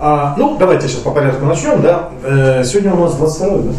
А, 0.00 0.34
ну, 0.36 0.56
давайте 0.56 0.86
сейчас 0.86 1.00
по 1.00 1.10
порядку 1.10 1.44
начнем, 1.44 1.82
да. 1.82 2.10
Э, 2.22 2.62
сегодня 2.64 2.94
у 2.94 3.00
нас 3.00 3.14
22 3.16 3.48
да? 3.58 3.72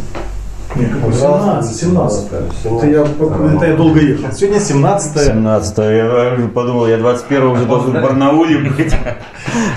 Нет, 0.75 0.91
какой? 0.93 1.13
17, 1.13 1.75
17. 1.75 2.25
Это 2.63 2.87
я, 2.87 3.01
это 3.01 3.65
я 3.65 3.75
долго 3.75 3.99
ехал. 3.99 4.31
Сегодня 4.31 4.59
17 4.59 5.21
17 5.21 5.77
Я 5.77 6.49
подумал, 6.53 6.87
я 6.87 6.97
21 6.97 7.43
уже 7.47 7.65
должен 7.65 7.91
в 7.91 7.93
Барнауле 7.93 8.69
быть. 8.69 8.93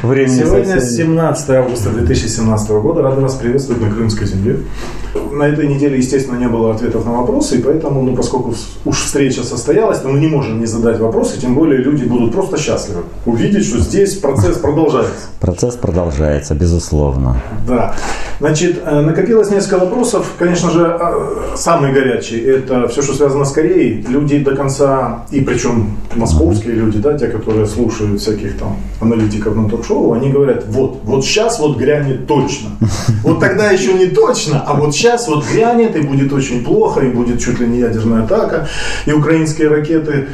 Времени 0.03 0.41
Сегодня 0.41 0.81
совсем... 0.81 1.07
17 1.07 1.51
августа 1.51 1.91
2017 1.91 2.71
года. 2.71 3.03
Рады 3.03 3.21
вас 3.23 3.35
приветствовать 3.35 3.81
на 3.81 3.91
Крымской 3.91 4.27
земле. 4.27 4.59
На 5.31 5.45
этой 5.45 5.67
неделе, 5.67 5.99
естественно, 5.99 6.37
не 6.37 6.49
было 6.49 6.75
ответов 6.75 7.05
на 7.05 7.13
вопросы, 7.13 7.59
и 7.59 7.63
поэтому, 7.63 8.03
ну, 8.03 8.15
поскольку 8.15 8.55
уж 8.85 8.97
встреча 8.97 9.43
состоялась, 9.43 10.01
то 10.01 10.09
мы 10.09 10.19
не 10.19 10.27
можем 10.27 10.61
не 10.61 10.67
задать 10.67 10.99
вопросы, 11.01 11.39
тем 11.41 11.55
более 11.55 11.83
люди 11.83 12.05
будут 12.05 12.33
просто 12.33 12.59
счастливы 12.59 13.03
увидеть, 13.27 13.67
что 13.67 13.79
здесь 13.79 14.15
процесс 14.17 14.59
продолжается. 14.59 15.29
Процесс 15.41 15.75
продолжается, 15.75 16.55
безусловно. 16.55 17.41
Да. 17.67 17.95
Значит, 18.41 18.83
э, 18.85 19.01
накопилось 19.01 19.51
несколько 19.51 19.79
вопросов. 19.79 20.33
Конечно 20.39 20.71
же, 20.71 20.82
э, 20.85 21.57
самый 21.57 21.93
горячий– 21.93 22.41
это 22.41 22.89
все, 22.89 23.03
что 23.03 23.15
связано 23.15 23.45
с 23.45 23.53
Кореей. 23.53 24.05
Люди 24.09 24.39
до 24.39 24.57
конца, 24.57 25.25
и 25.31 25.41
причем 25.41 25.97
московские 26.15 26.75
люди, 26.75 26.99
да, 26.99 27.19
те, 27.19 27.29
которые 27.29 27.67
слушают 27.67 28.21
всяких 28.21 28.59
там 28.59 28.77
аналитиков 29.01 29.57
на 29.57 29.69
ток-шоу, 29.69 30.13
они 30.13 30.31
говорят, 30.31 30.65
вот, 30.69 31.01
вот 31.05 31.25
сейчас 31.25 31.59
вот 31.59 31.79
грянет 31.79 32.27
точно. 32.27 32.71
Вот 33.23 33.41
тогда 33.41 33.71
еще 33.71 33.93
не 33.95 34.07
точно, 34.07 34.61
а 34.67 34.75
вот 34.75 34.95
сейчас 34.95 35.29
вот 35.29 35.45
грянет, 35.47 35.97
и 35.97 36.01
будет 36.01 36.33
очень 36.33 36.65
плохо, 36.65 37.01
и 37.01 37.09
будет 37.09 37.41
чуть 37.41 37.61
ли 37.61 37.67
не 37.67 37.79
ядерная 37.79 38.25
атака, 38.25 38.69
и 39.07 39.13
украинские 39.13 39.69
ракеты 39.69 40.29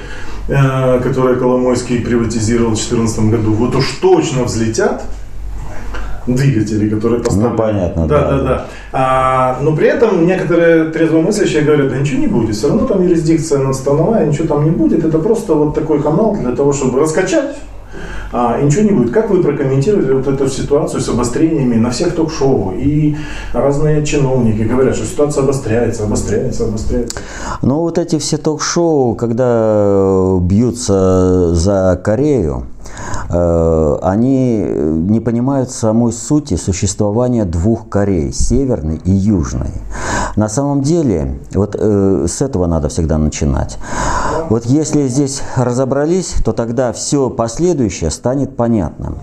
э, 0.49 1.01
которые 1.01 1.37
Коломойский 1.39 2.01
приватизировал 2.01 2.71
в 2.71 2.77
2014 2.77 3.21
году, 3.31 3.53
вот 3.53 3.77
уж 3.77 3.99
точно 4.01 4.45
взлетят, 4.45 5.05
двигатели, 6.35 6.89
которые 6.89 7.23
поставлены. 7.23 7.51
Ну, 7.51 7.57
понятно. 7.57 8.07
Да, 8.07 8.21
да, 8.21 8.39
да. 8.39 8.45
да. 8.45 8.67
А, 8.93 9.59
но 9.61 9.75
при 9.75 9.89
этом 9.89 10.27
некоторые 10.27 10.87
трезвомыслящие 10.87 11.63
говорят, 11.63 11.89
да 11.91 11.99
ничего 11.99 12.21
не 12.21 12.27
будет, 12.27 12.57
все 12.57 12.69
равно 12.69 12.87
там 12.87 13.03
юрисдикция 13.03 13.59
надстановая, 13.59 14.27
ничего 14.27 14.49
там 14.49 14.65
не 14.65 14.71
будет. 14.71 15.05
Это 15.05 15.19
просто 15.19 15.55
вот 15.55 15.75
такой 15.75 16.03
канал 16.03 16.37
для 16.37 16.55
того, 16.55 16.73
чтобы 16.73 17.01
раскачать 17.01 17.57
а, 18.33 18.59
и 18.61 18.65
ничего 18.65 18.83
не 18.83 18.91
будет. 18.91 19.13
Как 19.13 19.31
вы 19.31 19.43
прокомментируете 19.43 20.13
вот 20.13 20.27
эту 20.27 20.49
ситуацию 20.49 21.01
с 21.01 21.09
обострениями 21.09 21.77
на 21.77 21.91
всех 21.91 22.15
ток-шоу? 22.15 22.75
И 22.77 23.17
разные 23.53 24.05
чиновники 24.05 24.63
говорят, 24.63 24.97
что 24.97 25.07
ситуация 25.07 25.43
обостряется, 25.43 26.05
обостряется, 26.05 26.65
обостряется. 26.65 27.19
Ну, 27.63 27.81
вот 27.81 27.99
эти 27.99 28.19
все 28.19 28.37
ток-шоу, 28.37 29.15
когда 29.15 30.39
бьются 30.41 31.55
за 31.55 32.01
Корею, 32.03 32.65
Э, 32.78 32.78
они 33.31 34.59
не 34.59 35.21
понимают 35.21 35.71
самой 35.71 36.13
сути 36.13 36.57
существования 36.57 37.45
двух 37.45 37.89
Корей, 37.89 38.33
северной 38.33 39.01
и 39.05 39.11
южной. 39.11 39.71
На 40.37 40.49
самом 40.49 40.83
деле, 40.83 41.39
вот 41.53 41.77
э, 41.79 42.27
с 42.29 42.43
этого 42.43 42.67
надо 42.67 42.89
всегда 42.89 43.19
начинать. 43.19 43.79
Вот 44.51 44.65
если 44.67 45.09
здесь 45.09 45.43
разобрались, 45.57 46.35
то 46.45 46.53
тогда 46.53 46.93
все 46.93 47.29
последующее 47.29 48.11
станет 48.11 48.57
понятным. 48.57 49.19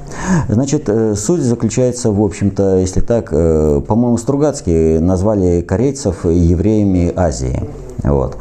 Значит, 0.50 0.90
э, 0.90 1.16
суть 1.16 1.42
заключается, 1.42 2.12
в 2.12 2.22
общем-то, 2.22 2.78
если 2.78 3.00
так, 3.02 3.30
по-моему, 3.30 4.18
Стругацкие 4.18 5.00
назвали 5.00 5.62
корейцев 5.62 6.26
евреями 6.26 7.14
Азии. 7.16 7.70
Вот. 8.04 8.38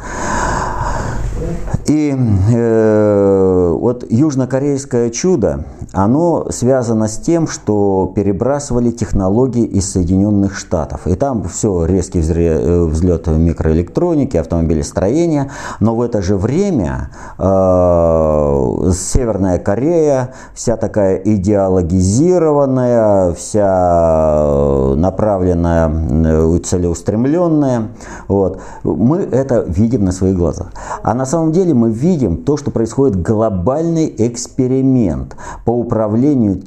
И 1.85 2.17
э, 2.51 3.77
вот 3.79 4.03
южнокорейское 4.09 5.11
чудо, 5.11 5.65
оно 5.93 6.47
связано 6.49 7.07
с 7.07 7.17
тем, 7.17 7.47
что 7.47 8.11
перебрасывали 8.15 8.89
технологии 8.89 9.65
из 9.65 9.91
Соединенных 9.91 10.57
Штатов. 10.57 11.05
И 11.05 11.13
там 11.15 11.43
все, 11.43 11.85
резкий 11.85 12.21
э, 12.21 12.85
взлет 12.85 13.27
микроэлектроники, 13.27 14.37
автомобилестроения. 14.37 15.51
Но 15.79 15.95
в 15.95 16.01
это 16.01 16.23
же 16.23 16.37
время 16.37 17.11
э, 17.37 18.91
Северная 18.91 19.59
Корея, 19.59 20.33
вся 20.55 20.77
такая 20.77 21.17
идеологизированная, 21.17 23.33
вся 23.33 24.95
направленная, 24.95 25.91
э, 25.91 26.57
целеустремленная, 26.65 27.89
вот, 28.27 28.59
мы 28.83 29.19
это 29.19 29.63
видим 29.67 30.05
на 30.05 30.11
своих 30.11 30.35
глазах. 30.35 30.71
А 31.03 31.13
на 31.13 31.27
самом 31.27 31.51
деле 31.51 31.74
мы 31.75 31.91
видим 31.91 32.43
то, 32.43 32.57
что 32.57 32.71
происходит 32.71 33.21
глобальный 33.21 34.13
эксперимент 34.17 35.35
по 35.65 35.71
управлению 35.71 36.63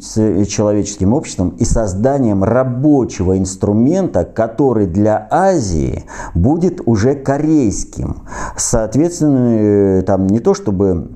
человеческим 0.46 1.12
обществом 1.12 1.50
и 1.58 1.64
созданием 1.64 2.44
рабочего 2.44 3.36
инструмента, 3.38 4.24
который 4.24 4.86
для 4.86 5.26
Азии 5.30 6.04
будет 6.34 6.80
уже 6.86 7.14
корейским. 7.14 8.22
Соответственно, 8.56 9.56
э, 9.58 10.02
там 10.02 10.26
не 10.26 10.40
то 10.40 10.54
чтобы 10.54 11.08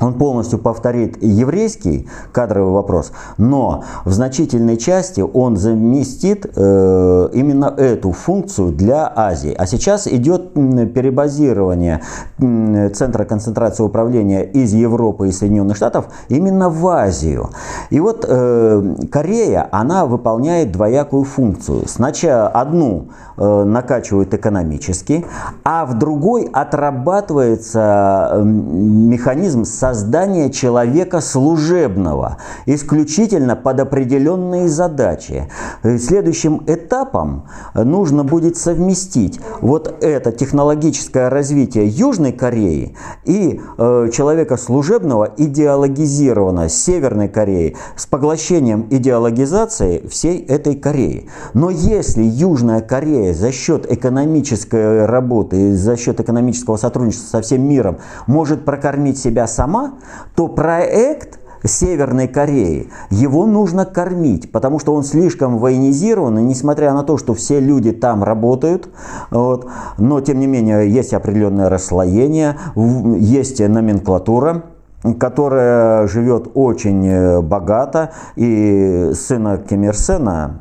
он 0.00 0.14
полностью 0.14 0.58
повторит 0.58 1.22
еврейский 1.22 2.08
кадровый 2.32 2.72
вопрос, 2.72 3.12
но 3.36 3.84
в 4.04 4.12
значительной 4.12 4.76
части 4.76 5.20
он 5.20 5.56
заместит 5.56 6.46
э, 6.56 7.28
именно 7.32 7.66
эту 7.76 8.12
функцию 8.12 8.72
для 8.72 9.12
Азии. 9.14 9.54
А 9.56 9.66
сейчас 9.66 10.06
идет 10.06 10.54
перебазирование 10.54 12.00
центра 12.38 13.24
концентрации 13.24 13.82
управления 13.82 14.42
из 14.42 14.72
Европы 14.72 15.28
и 15.28 15.32
Соединенных 15.32 15.76
Штатов 15.76 16.06
именно 16.28 16.68
в 16.68 16.86
Азию. 16.88 17.50
И 17.90 18.00
вот 18.00 18.24
э, 18.26 18.94
Корея, 19.10 19.68
она 19.70 20.06
выполняет 20.06 20.72
двоякую 20.72 21.24
функцию. 21.24 21.86
Сначала 21.86 22.48
одну 22.48 23.08
э, 23.36 23.64
накачивают 23.64 24.34
экономически, 24.34 25.26
а 25.64 25.84
в 25.86 25.98
другой 25.98 26.48
отрабатывается 26.52 28.30
э, 28.32 28.42
механизм 28.42 29.64
со 29.64 29.89
создание 29.90 30.50
человека 30.50 31.20
служебного, 31.20 32.36
исключительно 32.66 33.56
под 33.56 33.80
определенные 33.80 34.68
задачи. 34.68 35.48
Следующим 35.82 36.62
этапом 36.68 37.48
нужно 37.74 38.22
будет 38.22 38.56
совместить 38.56 39.40
вот 39.60 39.92
это 40.00 40.30
технологическое 40.30 41.28
развитие 41.28 41.88
Южной 41.88 42.30
Кореи 42.30 42.96
и 43.24 43.60
э, 43.78 44.08
человека 44.12 44.56
служебного 44.56 45.28
идеологизированного 45.36 46.68
Северной 46.68 47.28
Кореи 47.28 47.76
с 47.96 48.06
поглощением 48.06 48.86
идеологизации 48.90 50.06
всей 50.06 50.38
этой 50.44 50.76
Кореи. 50.76 51.28
Но 51.52 51.70
если 51.70 52.22
Южная 52.22 52.80
Корея 52.80 53.34
за 53.34 53.50
счет 53.50 53.92
экономической 53.92 55.06
работы, 55.06 55.74
за 55.74 55.96
счет 55.96 56.20
экономического 56.20 56.76
сотрудничества 56.76 57.38
со 57.38 57.42
всем 57.42 57.68
миром 57.68 57.98
может 58.28 58.64
прокормить 58.64 59.18
себя 59.18 59.48
сама, 59.48 59.79
то 60.34 60.48
проект 60.48 61.40
Северной 61.64 62.26
Кореи, 62.26 62.88
его 63.10 63.46
нужно 63.46 63.84
кормить, 63.84 64.50
потому 64.50 64.78
что 64.78 64.94
он 64.94 65.04
слишком 65.04 65.58
военизирован, 65.58 66.38
и 66.38 66.42
несмотря 66.42 66.94
на 66.94 67.02
то, 67.02 67.18
что 67.18 67.34
все 67.34 67.60
люди 67.60 67.92
там 67.92 68.24
работают, 68.24 68.88
вот, 69.30 69.68
но 69.98 70.20
тем 70.20 70.40
не 70.40 70.46
менее 70.46 70.90
есть 70.90 71.12
определенное 71.12 71.68
расслоение, 71.68 72.56
есть 72.76 73.60
номенклатура, 73.60 74.64
которая 75.18 76.06
живет 76.08 76.50
очень 76.54 77.06
э, 77.06 77.40
богато, 77.40 78.12
и 78.36 79.12
сына 79.14 79.58
Ким 79.58 79.84
Ир 79.84 79.96
Сена, 79.96 80.60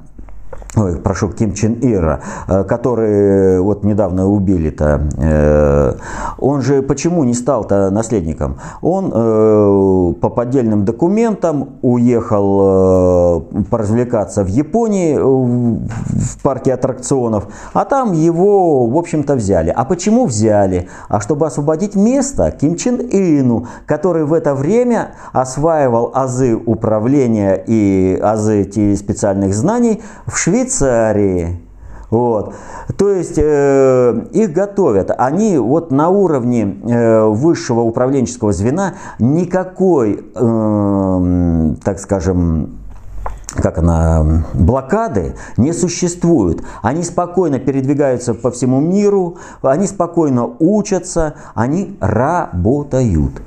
ой, 0.76 0.98
прошу, 0.98 1.30
Ким 1.30 1.54
Чен 1.54 1.78
Ира, 1.82 2.22
э, 2.48 2.64
который 2.64 3.60
вот 3.60 3.84
недавно 3.84 4.30
убили-то, 4.30 5.02
э, 5.18 5.94
он 6.38 6.62
же 6.62 6.82
почему 6.82 7.24
не 7.24 7.34
стал-то 7.34 7.90
наследником? 7.90 8.58
Он 8.82 9.12
э, 9.14 10.14
по 10.22 10.30
поддельным 10.30 10.86
документам 10.86 11.70
уехал 11.82 13.42
поразвлекаться 13.70 14.44
в 14.44 14.48
Японии 14.48 15.18
в 15.18 16.42
парке 16.44 16.74
аттракционов, 16.74 17.48
а 17.74 17.86
там 17.86 18.14
его, 18.14 18.86
в 18.88 18.98
общем-то, 18.98 19.36
взяли. 19.36 19.74
А 19.76 19.86
почему 19.86 20.26
взяли? 20.26 20.88
А 21.08 21.20
чтобы 21.20 21.48
освободить 21.48 21.96
место 21.96 22.52
Ким 22.52 22.76
Чен 22.76 22.98
Ину, 22.98 23.68
который 23.86 24.26
в 24.26 24.34
это 24.34 24.54
время 24.54 25.12
осваивал 25.34 26.12
азы 26.14 26.56
управления 26.56 27.62
и 27.66 28.20
азы 28.22 28.70
специальных 28.96 29.54
знаний 29.54 30.02
в 30.26 30.38
Швеции 30.38 30.59
Швейцарии. 30.60 31.60
Вот. 32.10 32.56
То 32.98 33.10
есть 33.12 33.38
э, 33.38 34.26
их 34.32 34.52
готовят. 34.52 35.12
Они 35.16 35.58
вот 35.58 35.92
на 35.92 36.10
уровне 36.10 36.80
э, 36.84 37.26
высшего 37.26 37.82
управленческого 37.82 38.52
звена 38.52 38.96
никакой, 39.20 40.26
э, 40.34 41.76
так 41.84 42.00
скажем, 42.00 42.80
как 43.56 43.78
она, 43.78 44.44
блокады 44.54 45.36
не 45.58 45.72
существует. 45.72 46.64
Они 46.82 47.04
спокойно 47.04 47.60
передвигаются 47.60 48.34
по 48.34 48.50
всему 48.50 48.80
миру, 48.80 49.38
они 49.62 49.86
спокойно 49.88 50.50
учатся, 50.60 51.36
они 51.54 51.96
работают 52.00 53.42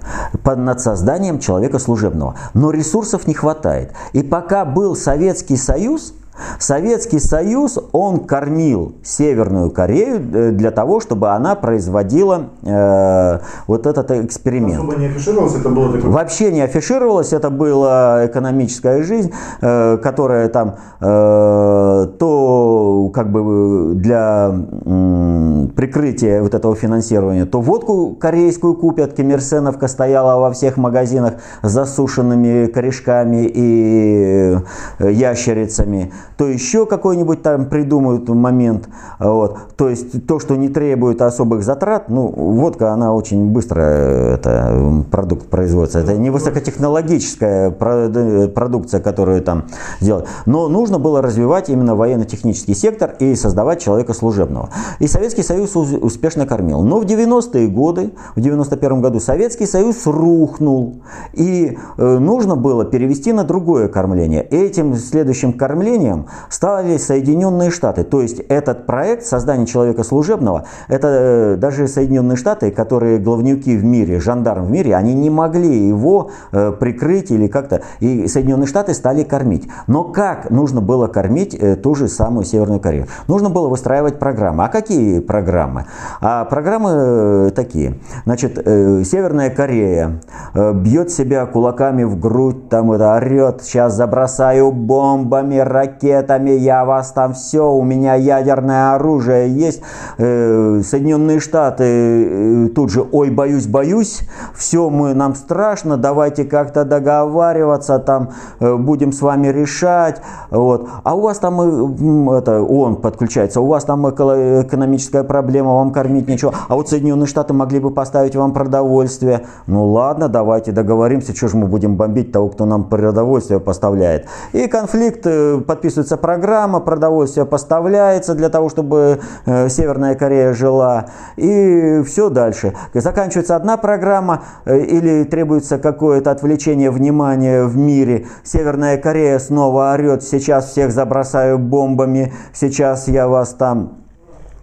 над 0.44 0.80
созданием 0.80 1.40
человека 1.40 1.80
служебного. 1.80 2.36
Но 2.54 2.70
ресурсов 2.70 3.26
не 3.26 3.34
хватает. 3.34 3.92
И 4.12 4.22
пока 4.22 4.64
был 4.64 4.94
Советский 4.94 5.56
Союз, 5.56 6.14
Советский 6.58 7.18
Союз, 7.18 7.78
он 7.92 8.20
кормил 8.20 8.94
Северную 9.02 9.70
Корею 9.70 10.16
э, 10.32 10.50
для 10.52 10.70
того, 10.70 11.00
чтобы 11.00 11.30
она 11.30 11.54
производила 11.54 12.50
э, 12.62 13.38
вот 13.66 13.86
этот 13.86 14.10
эксперимент. 14.10 14.78
Особо 14.78 14.96
не 14.96 15.06
афишировалось, 15.06 15.54
это 15.56 15.68
было 15.68 15.92
такое... 15.92 16.10
Вообще 16.10 16.52
не 16.52 16.60
афишировалось, 16.62 17.32
это 17.32 17.50
была 17.50 18.26
экономическая 18.26 19.02
жизнь, 19.02 19.32
э, 19.60 19.98
которая 19.98 20.48
там 20.48 20.76
э, 21.00 22.06
то 22.18 23.10
как 23.12 23.30
бы 23.30 23.94
для 23.94 24.52
э, 24.52 25.66
прикрытия 25.76 26.42
вот 26.42 26.54
этого 26.54 26.74
финансирования, 26.74 27.44
то 27.44 27.60
водку 27.60 28.16
корейскую 28.18 28.74
купят, 28.74 29.14
Кемерсеновка 29.14 29.88
стояла 29.88 30.40
во 30.40 30.52
всех 30.52 30.76
магазинах 30.76 31.34
с 31.62 31.70
засушенными 31.70 32.66
корешками 32.66 33.50
и 33.52 34.56
э, 34.98 35.12
ящерицами, 35.12 36.12
то 36.36 36.46
еще 36.46 36.86
какой-нибудь 36.86 37.42
там 37.42 37.66
придумают 37.66 38.28
момент. 38.28 38.88
Вот. 39.18 39.58
То 39.76 39.88
есть 39.88 40.26
то, 40.26 40.38
что 40.38 40.56
не 40.56 40.68
требует 40.68 41.22
особых 41.22 41.62
затрат, 41.62 42.08
ну, 42.08 42.26
водка, 42.26 42.92
она 42.92 43.14
очень 43.14 43.50
быстро 43.50 43.80
это, 43.82 45.04
продукт 45.10 45.46
производится. 45.46 46.00
Это 46.00 46.16
не 46.16 46.30
высокотехнологическая 46.30 47.70
продукция, 47.70 49.00
которую 49.00 49.42
там 49.42 49.64
делают. 50.00 50.26
Но 50.46 50.68
нужно 50.68 50.98
было 50.98 51.22
развивать 51.22 51.68
именно 51.68 51.94
военно-технический 51.94 52.74
сектор 52.74 53.14
и 53.18 53.34
создавать 53.34 53.80
человека 53.80 54.14
служебного. 54.14 54.70
И 54.98 55.06
Советский 55.06 55.42
Союз 55.42 55.74
успешно 55.76 56.46
кормил. 56.46 56.82
Но 56.82 57.00
в 57.00 57.04
90-е 57.04 57.68
годы, 57.68 58.12
в 58.36 58.40
91 58.40 59.00
году 59.00 59.20
Советский 59.20 59.66
Союз 59.66 60.06
рухнул. 60.06 61.02
И 61.32 61.78
э, 61.96 62.18
нужно 62.18 62.56
было 62.56 62.84
перевести 62.84 63.32
на 63.32 63.44
другое 63.44 63.88
кормление. 63.88 64.42
Этим 64.42 64.94
следующим 64.96 65.52
кормлением 65.52 66.11
решением 66.12 66.26
стали 66.48 66.96
Соединенные 66.96 67.70
Штаты. 67.70 68.04
То 68.04 68.20
есть 68.20 68.40
этот 68.48 68.86
проект 68.86 69.24
создания 69.24 69.66
человека 69.66 70.04
служебного, 70.04 70.64
это 70.88 71.08
э, 71.08 71.56
даже 71.56 71.88
Соединенные 71.88 72.36
Штаты, 72.36 72.70
которые 72.70 73.18
главнюки 73.18 73.76
в 73.76 73.84
мире, 73.84 74.20
жандарм 74.20 74.66
в 74.66 74.70
мире, 74.70 74.94
они 74.94 75.14
не 75.14 75.30
могли 75.30 75.88
его 75.88 76.30
э, 76.52 76.72
прикрыть 76.72 77.30
или 77.30 77.46
как-то. 77.46 77.82
И 78.00 78.28
Соединенные 78.28 78.66
Штаты 78.66 78.94
стали 78.94 79.22
кормить. 79.22 79.68
Но 79.86 80.04
как 80.04 80.50
нужно 80.50 80.80
было 80.80 81.06
кормить 81.06 81.54
э, 81.54 81.76
ту 81.76 81.94
же 81.94 82.08
самую 82.08 82.44
Северную 82.44 82.80
Корею? 82.80 83.06
Нужно 83.28 83.50
было 83.50 83.68
выстраивать 83.68 84.18
программы. 84.18 84.64
А 84.64 84.68
какие 84.68 85.20
программы? 85.20 85.86
А 86.20 86.44
программы 86.44 87.52
такие. 87.54 87.98
Значит, 88.24 88.54
Северная 88.54 89.50
Корея 89.50 90.20
бьет 90.54 91.10
себя 91.10 91.46
кулаками 91.46 92.04
в 92.04 92.18
грудь, 92.18 92.68
там 92.68 92.92
это 92.92 93.14
орет, 93.14 93.62
сейчас 93.62 93.94
забросаю 93.94 94.72
бомбами, 94.72 95.58
ракетами 95.58 96.01
ракетами, 96.02 96.50
я 96.50 96.84
вас 96.84 97.12
там 97.12 97.34
все, 97.34 97.70
у 97.70 97.82
меня 97.82 98.14
ядерное 98.14 98.94
оружие 98.94 99.52
есть. 99.54 99.82
Э, 100.18 100.80
Соединенные 100.84 101.40
Штаты 101.40 101.84
э, 101.84 102.68
тут 102.74 102.90
же, 102.90 103.04
ой, 103.12 103.30
боюсь, 103.30 103.66
боюсь, 103.66 104.20
все, 104.54 104.90
мы, 104.90 105.14
нам 105.14 105.34
страшно, 105.34 105.96
давайте 105.96 106.44
как-то 106.44 106.84
договариваться, 106.84 107.98
там 107.98 108.30
э, 108.60 108.76
будем 108.76 109.12
с 109.12 109.22
вами 109.22 109.48
решать. 109.48 110.20
Вот. 110.50 110.88
А 111.04 111.14
у 111.14 111.20
вас 111.20 111.38
там, 111.38 112.30
это, 112.30 112.62
он 112.62 112.96
подключается, 112.96 113.60
у 113.60 113.66
вас 113.66 113.84
там 113.84 114.08
экономическая 114.08 115.24
проблема, 115.24 115.74
вам 115.74 115.92
кормить 115.92 116.28
ничего. 116.28 116.52
А 116.68 116.74
вот 116.74 116.88
Соединенные 116.88 117.26
Штаты 117.26 117.54
могли 117.54 117.80
бы 117.80 117.90
поставить 117.90 118.36
вам 118.36 118.52
продовольствие. 118.52 119.42
Ну 119.66 119.86
ладно, 119.86 120.28
давайте 120.28 120.72
договоримся, 120.72 121.34
что 121.34 121.48
же 121.48 121.56
мы 121.56 121.66
будем 121.66 121.96
бомбить 121.96 122.32
того, 122.32 122.48
кто 122.48 122.64
нам 122.64 122.84
продовольствие 122.84 123.60
поставляет. 123.60 124.26
И 124.52 124.66
конфликт 124.66 125.26
подписывается 125.66 125.91
прописывается 125.92 126.16
программа, 126.16 126.80
продовольствие 126.80 127.44
поставляется 127.44 128.34
для 128.34 128.48
того, 128.48 128.68
чтобы 128.70 129.20
э, 129.44 129.68
Северная 129.68 130.14
Корея 130.14 130.54
жила, 130.54 131.06
и 131.36 132.02
все 132.06 132.30
дальше. 132.30 132.72
Заканчивается 132.94 133.56
одна 133.56 133.76
программа 133.76 134.42
э, 134.64 134.78
или 134.78 135.24
требуется 135.24 135.78
какое-то 135.78 136.30
отвлечение 136.30 136.90
внимания 136.90 137.64
в 137.64 137.76
мире, 137.76 138.26
Северная 138.42 138.96
Корея 138.96 139.38
снова 139.38 139.92
орет, 139.92 140.22
сейчас 140.22 140.70
всех 140.70 140.92
забросаю 140.92 141.58
бомбами, 141.58 142.32
сейчас 142.54 143.08
я 143.08 143.28
вас 143.28 143.50
там 143.50 143.98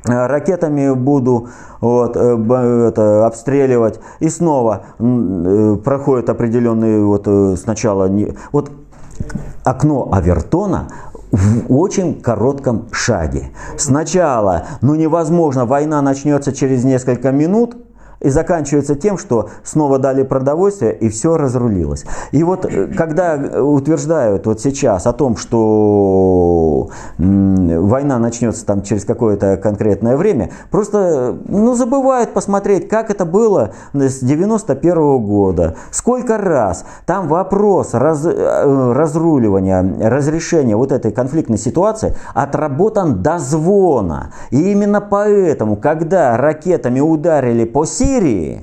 э, 0.08 0.28
ракетами 0.28 0.94
буду 0.96 1.50
вот, 1.80 2.18
это, 2.18 3.26
обстреливать. 3.26 4.00
И 4.20 4.30
снова 4.30 4.82
проходит 4.98 6.30
определенный 6.30 7.02
вот, 7.04 7.28
сначала... 7.58 8.10
Не, 8.10 8.36
вот 8.52 8.72
окно 9.64 10.10
Авертона 10.12 10.88
в 11.32 11.74
очень 11.74 12.22
коротком 12.22 12.88
шаге. 12.92 13.52
Сначала, 13.78 14.68
ну 14.82 14.96
невозможно, 14.96 15.66
война 15.66 16.02
начнется 16.02 16.52
через 16.54 16.84
несколько 16.84 17.32
минут, 17.32 17.78
и 18.22 18.30
заканчивается 18.30 18.96
тем, 18.96 19.18
что 19.18 19.50
снова 19.64 19.98
дали 19.98 20.24
продовольствие 20.24 20.94
и 20.94 21.10
все 21.10 21.38
разрулилось. 21.38 22.06
И 22.32 22.44
вот 22.44 22.66
э, 22.66 22.88
когда 22.88 23.36
утверждают 23.36 24.46
вот 24.46 24.60
сейчас 24.60 25.08
о 25.08 25.14
том, 25.14 25.38
что 25.38 26.90
война 27.18 28.20
начнется 28.20 28.66
там 28.66 28.82
через 28.82 29.06
какое-то 29.06 29.58
конкретное 29.58 30.18
время, 30.18 30.52
просто 30.70 31.38
ну, 31.48 31.76
забывают 31.76 32.34
посмотреть, 32.34 32.90
как 32.90 33.10
это 33.10 33.26
было 33.26 33.72
с 33.94 34.20
91 34.20 34.94
-го 34.94 35.20
года. 35.20 35.76
Сколько 35.92 36.38
раз 36.38 36.86
там 37.06 37.28
вопрос 37.28 37.94
раз, 37.94 38.26
э, 38.26 38.94
разруливания, 38.94 40.10
разрешения 40.10 40.76
вот 40.76 40.92
этой 40.92 41.12
конфликтной 41.12 41.58
ситуации 41.58 42.16
отработан 42.34 43.22
до 43.22 43.40
звона. 43.40 44.32
И 44.52 44.72
именно 44.72 45.02
поэтому, 45.02 45.76
когда 45.76 46.36
ракетами 46.38 47.00
ударили 47.00 47.66
по 47.66 47.86
Сирии, 47.86 48.09
Сирии. 48.10 48.62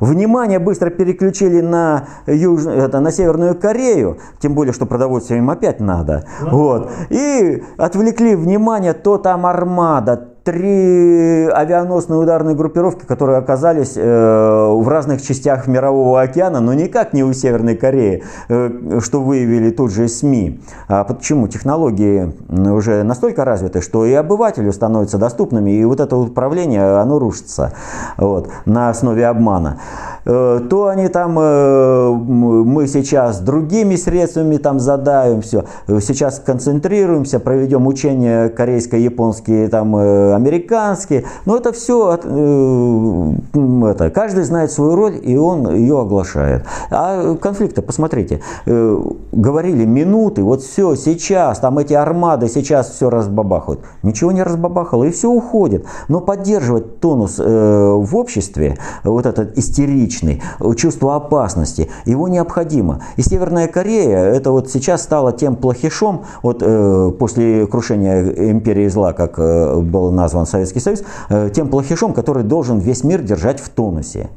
Внимание 0.00 0.58
быстро 0.58 0.90
переключили 0.90 1.60
на, 1.60 2.08
Юж... 2.26 2.66
это, 2.66 3.00
на 3.00 3.10
Северную 3.10 3.54
Корею, 3.54 4.18
тем 4.40 4.54
более, 4.54 4.72
что 4.72 4.86
продовольствие 4.86 5.38
им 5.38 5.50
опять 5.50 5.80
надо. 5.80 6.24
Вот. 6.40 6.90
И 7.10 7.62
отвлекли 7.76 8.34
внимание, 8.34 8.92
то 8.92 9.18
там 9.18 9.46
армада, 9.46 10.33
три 10.44 11.48
авианосные 11.48 12.18
ударные 12.18 12.54
группировки, 12.54 13.06
которые 13.06 13.38
оказались 13.38 13.94
э, 13.96 14.02
в 14.02 14.86
разных 14.88 15.22
частях 15.22 15.66
Мирового 15.66 16.20
океана, 16.20 16.60
но 16.60 16.74
никак 16.74 17.14
не 17.14 17.24
у 17.24 17.32
Северной 17.32 17.76
Кореи, 17.76 18.22
э, 18.48 19.00
что 19.02 19.22
выявили 19.22 19.70
тут 19.70 19.90
же 19.90 20.06
СМИ. 20.06 20.60
А 20.86 21.04
почему? 21.04 21.48
Технологии 21.48 22.32
уже 22.48 23.02
настолько 23.04 23.44
развиты, 23.44 23.80
что 23.80 24.04
и 24.04 24.12
обывателю 24.12 24.72
становятся 24.72 25.16
доступными, 25.16 25.70
и 25.70 25.84
вот 25.84 26.00
это 26.00 26.16
управление, 26.16 26.98
оно 26.98 27.18
рушится 27.18 27.72
вот, 28.18 28.50
на 28.66 28.90
основе 28.90 29.26
обмана. 29.26 29.80
Э, 30.24 30.60
то 30.70 30.86
они 30.88 31.08
там, 31.08 31.38
э, 31.38 32.10
мы 32.10 32.86
сейчас 32.86 33.40
другими 33.40 33.96
средствами 33.96 34.56
там 34.56 34.80
задавим 34.80 35.42
все. 35.42 35.64
Сейчас 35.86 36.40
концентрируемся, 36.44 37.40
проведем 37.40 37.86
учения 37.86 38.48
корейско-японские, 38.48 39.68
там, 39.68 39.96
э, 39.96 40.34
американские. 40.34 41.24
Но 41.44 41.56
это 41.56 41.72
все, 41.72 42.14
это, 42.14 44.10
каждый 44.10 44.44
знает 44.44 44.70
свою 44.70 44.96
роль, 44.96 45.20
и 45.22 45.36
он 45.36 45.68
ее 45.74 46.00
оглашает. 46.00 46.64
А 46.90 47.34
конфликты, 47.36 47.82
посмотрите, 47.82 48.40
говорили 48.66 49.84
минуты, 49.84 50.42
вот 50.42 50.62
все, 50.62 50.94
сейчас, 50.94 51.58
там 51.58 51.78
эти 51.78 51.92
армады 51.92 52.48
сейчас 52.48 52.90
все 52.90 53.10
разбабахают. 53.10 53.80
Ничего 54.02 54.32
не 54.32 54.42
разбабахало, 54.42 55.04
и 55.04 55.10
все 55.10 55.30
уходит. 55.30 55.84
Но 56.08 56.20
поддерживать 56.20 57.00
тонус 57.00 57.38
в 57.38 58.16
обществе, 58.16 58.78
вот 59.02 59.26
этот 59.26 59.58
истеричный, 59.58 60.13
личный, 60.14 60.42
чувство 60.76 61.16
опасности, 61.16 61.90
его 62.04 62.28
необходимо. 62.28 63.00
И 63.16 63.22
Северная 63.22 63.68
Корея, 63.68 64.18
это 64.18 64.50
вот 64.50 64.70
сейчас 64.70 65.02
стало 65.02 65.32
тем 65.32 65.56
плохишом, 65.56 66.24
вот 66.42 66.62
э, 66.62 67.10
после 67.18 67.66
крушения 67.66 68.50
империи 68.50 68.88
зла, 68.88 69.12
как 69.12 69.38
э, 69.38 69.80
был 69.80 70.12
назван 70.12 70.46
Советский 70.46 70.80
Союз, 70.80 71.02
э, 71.28 71.50
тем 71.54 71.68
плохишом, 71.68 72.12
который 72.12 72.42
должен 72.42 72.78
весь 72.78 73.04
мир 73.04 73.22
держать 73.22 73.60
в 73.60 73.68
тонусе. 73.68 74.28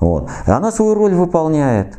Вот. 0.00 0.28
Она 0.46 0.70
свою 0.70 0.94
роль 0.94 1.14
выполняет. 1.14 1.98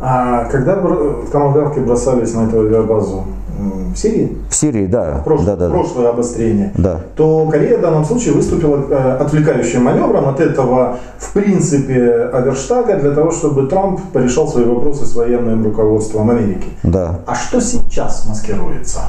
А 0.00 0.44
когда 0.44 0.76
в 0.76 1.30
Томагавке 1.30 1.80
бросались 1.80 2.34
на 2.34 2.46
эту 2.46 2.60
авиабазу, 2.60 3.24
в 3.58 3.96
Сирии, 3.96 4.38
в 4.48 4.54
Сирии, 4.54 4.86
да, 4.86 5.22
прошлое, 5.24 5.56
да, 5.56 5.68
да, 5.68 5.70
прошлое 5.70 6.08
обострение, 6.10 6.72
да. 6.76 7.00
то 7.16 7.46
Корея 7.50 7.78
в 7.78 7.80
данном 7.80 8.04
случае 8.04 8.34
выступила 8.34 8.84
э, 8.88 9.16
отвлекающим 9.16 9.82
маневром 9.82 10.28
от 10.28 10.40
этого, 10.40 10.98
в 11.18 11.32
принципе, 11.32 12.30
Аверштага 12.32 12.96
для 12.96 13.12
того, 13.12 13.30
чтобы 13.30 13.66
Трамп 13.66 14.00
порешал 14.12 14.48
свои 14.48 14.64
вопросы 14.64 15.04
с 15.04 15.14
военным 15.14 15.64
руководством 15.64 16.30
Америки. 16.30 16.68
Да. 16.82 17.20
А 17.26 17.34
что 17.34 17.60
сейчас 17.60 18.26
маскируется? 18.28 19.00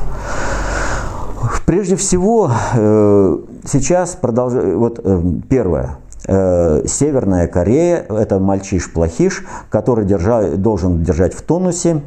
Прежде 1.65 1.95
всего, 1.95 2.51
э, 2.75 3.37
сейчас 3.65 4.17
продолжает, 4.19 4.75
вот 4.75 4.99
э, 5.03 5.21
первое, 5.49 5.97
э, 6.25 6.83
Северная 6.85 7.47
Корея, 7.47 8.05
это 8.09 8.39
мальчиш-плохиш, 8.39 9.45
который 9.69 10.05
держа, 10.05 10.49
должен 10.49 11.03
держать 11.03 11.33
в 11.33 11.41
тонусе 11.41 12.01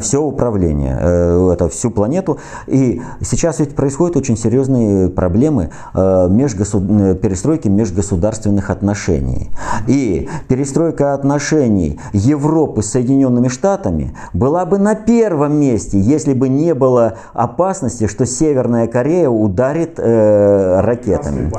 все 0.00 0.22
управление, 0.22 0.96
э, 1.00 1.50
это 1.52 1.68
всю 1.68 1.90
планету. 1.90 2.38
И 2.66 3.02
сейчас 3.20 3.58
ведь 3.60 3.74
происходят 3.74 4.16
очень 4.16 4.36
серьезные 4.36 5.08
проблемы 5.08 5.70
э, 5.94 6.28
межгосуд... 6.30 6.84
Э, 6.88 7.14
перестройки 7.14 7.68
межгосударственных 7.68 8.70
отношений. 8.70 9.50
И 9.86 10.28
перестройка 10.48 11.14
отношений 11.14 12.00
Европы 12.12 12.82
с 12.82 12.90
Соединенными 12.90 13.48
Штатами 13.48 14.14
была 14.32 14.64
бы 14.64 14.78
на 14.78 14.94
первом 14.94 15.56
месте, 15.60 16.00
если 16.00 16.32
бы 16.32 16.48
не 16.48 16.74
было 16.74 17.14
опасности, 17.32 18.06
что 18.06 18.26
Северная 18.26 18.86
Корея 18.86 19.28
ударит 19.28 19.98
ракетами. 19.98 21.52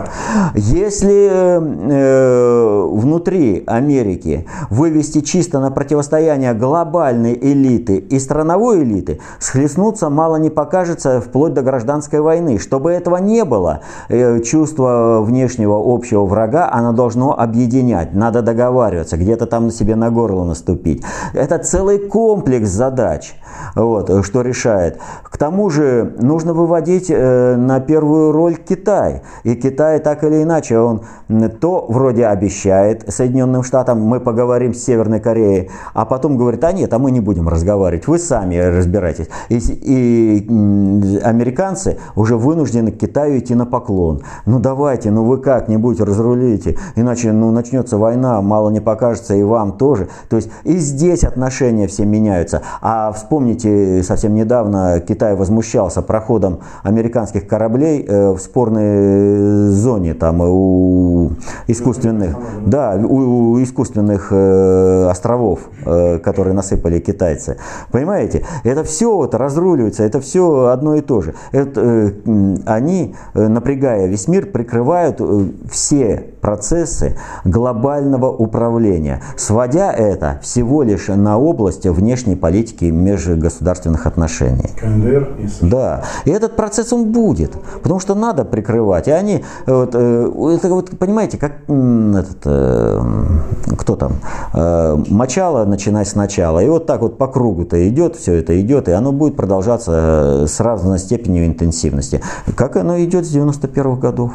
Если 0.56 1.60
внутри 2.90 3.64
Америки 3.68 4.46
вывести 4.70 5.22
чисто 5.22 5.60
на 5.60 5.72
противостояние 5.72 6.54
глобальной 6.54 7.38
элиты 7.40 7.89
и 7.98 8.20
страновой 8.20 8.84
элиты 8.84 9.20
схлестнуться 9.40 10.10
мало 10.10 10.38
не 10.38 10.50
покажется 10.50 11.22
вплоть 11.22 11.54
до 11.54 11.62
гражданской 11.62 12.22
войны. 12.22 12.60
Чтобы 12.60 12.92
этого 12.92 13.18
не 13.18 13.46
было, 13.46 13.82
э, 14.10 14.40
чувство 14.42 15.22
внешнего 15.22 15.82
общего 15.84 16.26
врага, 16.26 16.70
оно 16.72 16.94
должно 16.94 17.38
объединять. 17.38 18.14
Надо 18.14 18.42
договариваться, 18.42 19.18
где-то 19.18 19.46
там 19.46 19.66
на 19.66 19.72
себе 19.72 19.96
на 19.96 20.10
горло 20.10 20.44
наступить. 20.44 21.04
Это 21.34 21.58
целый 21.58 22.00
комплекс 22.00 22.70
задач, 22.70 23.36
вот, 23.76 24.26
что 24.26 24.42
решает. 24.42 25.00
К 25.24 25.38
тому 25.38 25.70
же 25.70 26.16
нужно 26.20 26.54
выводить 26.54 27.08
э, 27.10 27.56
на 27.56 27.80
первую 27.80 28.32
роль 28.32 28.56
Китай. 28.56 29.22
И 29.44 29.56
Китай 29.56 30.00
так 30.00 30.24
или 30.24 30.44
иначе, 30.44 30.80
он 30.80 31.02
то 31.62 31.86
вроде 31.90 32.26
обещает 32.28 33.12
Соединенным 33.12 33.64
Штатам, 33.64 34.02
мы 34.02 34.20
поговорим 34.20 34.74
с 34.74 34.84
Северной 34.84 35.20
Кореей, 35.20 35.70
а 35.94 36.06
потом 36.06 36.38
говорит, 36.38 36.64
а 36.64 36.72
нет, 36.72 36.94
а 36.94 37.00
мы 37.00 37.12
не 37.12 37.20
будем 37.20 37.48
разговаривать 37.48 37.79
разговаривать, 37.80 38.08
вы 38.08 38.20
сами 38.20 38.58
разбирайтесь. 38.58 39.28
И, 39.50 39.58
и 39.58 41.20
американцы 41.24 41.98
уже 42.16 42.36
вынуждены 42.36 42.92
к 42.92 42.98
Китаю 42.98 43.40
идти 43.40 43.56
на 43.56 43.66
поклон. 43.66 44.22
Ну 44.46 44.60
давайте, 44.60 45.12
ну 45.12 45.24
вы 45.24 45.38
как-нибудь 45.38 46.00
разрулите, 46.00 46.78
иначе 46.96 47.32
ну, 47.32 47.52
начнется 47.52 47.98
война, 47.98 48.42
мало 48.42 48.70
не 48.70 48.82
покажется 48.82 49.36
и 49.36 49.44
вам 49.44 49.78
тоже. 49.78 50.10
То 50.30 50.36
есть 50.36 50.50
и 50.64 50.78
здесь 50.78 51.24
отношения 51.24 51.88
все 51.88 52.06
меняются. 52.06 52.62
А 52.82 53.12
вспомните, 53.12 54.04
совсем 54.04 54.36
недавно 54.36 55.00
Китай 55.00 55.36
возмущался 55.36 56.02
проходом 56.02 56.60
американских 56.84 57.48
кораблей 57.48 58.06
э, 58.08 58.32
в 58.32 58.40
спорной 58.40 59.70
зоне, 59.70 60.14
там 60.14 60.42
у 60.42 61.32
искусственных, 61.68 62.36
да, 62.66 62.96
у, 62.96 63.52
у 63.54 63.64
искусственных 63.64 64.30
э, 64.32 65.08
островов, 65.10 65.60
э, 65.86 66.20
которые 66.20 66.54
насыпали 66.54 67.00
китайцы. 67.00 67.58
Понимаете? 67.92 68.46
Это 68.64 68.84
все 68.84 69.16
вот 69.16 69.36
разруливается, 69.36 70.04
это 70.04 70.20
все 70.20 70.68
одно 70.68 70.96
и 70.96 71.02
то 71.02 71.22
же. 71.22 71.34
Это, 71.52 71.82
э, 71.82 72.58
они, 72.66 73.16
э, 73.34 73.48
напрягая 73.48 74.08
весь 74.08 74.28
мир, 74.28 74.48
прикрывают 74.48 75.18
э, 75.20 75.48
все 75.70 76.26
процессы 76.42 77.18
глобального 77.44 78.28
управления, 78.28 79.22
сводя 79.36 79.92
это 79.92 80.40
всего 80.42 80.84
лишь 80.84 81.08
на 81.08 81.38
область 81.38 81.86
внешней 81.86 82.36
политики 82.36 82.86
межгосударственных 82.86 84.06
отношений. 84.06 84.70
КНДР 84.80 85.30
и 85.40 85.48
США. 85.48 85.68
Да. 85.68 86.04
И 86.26 86.32
этот 86.32 86.56
процесс 86.56 86.94
он 86.94 87.12
будет, 87.12 87.52
потому 87.82 88.00
что 88.00 88.16
надо 88.16 88.46
прикрывать. 88.46 89.08
И 89.08 89.12
они, 89.12 89.44
вот, 89.66 89.96
это 89.96 90.70
вот, 90.70 90.98
понимаете, 90.98 91.38
как 91.38 91.54
этот, 91.68 92.40
кто 93.78 93.96
там, 93.96 94.14
мочало 95.10 95.66
начинать 95.66 96.08
сначала, 96.08 96.60
и 96.60 96.70
вот 96.70 96.86
так 96.86 97.02
вот 97.02 97.18
по 97.18 97.28
кругу-то 97.60 97.90
идет, 97.90 98.16
все 98.16 98.36
это 98.36 98.60
идет, 98.62 98.88
и 98.88 98.92
оно 98.92 99.12
будет 99.12 99.36
продолжаться 99.36 100.46
с 100.48 100.60
разной 100.60 101.00
степенью 101.00 101.46
интенсивности, 101.46 102.22
как 102.56 102.78
оно 102.78 102.98
идет 103.00 103.26
с 103.26 103.36
91-х 103.36 104.00
годов. 104.00 104.32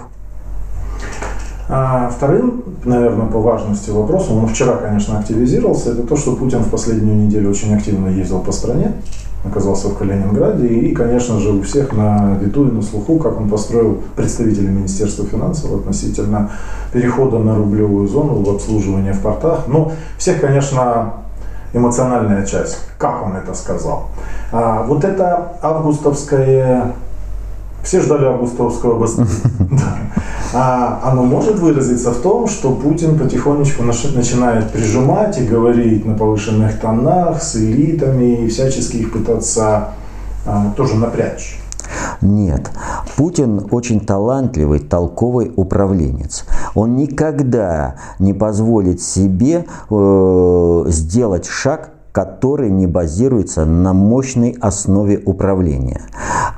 А 1.69 2.11
вторым, 2.11 2.63
наверное, 2.85 3.27
по 3.27 3.41
важности 3.41 3.91
вопросом, 3.91 4.45
он 4.45 4.49
вчера, 4.49 4.77
конечно, 4.77 5.19
активизировался, 5.19 5.93
это 5.93 6.03
то, 6.03 6.17
что 6.17 6.37
Путин 6.37 6.61
в 6.61 6.69
последнюю 6.69 7.17
неделю 7.17 7.51
очень 7.51 7.75
активно 7.75 8.09
ездил 8.09 8.41
по 8.41 8.53
стране, 8.53 8.93
оказался 9.45 9.89
в 9.89 9.97
Калининграде, 9.97 10.67
и, 10.67 10.95
конечно 10.95 11.41
же, 11.41 11.53
у 11.53 11.63
всех 11.63 11.95
на 11.95 12.37
виду 12.43 12.69
и 12.69 12.71
на 12.71 12.83
слуху, 12.83 13.19
как 13.19 13.41
он 13.41 13.49
построил 13.49 13.99
представителей 14.15 14.69
Министерства 14.69 15.25
финансов 15.25 15.73
относительно 15.73 16.51
перехода 16.93 17.39
на 17.39 17.57
рублевую 17.57 18.07
зону 18.09 18.43
в 18.43 18.51
обслуживание 18.51 19.15
в 19.15 19.21
портах. 19.21 19.65
Ну, 19.67 19.93
всех, 20.19 20.41
конечно, 20.43 21.24
эмоциональная 21.75 22.47
часть, 22.47 22.79
как 22.97 23.23
он 23.23 23.37
это 23.37 23.53
сказал. 23.55 24.09
А, 24.53 24.85
вот 24.85 25.05
это 25.05 25.59
августовское 25.61 26.95
все 27.83 28.01
ждали 28.01 28.25
августовского 28.25 28.99
бассейна. 28.99 29.29
А 30.57 31.01
оно 31.03 31.25
может 31.25 31.59
выразиться 31.59 32.13
в 32.13 32.19
том, 32.19 32.47
что 32.47 32.77
Путин 32.77 33.19
потихонечку 33.19 33.83
начинает 33.83 34.71
прижимать 34.71 35.37
и 35.37 35.45
говорить 35.45 36.07
на 36.07 36.17
повышенных 36.17 36.79
тонах 36.79 37.43
с 37.43 37.57
элитами 37.57 38.45
и 38.45 38.49
всячески 38.49 38.99
их 38.99 39.13
пытаться 39.13 39.89
а, 40.47 40.73
тоже 40.77 40.95
напрячь. 40.95 41.59
Нет. 42.21 42.71
Путин 43.17 43.69
очень 43.71 44.01
талантливый, 44.01 44.81
толковый 44.81 45.53
управленец. 45.55 46.45
Он 46.75 46.97
никогда 46.97 47.97
не 48.19 48.33
позволит 48.33 49.01
себе 49.01 49.67
э, 49.91 50.85
сделать 50.89 51.47
шаг 51.47 51.91
который 52.15 52.71
не 52.71 52.87
базируется 52.87 53.65
на 53.65 53.93
мощной 53.93 54.57
основе 54.61 55.21
управления. 55.27 56.03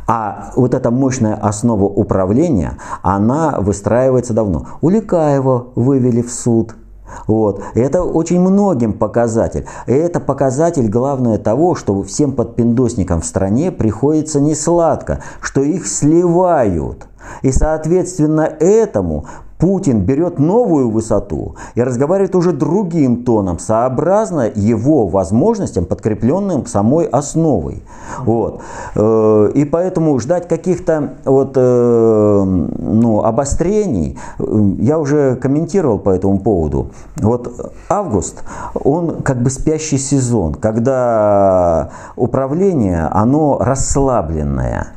А 0.06 0.52
вот 0.54 0.74
эта 0.74 0.90
мощная 0.90 1.34
основа 1.34 1.84
управления, 1.84 2.76
она 3.00 3.58
выстраивается 3.58 4.34
давно. 4.34 4.66
Уликаева 4.82 5.68
вывели 5.74 6.20
в 6.20 6.30
суд– 6.30 6.74
вот. 7.26 7.62
Это 7.74 8.02
очень 8.02 8.40
многим 8.40 8.92
показатель. 8.92 9.66
И 9.86 9.92
это 9.92 10.20
показатель, 10.20 10.88
главное, 10.88 11.38
того, 11.38 11.74
что 11.74 12.02
всем 12.02 12.32
подпиндосникам 12.32 13.20
в 13.20 13.26
стране 13.26 13.70
приходится 13.72 14.40
не 14.40 14.54
сладко, 14.54 15.22
что 15.40 15.62
их 15.62 15.86
сливают. 15.86 17.06
И, 17.42 17.52
соответственно, 17.52 18.42
этому 18.42 19.26
Путин 19.58 20.00
берет 20.00 20.38
новую 20.38 20.90
высоту 20.90 21.56
и 21.74 21.82
разговаривает 21.82 22.34
уже 22.34 22.52
другим 22.52 23.24
тоном, 23.24 23.58
сообразно 23.58 24.50
его 24.54 25.06
возможностям, 25.06 25.86
подкрепленным 25.86 26.66
самой 26.66 27.06
основой. 27.06 27.82
Вот. 28.18 28.60
Э, 28.94 29.50
и 29.54 29.64
поэтому 29.64 30.18
ждать 30.18 30.46
каких-то 30.48 31.14
вот, 31.24 31.52
э, 31.56 32.44
ну, 32.44 33.22
обострений, 33.24 34.18
э, 34.38 34.44
я 34.78 34.98
уже 34.98 35.36
комментировал 35.36 35.98
по 35.98 36.10
этому 36.10 36.38
поводу. 36.38 36.90
Вот 37.16 37.72
август, 37.88 38.42
он 38.74 39.22
как 39.22 39.42
бы 39.42 39.50
спящий 39.50 39.98
сезон, 39.98 40.54
когда 40.54 41.90
управление, 42.16 43.08
оно 43.10 43.58
расслабленное. 43.58 44.95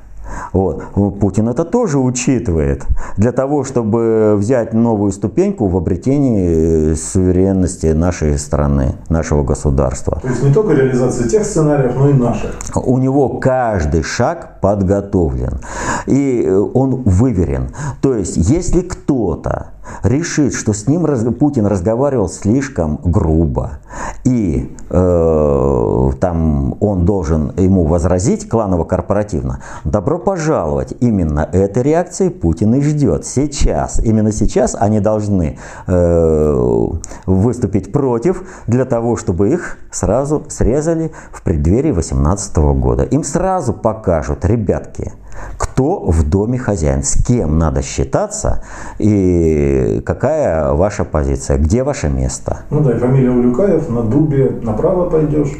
Вот. 0.53 0.83
Путин 1.19 1.49
это 1.49 1.65
тоже 1.65 1.99
учитывает 1.99 2.85
для 3.17 3.31
того, 3.31 3.63
чтобы 3.63 4.35
взять 4.37 4.73
новую 4.73 5.11
ступеньку 5.11 5.67
в 5.67 5.77
обретении 5.77 6.91
э, 6.91 6.95
суверенности 6.95 7.87
нашей 7.87 8.37
страны, 8.37 8.95
нашего 9.09 9.43
государства. 9.43 10.19
То 10.21 10.27
есть 10.27 10.43
не 10.43 10.53
только 10.53 10.73
реализация 10.73 11.27
тех 11.27 11.45
сценариев, 11.45 11.95
но 11.95 12.09
и 12.09 12.13
наших. 12.13 12.51
У 12.75 12.97
него 12.97 13.29
каждый 13.39 14.03
шаг 14.03 14.59
подготовлен. 14.61 15.59
И 16.07 16.43
э, 16.45 16.55
он 16.73 17.03
выверен. 17.03 17.69
То 18.01 18.15
есть, 18.15 18.37
если 18.37 18.81
кто-то 18.81 19.67
решит, 20.03 20.53
что 20.53 20.73
с 20.73 20.87
ним 20.87 21.05
Путин 21.33 21.65
разговаривал 21.65 22.29
слишком 22.29 22.99
грубо, 23.03 23.79
и 24.23 24.75
э, 24.89 26.11
там 26.19 26.75
он 26.79 27.05
должен 27.05 27.53
ему 27.57 27.85
возразить 27.85 28.49
кланово-корпоративно, 28.49 29.61
добро 29.83 30.19
пожаловать. 30.19 30.93
Именно 30.99 31.47
этой 31.51 31.83
реакции 31.83 32.29
Путин 32.29 32.75
и 32.75 32.81
ждет 32.81 33.25
сейчас. 33.25 33.99
Именно 34.03 34.31
сейчас 34.31 34.75
они 34.79 34.99
должны 34.99 35.57
э, 35.87 36.87
выступить 37.25 37.91
против 37.91 38.43
для 38.67 38.85
того, 38.85 39.15
чтобы 39.15 39.49
их 39.49 39.77
сразу 39.91 40.43
срезали 40.49 41.11
в 41.31 41.41
преддверии 41.43 41.91
2018 41.91 42.57
года. 42.57 43.03
Им 43.03 43.23
сразу 43.23 43.73
покажут, 43.73 44.45
ребятки, 44.45 45.13
кто 45.57 45.99
в 45.99 46.29
доме 46.29 46.57
хозяин, 46.57 47.03
с 47.03 47.13
кем 47.23 47.57
надо 47.57 47.81
считаться 47.81 48.63
и 48.97 50.01
какая 50.05 50.73
ваша 50.73 51.05
позиция, 51.05 51.57
где 51.57 51.83
ваше 51.83 52.09
место. 52.09 52.59
Ну 52.69 52.81
да, 52.81 52.95
и 52.95 52.99
фамилия 52.99 53.31
Улюкаев, 53.31 53.89
на 53.89 54.03
дубе 54.03 54.59
направо 54.61 55.09
пойдешь. 55.09 55.57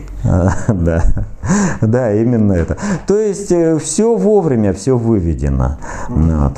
Да, 0.67 1.01
да, 1.81 2.13
именно 2.13 2.53
это. 2.53 2.77
То 3.07 3.17
есть 3.17 3.51
э, 3.51 3.77
все 3.79 4.15
вовремя, 4.15 4.73
все 4.73 4.97
выведено. 4.97 5.77
Вот. 6.09 6.53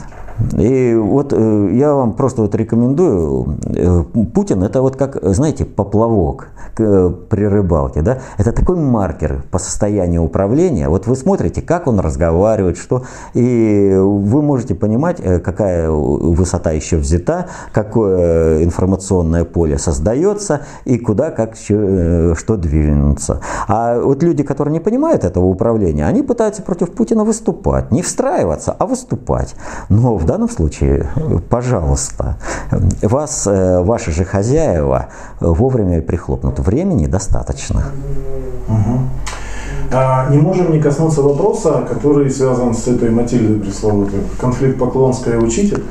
И 0.57 0.95
вот 0.95 1.33
э, 1.33 1.69
я 1.73 1.93
вам 1.93 2.13
просто 2.13 2.41
вот 2.41 2.55
рекомендую, 2.55 3.57
э, 3.65 4.03
Путин 4.33 4.63
это 4.63 4.81
вот 4.81 4.95
как, 4.95 5.17
знаете, 5.21 5.65
поплавок 5.65 6.49
при 6.75 7.45
рыбалке, 7.45 8.01
да, 8.01 8.19
это 8.37 8.51
такой 8.51 8.77
маркер 8.77 9.43
по 9.51 9.59
состоянию 9.59 10.23
управления. 10.23 10.89
Вот 10.89 11.07
вы 11.07 11.15
смотрите, 11.15 11.61
как 11.61 11.87
он 11.87 11.99
разговаривает, 11.99 12.77
что, 12.77 13.03
и 13.33 13.93
вы 13.95 14.41
можете 14.41 14.75
понимать, 14.75 15.19
э, 15.19 15.39
какая 15.39 15.89
высота 15.89 16.71
еще 16.71 16.97
взята, 16.97 17.47
какое 17.71 18.63
информационное 18.63 19.45
поле 19.45 19.77
создается 19.77 20.61
и 20.85 20.97
куда, 20.97 21.31
как, 21.31 21.55
что 21.55 22.57
двинуться. 22.57 23.41
А 23.67 23.99
вот 23.99 24.23
люди, 24.23 24.43
которые 24.43 24.73
не 24.73 24.79
понимают 24.79 25.23
этого 25.23 25.45
управления, 25.45 26.05
они 26.05 26.23
пытаются 26.23 26.61
против 26.61 26.91
Путина 26.91 27.23
выступать, 27.23 27.91
не 27.91 28.01
встраиваться, 28.01 28.75
а 28.77 28.85
выступать. 28.85 29.55
Но 29.89 30.15
в 30.15 30.25
данном 30.31 30.49
случае, 30.49 31.09
пожалуйста, 31.49 32.37
вас, 33.01 33.47
э, 33.47 33.81
ваши 33.81 34.11
же 34.11 34.23
хозяева 34.23 35.07
вовремя 35.41 36.01
прихлопнут. 36.01 36.59
Времени 36.59 37.05
достаточно. 37.05 37.83
Угу. 38.69 38.99
А, 39.93 40.29
не 40.29 40.37
можем 40.37 40.71
не 40.71 40.79
коснуться 40.79 41.21
вопроса, 41.21 41.85
который 41.89 42.29
связан 42.29 42.73
с 42.73 42.87
этой 42.87 43.09
Матильдой 43.09 43.59
пресловутой. 43.59 44.21
Конфликт 44.39 44.79
Поклонская 44.79 45.37
учитель. 45.37 45.83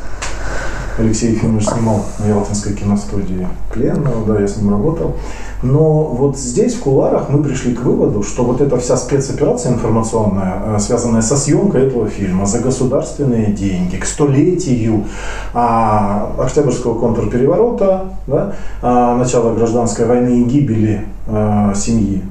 Алексей 1.00 1.32
Ефимович 1.32 1.66
снимал 1.66 2.04
на 2.18 2.28
Ялтинской 2.28 2.74
киностудии 2.74 3.48
пленного, 3.72 4.24
да, 4.26 4.40
я 4.40 4.46
с 4.46 4.56
ним 4.56 4.70
работал. 4.70 5.16
Но 5.62 6.04
вот 6.04 6.38
здесь, 6.38 6.74
в 6.74 6.80
куларах, 6.80 7.28
мы 7.28 7.42
пришли 7.42 7.74
к 7.74 7.82
выводу, 7.82 8.22
что 8.22 8.44
вот 8.44 8.60
эта 8.60 8.78
вся 8.78 8.96
спецоперация 8.96 9.72
информационная, 9.72 10.76
э, 10.76 10.78
связанная 10.78 11.22
со 11.22 11.36
съемкой 11.36 11.86
этого 11.86 12.08
фильма 12.08 12.46
за 12.46 12.60
государственные 12.60 13.46
деньги, 13.52 13.96
к 13.96 14.06
столетию 14.06 15.04
а, 15.52 16.32
Октябрьского 16.38 16.98
контрпереворота, 16.98 18.14
да, 18.26 18.54
а, 18.82 19.16
начала 19.16 19.54
гражданской 19.54 20.06
войны 20.06 20.40
и 20.40 20.44
гибели 20.44 21.06
а, 21.26 21.74
семьи 21.74 22.22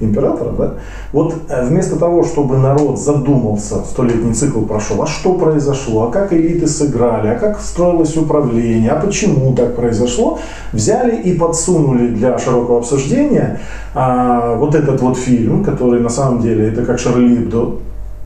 императора, 0.00 0.52
да, 0.52 0.74
вот 1.12 1.34
э, 1.48 1.66
вместо 1.66 1.96
того, 1.96 2.24
чтобы 2.24 2.58
народ 2.58 2.98
задумался, 2.98 3.84
столетний 3.84 4.32
цикл 4.32 4.62
прошел, 4.62 5.02
а 5.02 5.06
что 5.06 5.34
произошло, 5.34 6.08
а 6.08 6.10
как 6.10 6.32
элиты 6.32 6.66
сыграли, 6.66 7.28
а 7.28 7.34
как 7.38 7.60
строилось 7.60 8.16
управление, 8.16 8.90
а 8.90 9.00
почему 9.00 9.54
так 9.54 9.76
произошло, 9.76 10.38
взяли 10.72 11.16
и 11.16 11.34
подсунули 11.34 12.08
для 12.08 12.38
широкого 12.38 12.78
обсуждения 12.78 13.60
а, 13.94 14.56
вот 14.56 14.74
этот 14.74 15.00
вот 15.00 15.16
фильм, 15.16 15.64
который 15.64 16.00
на 16.00 16.08
самом 16.08 16.40
деле 16.40 16.68
это 16.68 16.84
как 16.84 16.98
Шарли 16.98 17.36
Эбдо 17.36 17.76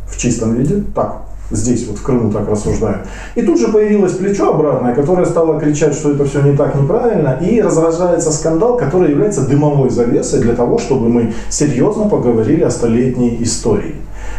в 0.08 0.16
чистом 0.16 0.54
виде, 0.54 0.82
так 0.94 1.33
здесь 1.54 1.86
вот 1.86 1.98
в 1.98 2.02
Крыму 2.02 2.30
так 2.30 2.48
рассуждают. 2.48 3.06
И 3.34 3.42
тут 3.42 3.58
же 3.58 3.68
появилось 3.68 4.12
плечо 4.12 4.50
обратное, 4.50 4.94
которое 4.94 5.26
стало 5.26 5.60
кричать, 5.60 5.94
что 5.94 6.12
это 6.12 6.24
все 6.24 6.42
не 6.42 6.56
так, 6.56 6.74
неправильно, 6.74 7.38
и 7.40 7.60
разражается 7.60 8.32
скандал, 8.32 8.76
который 8.76 9.10
является 9.10 9.46
дымовой 9.46 9.90
завесой 9.90 10.40
для 10.40 10.54
того, 10.54 10.78
чтобы 10.78 11.08
мы 11.08 11.32
серьезно 11.48 12.08
поговорили 12.08 12.62
о 12.62 12.70
столетней 12.70 13.42
истории. 13.42 13.94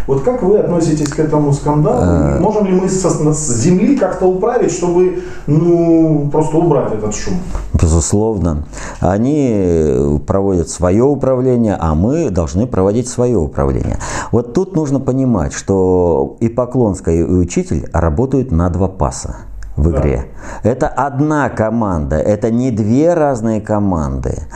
Вот 0.08 0.22
как 0.24 0.44
вы 0.44 0.60
относитесь 0.60 1.10
к 1.10 1.20
этому 1.20 1.52
скандалу? 1.54 1.98
А... 2.02 2.40
Можем 2.40 2.66
ли 2.66 2.74
мы 2.74 2.90
со, 2.90 3.10
с 3.34 3.62
земли 3.62 3.96
как-то 3.96 4.28
управить, 4.28 4.72
чтобы 4.72 5.24
ну, 5.48 6.30
просто 6.32 6.58
убрать 6.58 6.94
этот 6.94 7.16
шум? 7.16 7.36
Безусловно. 7.74 8.66
Они 9.00 10.20
проводят 10.28 10.70
свое 10.70 11.04
управление, 11.04 11.78
а 11.80 11.96
мы 11.96 12.30
должны 12.30 12.68
проводить 12.68 13.08
свое 13.08 13.38
управление. 13.38 13.98
Вот 14.32 14.54
тут 14.54 14.76
нужно 14.76 15.00
понимать, 15.00 15.54
что 15.54 16.38
и 16.40 16.50
Поклонская, 16.50 17.16
и 17.16 17.24
учитель 17.24 17.90
работают 17.92 18.52
на 18.52 18.70
два 18.70 18.88
паса 18.88 19.38
в 19.76 19.90
игре. 19.92 20.26
Да. 20.28 20.35
Это 20.64 20.88
одна 20.88 21.50
команда, 21.50 22.18
это 22.18 22.52
не 22.52 22.72
две 22.72 23.14
разные 23.14 23.62
команды. 23.62 24.48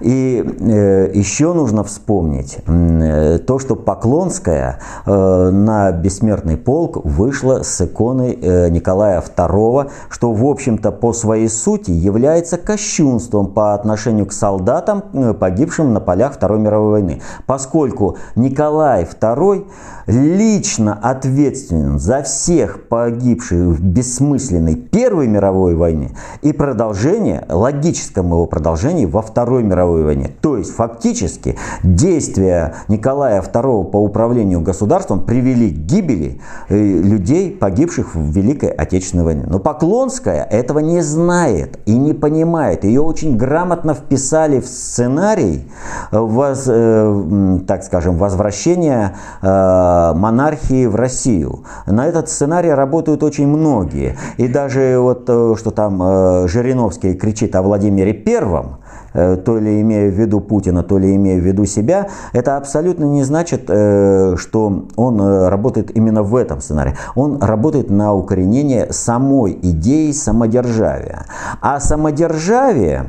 И 0.00 0.44
э, 0.44 1.10
еще 1.14 1.52
нужно 1.52 1.84
вспомнить 1.84 2.58
э, 2.66 3.38
то, 3.38 3.58
что 3.58 3.76
Поклонская 3.76 4.78
э, 5.06 5.50
на 5.50 5.92
«Бессмертный 5.92 6.56
полк» 6.56 7.04
вышла 7.04 7.62
с 7.62 7.80
иконой 7.80 8.38
э, 8.40 8.68
Николая 8.70 9.22
II, 9.22 9.90
что, 10.10 10.32
в 10.32 10.44
общем-то, 10.44 10.92
по 10.92 11.12
своей 11.12 11.48
сути 11.48 11.90
является 11.90 12.56
кощунством 12.56 13.48
по 13.48 13.74
отношению 13.74 14.26
к 14.26 14.32
солдатам, 14.32 15.04
э, 15.12 15.34
погибшим 15.34 15.92
на 15.92 16.00
полях 16.00 16.34
Второй 16.34 16.58
мировой 16.58 16.90
войны. 16.90 17.22
Поскольку 17.46 18.16
Николай 18.34 19.04
II 19.04 19.66
лично 20.06 20.98
ответственен 21.00 21.98
за 21.98 22.22
всех 22.22 22.88
погибших 22.88 23.58
в 23.58 23.82
бессмысленной 23.82 24.76
Первой 24.76 25.28
мировой 25.34 25.74
войне 25.74 26.10
и 26.42 26.52
продолжение, 26.52 27.44
логическом 27.48 28.26
его 28.26 28.46
продолжении 28.46 29.06
во 29.06 29.22
Второй 29.22 29.62
мировой 29.62 30.04
войне. 30.04 30.30
То 30.40 30.56
есть 30.56 30.74
фактически 30.74 31.56
действия 31.82 32.74
Николая 32.88 33.42
II 33.42 33.90
по 33.90 33.96
управлению 33.96 34.60
государством 34.60 35.24
привели 35.24 35.70
к 35.70 35.78
гибели 35.78 36.40
э, 36.68 36.76
людей, 36.76 37.50
погибших 37.50 38.14
в 38.14 38.30
Великой 38.30 38.70
Отечественной 38.70 39.24
войне. 39.24 39.44
Но 39.46 39.58
Поклонская 39.58 40.44
этого 40.44 40.78
не 40.78 41.00
знает 41.00 41.78
и 41.86 41.96
не 41.96 42.12
понимает. 42.12 42.84
Ее 42.84 43.00
очень 43.00 43.36
грамотно 43.36 43.94
вписали 43.94 44.60
в 44.60 44.66
сценарий 44.66 45.68
воз, 46.12 46.64
э, 46.68 47.58
так 47.66 47.82
скажем, 47.82 48.16
возвращения 48.16 49.16
э, 49.42 50.12
монархии 50.14 50.86
в 50.86 50.94
Россию. 50.94 51.64
На 51.86 52.06
этот 52.06 52.28
сценарий 52.28 52.70
работают 52.70 53.22
очень 53.22 53.48
многие. 53.48 54.16
И 54.36 54.48
даже 54.48 54.98
вот 54.98 55.23
э, 55.28 55.54
что 55.58 55.70
там 55.70 56.02
э, 56.02 56.48
Жириновский 56.48 57.14
кричит 57.14 57.54
о 57.54 57.62
Владимире 57.62 58.12
Первом, 58.12 58.78
э, 59.12 59.36
то 59.36 59.58
ли 59.58 59.80
имея 59.80 60.10
в 60.10 60.14
виду 60.14 60.40
Путина, 60.40 60.82
то 60.82 60.98
ли 60.98 61.14
имея 61.16 61.40
в 61.40 61.44
виду 61.44 61.64
себя, 61.64 62.08
это 62.32 62.56
абсолютно 62.56 63.04
не 63.04 63.22
значит, 63.22 63.64
что 63.64 64.86
он 64.96 65.20
работает 65.20 65.96
именно 65.96 66.22
в 66.22 66.36
этом 66.36 66.60
сценарии. 66.60 66.94
Он 67.14 67.40
работает 67.40 67.90
на 67.90 68.14
укоренение 68.14 68.92
самой 68.92 69.58
идеи 69.62 70.12
самодержавия. 70.12 71.26
А 71.60 71.80
самодержавие 71.80 73.06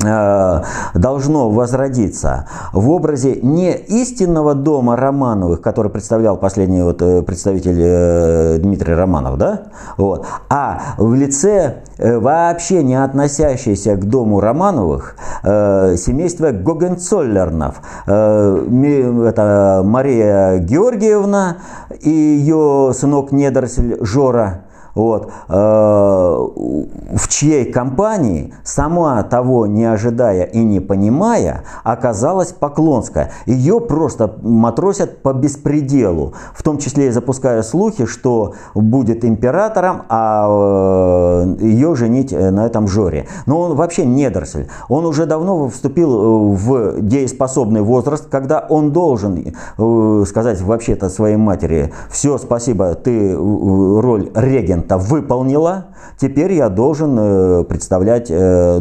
должно 0.00 1.50
возродиться 1.50 2.46
в 2.72 2.90
образе 2.90 3.38
не 3.42 3.72
истинного 3.74 4.54
дома 4.54 4.96
Романовых, 4.96 5.60
который 5.60 5.90
представлял 5.90 6.36
последний 6.36 6.82
вот 6.82 7.00
э, 7.00 7.22
представитель 7.22 7.78
э, 7.78 8.58
Дмитрий 8.58 8.94
Романов, 8.94 9.38
да, 9.38 9.62
вот, 9.96 10.26
а 10.50 10.80
в 10.98 11.14
лице 11.14 11.84
вообще 11.98 12.82
не 12.82 13.02
относящееся 13.02 13.94
к 13.96 14.04
дому 14.04 14.40
Романовых 14.40 15.16
семейства 15.44 16.50
Гогенцоллернов. 16.50 17.76
Это 18.06 19.82
Мария 19.84 20.58
Георгиевна 20.58 21.58
и 22.00 22.10
ее 22.10 22.92
сынок 22.94 23.30
недоросль 23.32 23.96
Жора– 24.00 24.62
вот, 24.94 25.30
э, 25.48 25.52
в 25.52 27.28
чьей 27.28 27.70
компании, 27.72 28.54
сама 28.62 29.22
того 29.22 29.66
не 29.66 29.84
ожидая 29.84 30.44
и 30.44 30.58
не 30.58 30.80
понимая, 30.80 31.64
оказалась 31.82 32.52
Поклонская. 32.52 33.32
Ее 33.46 33.80
просто 33.80 34.34
матросят 34.42 35.22
по 35.22 35.32
беспределу, 35.32 36.34
в 36.54 36.62
том 36.62 36.78
числе 36.78 37.08
и 37.08 37.10
запуская 37.10 37.62
слухи, 37.62 38.06
что 38.06 38.54
будет 38.74 39.24
императором, 39.24 40.02
а 40.08 40.46
э, 40.48 41.56
ее 41.60 41.94
женить 41.94 42.32
на 42.32 42.66
этом 42.66 42.86
Жоре. 42.88 43.26
Но 43.46 43.60
он 43.60 43.74
вообще 43.74 44.04
недоросль. 44.04 44.66
Он 44.88 45.04
уже 45.06 45.26
давно 45.26 45.68
вступил 45.68 46.52
в 46.52 47.00
дееспособный 47.00 47.82
возраст, 47.82 48.28
когда 48.30 48.64
он 48.68 48.92
должен 48.92 49.54
э, 49.78 50.24
сказать 50.26 50.60
вообще-то 50.60 51.08
своей 51.08 51.36
матери, 51.36 51.92
все, 52.10 52.38
спасибо, 52.38 52.94
ты 52.94 53.32
э, 53.32 53.36
роль 53.36 54.30
регента 54.34 54.83
выполнила, 54.90 55.86
теперь 56.18 56.52
я 56.52 56.68
должен 56.68 57.16
э, 57.18 57.64
представлять 57.64 58.28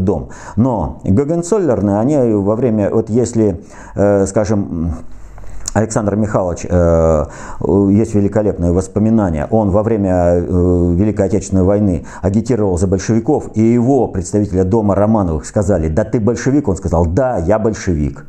дом. 0.03 0.29
Но 0.55 1.01
Гогенцоллерны, 1.03 1.99
они 1.99 2.17
во 2.17 2.55
время, 2.55 2.89
вот 2.89 3.09
если, 3.09 3.63
скажем, 4.25 4.93
Александр 5.73 6.15
Михайлович, 6.15 6.65
э, 6.69 7.25
есть 7.91 8.13
великолепные 8.13 8.71
воспоминания. 8.71 9.47
Он 9.49 9.71
во 9.71 9.83
время 9.83 10.11
э, 10.11 10.39
Великой 10.41 11.25
Отечественной 11.25 11.63
войны 11.63 12.05
агитировал 12.21 12.77
за 12.77 12.87
большевиков, 12.87 13.49
и 13.55 13.61
его 13.61 14.07
представителя 14.07 14.63
дома 14.63 14.95
Романовых 14.95 15.45
сказали, 15.45 15.87
да 15.87 16.03
ты 16.03 16.19
большевик? 16.19 16.67
Он 16.67 16.75
сказал, 16.75 17.05
да, 17.07 17.37
я 17.37 17.57
большевик. 17.57 18.25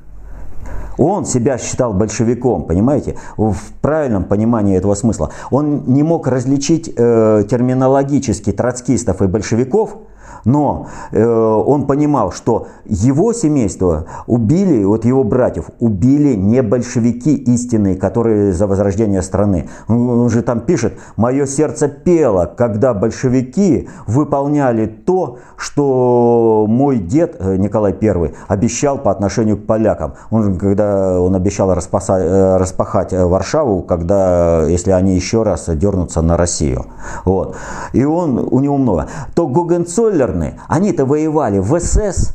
Он 0.99 1.25
себя 1.25 1.59
считал 1.59 1.93
большевиком, 1.93 2.65
понимаете, 2.65 3.17
в 3.37 3.57
правильном 3.81 4.25
понимании 4.25 4.77
этого 4.77 4.95
смысла. 4.95 5.31
Он 5.51 5.85
не 5.87 6.03
мог 6.03 6.27
различить 6.27 6.89
э, 6.89 7.45
терминологически 7.49 8.53
троцкистов 8.53 9.23
и 9.23 9.27
большевиков, 9.27 9.99
но 10.45 10.87
э, 11.13 11.25
он 11.25 11.87
понимал, 11.87 12.33
что 12.33 12.69
его 12.85 13.33
семейство 13.33 14.07
убили, 14.27 14.85
вот 14.85 15.05
его 15.05 15.25
братьев 15.25 15.71
убили 15.81 16.35
не 16.35 16.63
большевики 16.63 17.35
истинные, 17.35 17.97
которые 17.97 18.53
за 18.53 18.67
возрождение 18.67 19.23
страны. 19.23 19.69
Он 19.89 20.29
же 20.31 20.43
там 20.43 20.61
пишет, 20.61 20.95
мое 21.17 21.47
сердце 21.47 21.89
пело, 21.89 22.53
когда 22.57 22.95
большевики 22.95 23.89
выполняли 24.07 24.87
то, 24.87 25.39
что 25.57 26.67
мой 26.69 26.99
дед 26.99 27.37
э, 27.39 27.57
Николай 27.57 27.95
I 28.01 28.33
обещал 28.49 28.99
по 28.99 29.11
отношению 29.11 29.57
к 29.57 29.67
полякам. 29.67 30.15
Он, 30.31 30.59
когда 30.59 31.21
он 31.21 31.35
обещал 31.35 31.75
распаса, 31.75 32.19
э, 32.19 32.57
распахать 32.57 33.13
э, 33.13 33.25
Варшаву, 33.25 33.83
когда, 33.83 34.65
если 34.67 34.91
они 34.91 35.15
еще 35.15 35.43
раз 35.43 35.69
дернутся 35.69 36.23
на 36.23 36.37
Россию. 36.37 36.87
Вот. 37.25 37.57
И 37.93 38.05
он, 38.05 38.39
у 38.51 38.61
него 38.61 38.77
много. 38.77 39.07
То 39.35 39.47
Гогенцоллер 39.47 40.34
Интерны, 40.35 40.61
они-то 40.69 41.07
воевали 41.07 41.59
в 41.59 41.79
СС, 41.79 42.35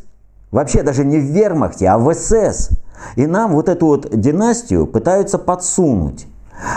вообще 0.52 0.84
даже 0.84 1.04
не 1.06 1.20
в 1.20 1.24
вермахте, 1.24 1.88
а 1.88 1.98
в 1.98 2.14
СС. 2.14 2.70
И 3.16 3.28
нам 3.28 3.54
вот 3.54 3.70
эту 3.70 3.88
вот 3.88 4.10
династию 4.12 4.86
пытаются 4.88 5.38
подсунуть 5.38 6.28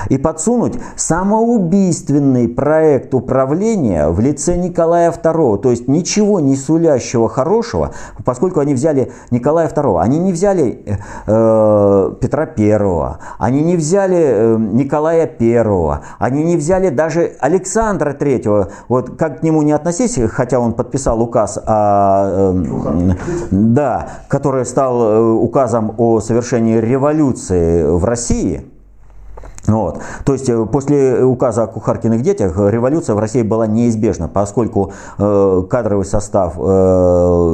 и 0.09 0.19
подсунуть 0.19 0.79
самоубийственный 0.97 2.49
проект 2.49 3.15
управления 3.15 4.09
в 4.09 4.21
лице 4.21 4.57
Николая 4.57 5.11
II. 5.11 5.59
То 5.59 5.71
есть 5.71 5.89
ничего 5.89 6.41
не 6.41 6.57
сулящего 6.57 7.29
хорошего, 7.29 7.93
поскольку 8.25 8.61
они 8.61 8.75
взяли 8.75 9.13
Николая 9.31 9.69
II. 9.69 10.01
Они 10.01 10.19
не 10.19 10.33
взяли 10.33 10.83
э, 11.27 12.15
Петра 12.21 12.49
I, 12.57 13.17
они 13.39 13.63
не 13.63 13.77
взяли 13.77 14.19
э, 14.19 14.57
Николая 14.59 15.31
I, 15.39 16.01
они 16.19 16.45
не 16.45 16.57
взяли 16.57 16.91
даже 16.91 17.33
Александра 17.41 18.13
III. 18.13 18.71
Вот 18.89 19.17
как 19.17 19.41
к 19.41 19.43
нему 19.43 19.63
не 19.63 19.73
относись, 19.73 20.19
хотя 20.31 20.61
он 20.61 20.73
подписал 20.75 21.21
указ, 21.21 21.59
о, 21.65 22.53
э, 22.53 23.15
да, 23.51 24.09
который 24.29 24.65
стал 24.67 25.03
э, 25.03 25.33
указом 25.33 25.95
о 25.99 26.21
совершении 26.21 26.77
революции 26.77 27.85
в 27.85 28.05
России– 28.05 28.67
вот. 29.67 30.01
То 30.25 30.33
есть 30.33 30.49
э, 30.49 30.67
после 30.67 31.25
указа 31.25 31.65
о 31.65 31.67
кухаркиных 31.69 32.23
детях 32.23 32.57
революция 32.57 33.15
в 33.15 33.19
России 33.21 33.43
была 33.43 33.67
неизбежна, 33.67 34.29
поскольку 34.29 34.93
э, 35.19 35.63
кадровый 35.71 36.05
состав 36.05 36.55
э, 36.59 36.61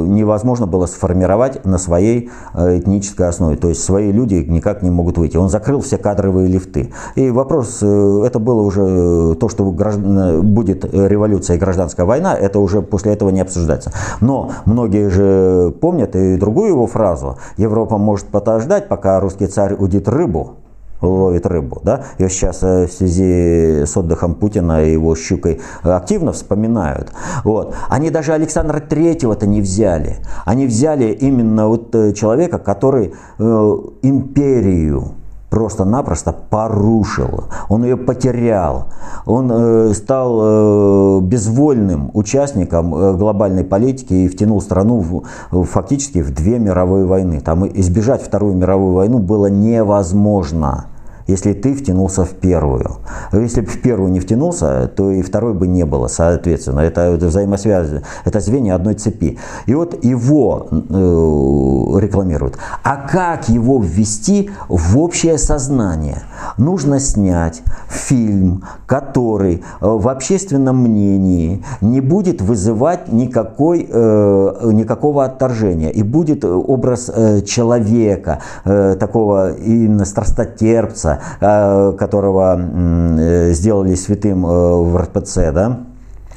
невозможно 0.08 0.66
было 0.66 0.86
сформировать 0.86 1.64
на 1.66 1.76
своей 1.76 2.30
э, 2.54 2.78
этнической 2.78 3.28
основе. 3.28 3.56
То 3.56 3.68
есть 3.68 3.84
свои 3.84 4.10
люди 4.10 4.36
никак 4.36 4.82
не 4.82 4.90
могут 4.90 5.18
выйти. 5.18 5.36
Он 5.36 5.50
закрыл 5.50 5.82
все 5.82 5.98
кадровые 5.98 6.48
лифты. 6.48 6.92
И 7.14 7.30
вопрос, 7.30 7.80
э, 7.82 8.22
это 8.24 8.38
было 8.38 8.62
уже 8.62 8.82
э, 8.82 9.34
то, 9.38 9.50
что 9.50 9.70
граждан, 9.70 10.40
будет 10.42 10.84
революция 10.84 11.56
и 11.56 11.58
гражданская 11.58 12.06
война, 12.06 12.34
это 12.34 12.58
уже 12.58 12.80
после 12.80 13.12
этого 13.12 13.28
не 13.28 13.40
обсуждается. 13.40 13.92
Но 14.20 14.52
многие 14.64 15.10
же 15.10 15.74
помнят 15.80 16.16
и 16.16 16.36
другую 16.36 16.70
его 16.70 16.86
фразу. 16.86 17.36
Европа 17.58 17.98
может 17.98 18.26
подождать, 18.28 18.88
пока 18.88 19.20
русский 19.20 19.46
царь 19.46 19.74
удит 19.74 20.08
рыбу, 20.08 20.56
ловит 21.00 21.46
рыбу. 21.46 21.80
Да? 21.84 22.04
Ее 22.18 22.28
сейчас 22.28 22.62
э, 22.62 22.86
в 22.86 22.92
связи 22.92 23.84
с 23.84 23.96
отдыхом 23.96 24.34
Путина 24.34 24.84
и 24.84 24.92
его 24.92 25.14
щукой 25.14 25.60
активно 25.82 26.32
вспоминают. 26.32 27.12
Вот. 27.44 27.74
Они 27.88 28.10
даже 28.10 28.32
Александра 28.32 28.80
Третьего-то 28.80 29.46
не 29.46 29.60
взяли. 29.60 30.16
Они 30.44 30.66
взяли 30.66 31.12
именно 31.12 31.68
вот 31.68 31.94
э, 31.94 32.12
человека, 32.12 32.58
который 32.58 33.14
э, 33.38 33.76
империю 34.02 35.17
просто-напросто 35.50 36.32
порушил, 36.32 37.44
он 37.68 37.84
ее 37.84 37.96
потерял, 37.96 38.88
он 39.26 39.50
э, 39.50 39.94
стал 39.94 40.38
э, 40.40 41.20
безвольным 41.22 42.10
участником 42.14 42.94
э, 42.94 43.14
глобальной 43.14 43.64
политики 43.64 44.12
и 44.12 44.28
втянул 44.28 44.60
страну 44.60 45.24
в, 45.50 45.64
фактически 45.64 46.20
в 46.20 46.34
две 46.34 46.58
мировые 46.58 47.06
войны. 47.06 47.40
Там 47.40 47.66
избежать 47.66 48.22
Вторую 48.22 48.56
мировую 48.56 48.94
войну 48.94 49.18
было 49.18 49.46
невозможно 49.46 50.86
если 51.28 51.52
ты 51.52 51.74
втянулся 51.74 52.24
в 52.24 52.30
первую. 52.30 52.96
Если 53.32 53.60
бы 53.60 53.66
в 53.68 53.80
первую 53.82 54.10
не 54.10 54.18
втянулся, 54.18 54.90
то 54.96 55.10
и 55.10 55.22
второй 55.22 55.52
бы 55.52 55.68
не 55.68 55.84
было, 55.84 56.08
соответственно. 56.08 56.80
Это, 56.80 57.12
взаимосвязь, 57.20 58.02
это 58.24 58.40
звенья 58.40 58.74
одной 58.74 58.94
цепи. 58.94 59.38
И 59.66 59.74
вот 59.74 60.02
его 60.04 60.68
э, 60.70 62.00
рекламируют. 62.00 62.56
А 62.82 62.96
как 62.96 63.48
его 63.50 63.78
ввести 63.78 64.50
в 64.68 64.98
общее 64.98 65.36
сознание? 65.36 66.22
Нужно 66.56 66.98
снять 66.98 67.62
фильм, 67.88 68.64
который 68.86 69.56
э, 69.56 69.60
в 69.80 70.08
общественном 70.08 70.78
мнении 70.82 71.62
не 71.82 72.00
будет 72.00 72.40
вызывать 72.40 73.12
никакой, 73.12 73.86
э, 73.88 74.70
никакого 74.72 75.26
отторжения. 75.26 75.90
И 75.90 76.02
будет 76.02 76.42
образ 76.44 77.10
э, 77.14 77.42
человека, 77.42 78.40
э, 78.64 78.96
такого 78.98 79.52
именно 79.52 80.06
страстотерпца, 80.06 81.17
Э, 81.40 81.92
которого 81.92 82.58
э, 82.58 83.52
сделали 83.52 83.94
святым 83.94 84.46
э, 84.46 84.48
в 84.48 84.96
РПЦ, 84.96 85.52
да, 85.52 85.80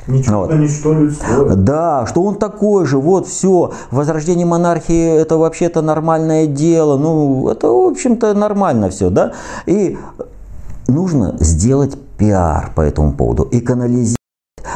Ничего, 0.08 0.42
вот. 0.42 0.54
ничто 0.56 0.94
людское. 0.94 1.56
Да, 1.56 2.06
что 2.08 2.24
он 2.24 2.36
такой 2.36 2.86
же, 2.86 2.98
вот 2.98 3.28
все. 3.28 3.72
Возрождение 3.92 4.46
монархии 4.46 5.22
это 5.22 5.38
вообще-то 5.38 5.82
нормальное 5.82 6.48
дело. 6.48 6.98
Ну, 6.98 7.50
это, 7.50 7.68
в 7.68 7.92
общем-то, 7.92 8.34
нормально 8.34 8.90
все, 8.90 9.10
да. 9.12 9.34
И 9.68 9.98
нужно 10.88 11.36
сделать 11.40 11.98
пиар 12.18 12.72
по 12.76 12.82
этому 12.82 13.14
поводу 13.14 13.44
и 13.44 13.60
канализировать 13.60 14.21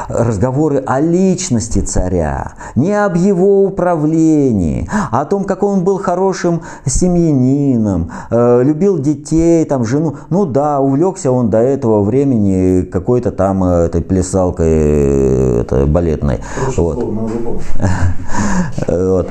разговоры 0.07 0.83
о 0.85 0.99
личности 0.99 1.79
царя, 1.79 2.53
не 2.75 2.93
об 2.93 3.15
его 3.15 3.63
управлении, 3.63 4.89
а 5.11 5.21
о 5.21 5.25
том, 5.25 5.43
как 5.43 5.63
он 5.63 5.83
был 5.83 5.97
хорошим 5.97 6.61
семьянином, 6.85 8.11
э, 8.29 8.63
любил 8.63 8.99
детей, 8.99 9.65
там, 9.65 9.85
жену. 9.85 10.15
Ну 10.29 10.45
да, 10.45 10.79
увлекся 10.79 11.31
он 11.31 11.49
до 11.49 11.59
этого 11.59 12.03
времени 12.03 12.81
какой-то 12.83 13.31
там 13.31 13.63
э, 13.63 13.85
этой 13.85 14.01
плясалкой 14.01 14.67
э, 14.67 15.61
это, 15.61 15.85
балетной. 15.85 16.41
Вот. 16.75 17.03
вот. 18.87 19.29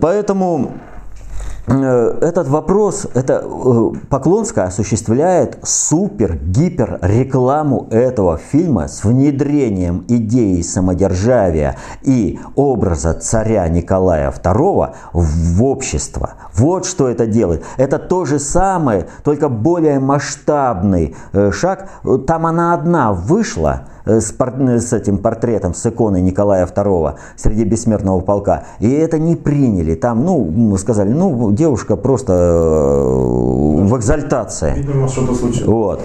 Поэтому 0.00 0.72
этот 1.66 2.46
вопрос, 2.46 3.08
это 3.14 3.42
э, 3.44 3.90
Поклонская 4.08 4.66
осуществляет 4.66 5.58
супер-гипер 5.64 7.00
рекламу 7.02 7.88
этого 7.90 8.38
фильма 8.38 8.86
с 8.86 9.02
внедрением 9.02 10.04
идеи 10.06 10.62
самодержавия 10.62 11.76
и 12.02 12.38
образа 12.54 13.14
царя 13.14 13.66
Николая 13.68 14.30
II 14.30 14.94
в 15.12 15.64
общество. 15.64 16.34
Вот 16.54 16.86
что 16.86 17.08
это 17.08 17.26
делает. 17.26 17.64
Это 17.78 17.98
то 17.98 18.24
же 18.24 18.38
самое, 18.38 19.08
только 19.24 19.48
более 19.48 19.98
масштабный 19.98 21.16
э, 21.32 21.50
шаг. 21.50 21.88
Там 22.28 22.46
она 22.46 22.74
одна 22.74 23.12
вышла, 23.12 23.88
с, 24.06 24.32
с 24.32 24.92
этим 24.92 25.18
портретом, 25.18 25.74
с 25.74 25.84
иконой 25.86 26.22
Николая 26.22 26.66
II 26.66 27.14
среди 27.36 27.64
бессмертного 27.64 28.20
полка. 28.20 28.64
И 28.80 28.90
это 28.90 29.18
не 29.18 29.36
приняли. 29.36 29.94
Там, 29.94 30.24
ну, 30.24 30.76
сказали, 30.78 31.12
ну, 31.12 31.52
девушка 31.52 31.96
просто 31.96 32.32
в 32.32 33.96
экзальтации. 33.96 34.74
Видимо, 34.76 35.08
что-то 35.08 35.34
случилось. 35.34 35.66
Вот. 35.66 36.02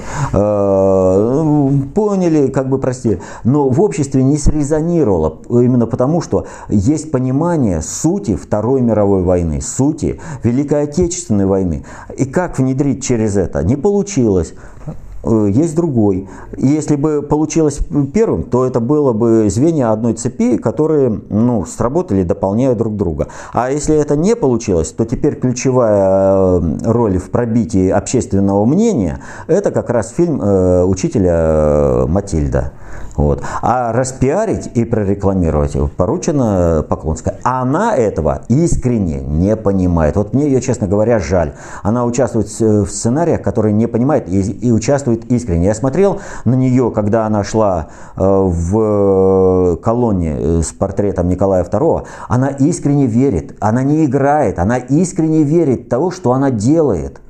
Поняли, 1.94 2.48
как 2.48 2.70
бы 2.70 2.78
простили. 2.78 3.22
Но 3.44 3.70
в 3.70 3.82
обществе 3.82 4.24
не 4.24 4.38
срезонировало. 4.38 5.40
Именно 5.50 5.88
потому, 5.88 6.22
что 6.22 6.48
есть 6.70 7.12
понимание 7.12 7.82
сути 7.82 8.36
Второй 8.36 8.82
мировой 8.82 9.24
войны, 9.24 9.62
сути 9.62 10.20
Великой 10.44 10.84
Отечественной 10.84 11.46
войны. 11.46 11.86
И 12.18 12.26
как 12.26 12.60
внедрить 12.60 13.04
через 13.04 13.38
это? 13.38 13.64
Не 13.64 13.76
получилось 13.76 14.54
э, 14.86 14.92
есть 15.24 15.76
другой. 15.76 16.28
И 16.58 16.68
если 16.68 16.96
бы 16.96 17.22
получилось 17.22 17.80
первым, 18.14 18.44
то 18.44 18.66
это 18.66 18.80
было 18.80 19.14
бы 19.14 19.50
звенья 19.50 19.92
одной 19.92 20.14
цепи, 20.14 20.58
которые 20.58 21.22
ну, 21.30 21.66
сработали, 21.66 22.24
дополняя 22.24 22.76
друг 22.76 22.96
друга. 22.96 23.28
А 23.54 23.72
если 23.72 23.96
это 23.96 24.16
не 24.16 24.36
получилось, 24.36 24.92
то 24.92 25.06
теперь 25.06 25.36
ключевая 25.36 26.60
э, 26.60 26.78
роль 26.86 27.18
в 27.18 27.30
пробитии 27.30 27.90
общественного 27.90 28.66
мнения– 28.66 29.22
это 29.48 29.72
как 29.72 29.90
раз 29.90 30.12
фильм 30.12 30.42
э, 30.42 30.84
учителя 30.84 32.06
Матильда. 32.08 32.72
Вот. 33.16 33.44
А 33.62 33.92
распиарить 33.92 34.72
и 34.74 34.86
прорекламировать 34.86 35.76
поручено 35.96 36.86
Поклонской. 36.88 37.34
А 37.44 37.62
она 37.62 37.96
этого 37.96 38.44
искренне 38.48 39.20
не 39.20 39.56
понимает. 39.56 40.16
Вот 40.16 40.34
мне 40.34 40.46
ее, 40.46 40.62
честно 40.62 40.88
говоря, 40.88 41.20
жаль. 41.20 41.54
Она 41.84 42.06
участвует 42.06 42.48
в 42.48 42.88
сценариях, 42.88 43.42
которые 43.42 43.74
не 43.74 43.88
понимает 43.88 44.28
и, 44.30 44.40
и 44.40 44.72
участвует 44.72 45.26
искренне. 45.32 45.68
Я 45.68 45.76
смотрел 45.76 46.20
на 46.46 46.56
нее, 46.56 46.92
когда 46.92 47.26
она 47.26 47.44
шла 47.44 47.88
э, 48.16 48.22
в 48.22 49.78
колонне 49.78 50.36
э, 50.38 50.62
с 50.62 50.72
портретом 50.74 51.28
Николая 51.28 51.64
II. 51.64 52.06
Она 52.28 52.48
искренне 52.48 53.08
верит. 53.08 53.56
Она 53.60 53.84
не 53.84 54.06
играет. 54.06 54.60
Она 54.60 54.78
искренне 54.78 55.44
верит 55.44 55.90
того, 55.90 56.12
что 56.12 56.32
она 56.34 56.52
делает. 56.52 57.22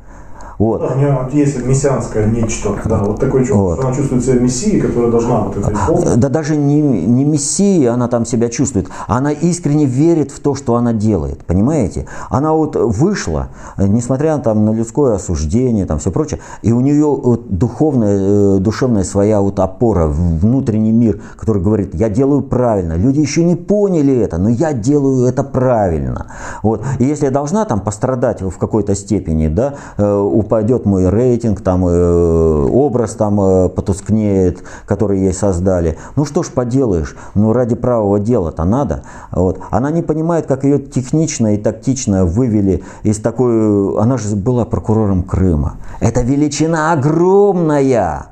Вот. 0.61 0.91
У 0.91 0.95
нее 0.95 1.27
есть 1.31 1.65
мессианское 1.65 2.27
нечто, 2.27 2.75
да, 2.85 2.99
вот 2.99 3.19
такое 3.19 3.41
чувство, 3.41 3.63
вот. 3.63 3.83
она 3.83 3.95
чувствует 3.95 4.23
себя 4.23 4.39
мессией, 4.39 4.79
которая 4.79 5.09
должна 5.09 5.39
вот 5.39 5.57
это 5.57 5.73
исполнить. 5.73 6.19
Да 6.19 6.29
даже 6.29 6.55
не, 6.55 6.81
не 6.81 7.25
мессией 7.25 7.89
она 7.89 8.07
там 8.07 8.27
себя 8.27 8.47
чувствует, 8.47 8.87
она 9.07 9.31
искренне 9.31 9.85
верит 9.85 10.29
в 10.29 10.39
то, 10.39 10.53
что 10.53 10.75
она 10.75 10.93
делает, 10.93 11.43
понимаете? 11.45 12.05
Она 12.29 12.53
вот 12.53 12.75
вышла, 12.75 13.47
несмотря 13.75 14.37
там, 14.37 14.63
на 14.65 14.69
людское 14.69 15.15
осуждение, 15.15 15.87
там 15.87 15.97
все 15.97 16.11
прочее, 16.11 16.39
и 16.61 16.71
у 16.71 16.79
нее 16.79 17.07
вот 17.07 17.49
духовная, 17.49 18.57
э, 18.57 18.59
душевная 18.59 19.03
своя 19.03 19.41
вот 19.41 19.59
опора, 19.59 20.05
внутренний 20.05 20.91
мир, 20.91 21.23
который 21.37 21.63
говорит, 21.63 21.95
я 21.95 22.07
делаю 22.07 22.43
правильно, 22.43 22.93
люди 22.93 23.19
еще 23.19 23.43
не 23.43 23.55
поняли 23.55 24.15
это, 24.15 24.37
но 24.37 24.49
я 24.49 24.73
делаю 24.73 25.25
это 25.25 25.43
правильно. 25.43 26.27
Вот. 26.61 26.83
И 26.99 27.05
если 27.05 27.25
я 27.25 27.31
должна 27.31 27.65
там 27.65 27.79
пострадать 27.79 28.43
в 28.43 28.59
какой-то 28.59 28.93
степени, 28.93 29.47
да, 29.47 29.73
у 29.97 30.41
э, 30.43 30.50
упадет 30.51 30.85
мой 30.85 31.07
рейтинг, 31.07 31.61
там 31.61 31.87
э, 31.87 32.67
образ 32.69 33.15
там 33.15 33.39
э, 33.39 33.69
потускнеет, 33.69 34.61
который 34.85 35.21
ей 35.21 35.33
создали. 35.33 35.97
Ну 36.17 36.25
что 36.25 36.43
ж 36.43 36.47
поделаешь, 36.47 37.15
ну 37.35 37.53
ради 37.53 37.75
правого 37.75 38.19
дела-то 38.19 38.65
надо. 38.65 39.03
Вот. 39.31 39.59
Она 39.69 39.91
не 39.91 40.01
понимает, 40.01 40.47
как 40.47 40.65
ее 40.65 40.77
технично 40.77 41.55
и 41.55 41.57
тактично 41.57 42.25
вывели 42.25 42.83
из 43.03 43.19
такой... 43.19 43.97
Она 43.97 44.17
же 44.17 44.35
была 44.35 44.65
прокурором 44.65 45.23
Крыма. 45.23 45.77
Это 46.01 46.21
величина 46.21 46.91
огромная. 46.91 48.25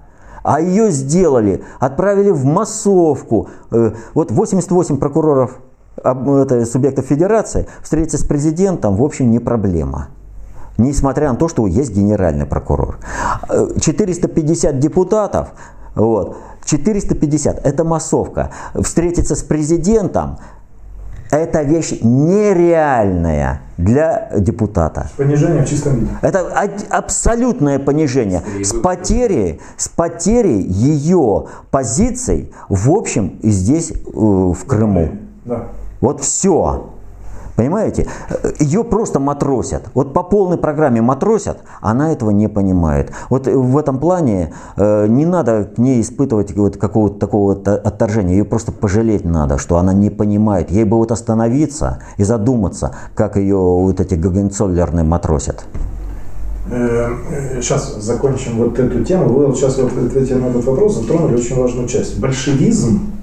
А 0.44 0.60
ее 0.60 0.92
сделали, 0.92 1.64
отправили 1.80 2.32
в 2.32 2.44
массовку. 2.44 3.48
Э, 3.72 3.94
вот 4.14 4.32
88 4.32 4.98
прокуроров 4.98 5.60
это, 6.04 6.66
субъектов 6.66 7.06
федерации 7.06 7.68
встретиться 7.82 8.18
с 8.18 8.24
президентом, 8.24 8.98
в 8.98 9.04
общем, 9.04 9.32
не 9.32 9.40
проблема 9.40 10.10
несмотря 10.80 11.30
на 11.32 11.36
то, 11.36 11.48
что 11.48 11.68
есть 11.68 11.94
генеральный 11.96 12.46
прокурор. 12.46 12.98
450 13.80 14.80
депутатов, 14.80 15.50
вот, 15.96 16.38
450 16.66 17.66
это 17.66 17.84
массовка. 17.84 18.52
Встретиться 18.74 19.36
с 19.36 19.44
президентом 19.44 20.38
это 21.32 21.62
вещь 21.62 22.00
нереальная 22.02 23.62
для 23.78 24.30
депутата. 24.38 25.10
Понижение 25.16 25.64
в 25.64 25.70
чистом 25.70 26.00
виде. 26.00 26.12
Это 26.22 26.68
абсолютное 26.90 27.80
понижение. 27.80 28.42
С 28.64 28.74
потерей, 28.74 29.62
с 29.78 29.88
потерей 29.90 30.62
ее 30.62 31.46
позиций, 31.70 32.52
в 32.68 32.92
общем, 32.92 33.40
и 33.42 33.50
здесь, 33.50 33.92
э, 33.92 33.96
в 34.14 34.66
Крыму. 34.66 35.10
Да. 35.46 35.68
Вот 36.02 36.22
все. 36.22 36.90
Понимаете? 37.60 38.08
Ее 38.60 38.86
просто 38.86 39.20
матросят. 39.20 39.84
Вот 39.94 40.14
по 40.14 40.24
полной 40.24 40.58
программе 40.58 41.02
матросят, 41.02 41.58
она 41.82 42.14
этого 42.14 42.30
не 42.30 42.48
понимает. 42.48 43.12
Вот 43.30 43.48
в 43.48 43.78
этом 43.78 44.00
плане 44.00 44.54
э, 44.78 45.08
не 45.08 45.26
надо 45.26 45.66
к 45.66 45.78
ней 45.78 46.00
испытывать 46.00 46.56
вот 46.56 46.78
какого-то 46.78 47.20
такого 47.20 47.52
отторжения. 47.52 48.36
Ее 48.36 48.46
просто 48.46 48.72
пожалеть 48.72 49.26
надо, 49.26 49.58
что 49.58 49.76
она 49.76 49.92
не 49.92 50.10
понимает. 50.10 50.72
Ей 50.72 50.86
бы 50.86 50.96
вот 50.96 51.12
остановиться 51.12 52.02
и 52.16 52.24
задуматься, 52.24 52.96
как 53.14 53.36
ее 53.36 53.58
вот 53.58 54.00
эти 54.00 54.14
гагенцоллерные 54.14 55.04
матросят. 55.04 55.66
Сейчас 56.70 57.96
э, 57.98 58.00
закончим 58.00 58.56
вот 58.56 58.80
эту 58.80 59.04
тему. 59.04 59.34
Вы 59.34 59.48
вот 59.48 59.58
сейчас 59.58 59.78
вот 59.80 59.92
ответили 59.92 60.36
на 60.36 60.46
этот 60.46 60.64
вопрос, 60.64 60.96
затронули 60.96 61.36
очень 61.36 61.58
важную 61.58 61.90
часть. 61.90 62.22
Большевизм 62.22 63.19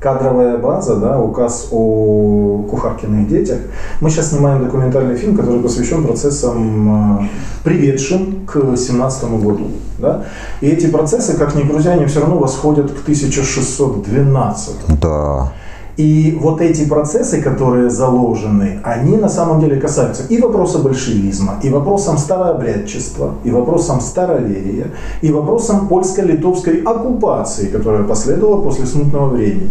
кадровая 0.00 0.58
база, 0.58 0.96
да, 0.96 1.18
указ 1.20 1.68
о 1.72 2.64
кухаркиных 2.70 3.28
детях. 3.28 3.58
Мы 4.00 4.10
сейчас 4.10 4.30
снимаем 4.30 4.64
документальный 4.64 5.16
фильм, 5.16 5.36
который 5.36 5.60
посвящен 5.60 6.04
процессам, 6.04 7.20
э, 7.20 7.28
приведшим 7.64 8.46
к 8.46 8.76
17 8.76 9.38
году. 9.40 9.68
Да? 9.98 10.24
И 10.60 10.68
эти 10.68 10.86
процессы, 10.86 11.36
как 11.36 11.54
ни 11.56 11.62
крути, 11.62 11.88
они 11.88 12.06
все 12.06 12.20
равно 12.20 12.38
восходят 12.38 12.92
к 12.92 13.02
1612. 13.02 14.76
Да. 15.00 15.52
И 15.98 16.38
вот 16.40 16.60
эти 16.60 16.84
процессы, 16.84 17.42
которые 17.42 17.90
заложены, 17.90 18.78
они 18.84 19.16
на 19.16 19.28
самом 19.28 19.60
деле 19.60 19.80
касаются 19.80 20.22
и 20.28 20.40
вопроса 20.40 20.78
большевизма, 20.78 21.58
и 21.60 21.70
вопросом 21.70 22.18
старообрядчества, 22.18 23.34
и 23.42 23.50
вопросом 23.50 24.00
староверия, 24.00 24.92
и 25.22 25.32
вопросом 25.32 25.88
польско-литовской 25.88 26.82
оккупации, 26.82 27.66
которая 27.66 28.04
последовала 28.04 28.62
после 28.62 28.86
смутного 28.86 29.28
времени. 29.30 29.70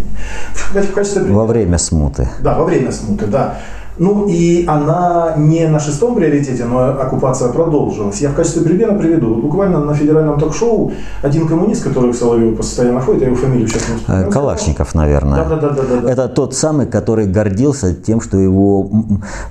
В 0.53 0.93
качестве... 0.93 1.23
Во 1.23 1.45
время 1.45 1.77
смуты. 1.77 2.27
Да, 2.41 2.59
во 2.59 2.65
время 2.65 2.91
смуты, 2.91 3.27
да. 3.27 3.59
Ну 3.99 4.27
и 4.27 4.65
она 4.67 5.33
не 5.37 5.67
на 5.67 5.79
шестом 5.79 6.15
приоритете, 6.15 6.65
но 6.65 6.89
оккупация 6.89 7.51
продолжилась. 7.51 8.21
Я 8.21 8.29
в 8.29 8.35
качестве 8.35 8.61
примера 8.61 8.93
приведу. 8.93 9.35
Буквально 9.35 9.83
на 9.83 9.93
федеральном 9.93 10.39
ток-шоу 10.39 10.91
один 11.21 11.47
коммунист, 11.47 11.83
который 11.83 12.11
к 12.11 12.15
Соловьеву 12.15 12.55
постоянно 12.55 13.01
ходит, 13.01 13.21
я 13.21 13.27
его 13.27 13.37
фамилию 13.37 13.67
сейчас 13.67 13.89
не 13.89 13.95
вспоминаю. 13.97 14.31
Калашников, 14.31 14.95
наверное. 14.95 15.43
Да, 15.43 15.55
да, 15.55 15.69
да, 15.69 15.69
да, 15.69 16.01
да. 16.01 16.11
Это 16.11 16.27
тот 16.27 16.53
самый, 16.53 16.85
который 16.85 17.25
гордился 17.25 17.93
тем, 17.93 18.21
что 18.21 18.37
его 18.37 18.89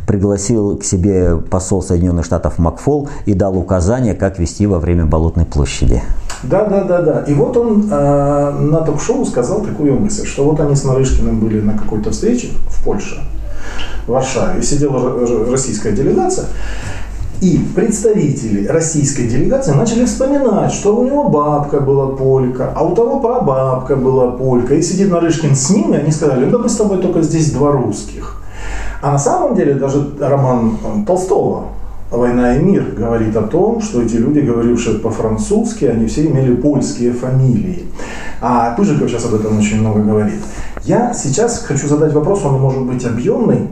пригласил 0.07 0.77
к 0.77 0.85
себе 0.85 1.37
посол 1.37 1.83
Соединенных 1.83 2.25
Штатов 2.25 2.59
Макфол 2.59 3.09
и 3.25 3.35
дал 3.35 3.57
указания, 3.57 4.15
как 4.15 4.39
вести 4.39 4.67
во 4.67 4.79
время 4.79 5.07
Болотной 5.07 5.45
площади. 5.45 6.03
Да, 6.43 6.65
да, 6.67 6.85
да, 6.85 7.03
да. 7.03 7.21
И 7.23 7.35
вот 7.35 7.57
он 7.57 7.89
э, 7.91 8.51
на 8.61 8.81
ток-шоу 8.83 9.25
сказал 9.25 9.63
такую 9.63 9.99
мысль, 9.99 10.27
что 10.27 10.45
вот 10.45 10.61
они 10.61 10.77
с 10.77 10.85
Нарышкиным 10.85 11.41
были 11.41 11.61
на 11.61 11.73
какой-то 11.73 12.11
встрече 12.11 12.49
в 12.69 12.85
Польше, 12.85 13.21
в 14.07 14.11
Варшаве, 14.11 14.63
сидела 14.63 15.27
российская 15.51 15.93
делегация. 15.93 16.47
И 17.43 17.61
представители 17.75 18.67
российской 18.67 19.29
делегации 19.29 19.73
начали 19.73 20.07
вспоминать, 20.07 20.73
что 20.73 20.97
у 20.97 21.05
него 21.05 21.29
бабка 21.29 21.81
была 21.81 22.17
полька, 22.17 22.73
а 22.75 22.83
у 22.83 22.95
того 22.95 23.21
прабабка 23.21 23.95
была 23.95 24.31
полька. 24.31 24.75
И 24.75 24.83
сидит 24.83 25.11
Нарышкин 25.11 25.55
с 25.55 25.71
ними, 25.71 25.99
они 25.99 26.11
сказали, 26.13 26.49
да 26.49 26.57
мы 26.57 26.69
с 26.69 26.77
тобой 26.77 26.99
только 26.99 27.21
здесь 27.21 27.51
два 27.53 27.73
русских. 27.73 28.41
А 29.03 29.13
на 29.13 29.19
самом 29.19 29.55
деле 29.55 29.75
даже 29.75 30.13
роман 30.19 30.79
Толстого 31.07 31.65
«Война 32.11 32.57
и 32.57 32.61
мир» 32.61 32.95
говорит 32.97 33.37
о 33.37 33.43
том, 33.43 33.83
что 33.83 34.01
эти 34.01 34.15
люди, 34.15 34.39
говорившие 34.39 34.99
по-французски, 34.99 35.85
они 35.85 36.07
все 36.07 36.27
имели 36.27 36.55
польские 36.55 37.13
фамилии. 37.13 37.85
А 38.41 38.75
Пыжиков 38.77 39.11
сейчас 39.11 39.27
об 39.27 39.35
этом 39.35 39.59
очень 39.59 39.81
много 39.81 40.01
говорит. 40.01 40.41
Я 40.87 41.13
сейчас 41.15 41.65
хочу 41.67 41.89
задать 41.89 42.13
вопрос, 42.13 42.45
он 42.45 42.61
может 42.61 42.83
быть 42.83 43.05
объемный. 43.05 43.71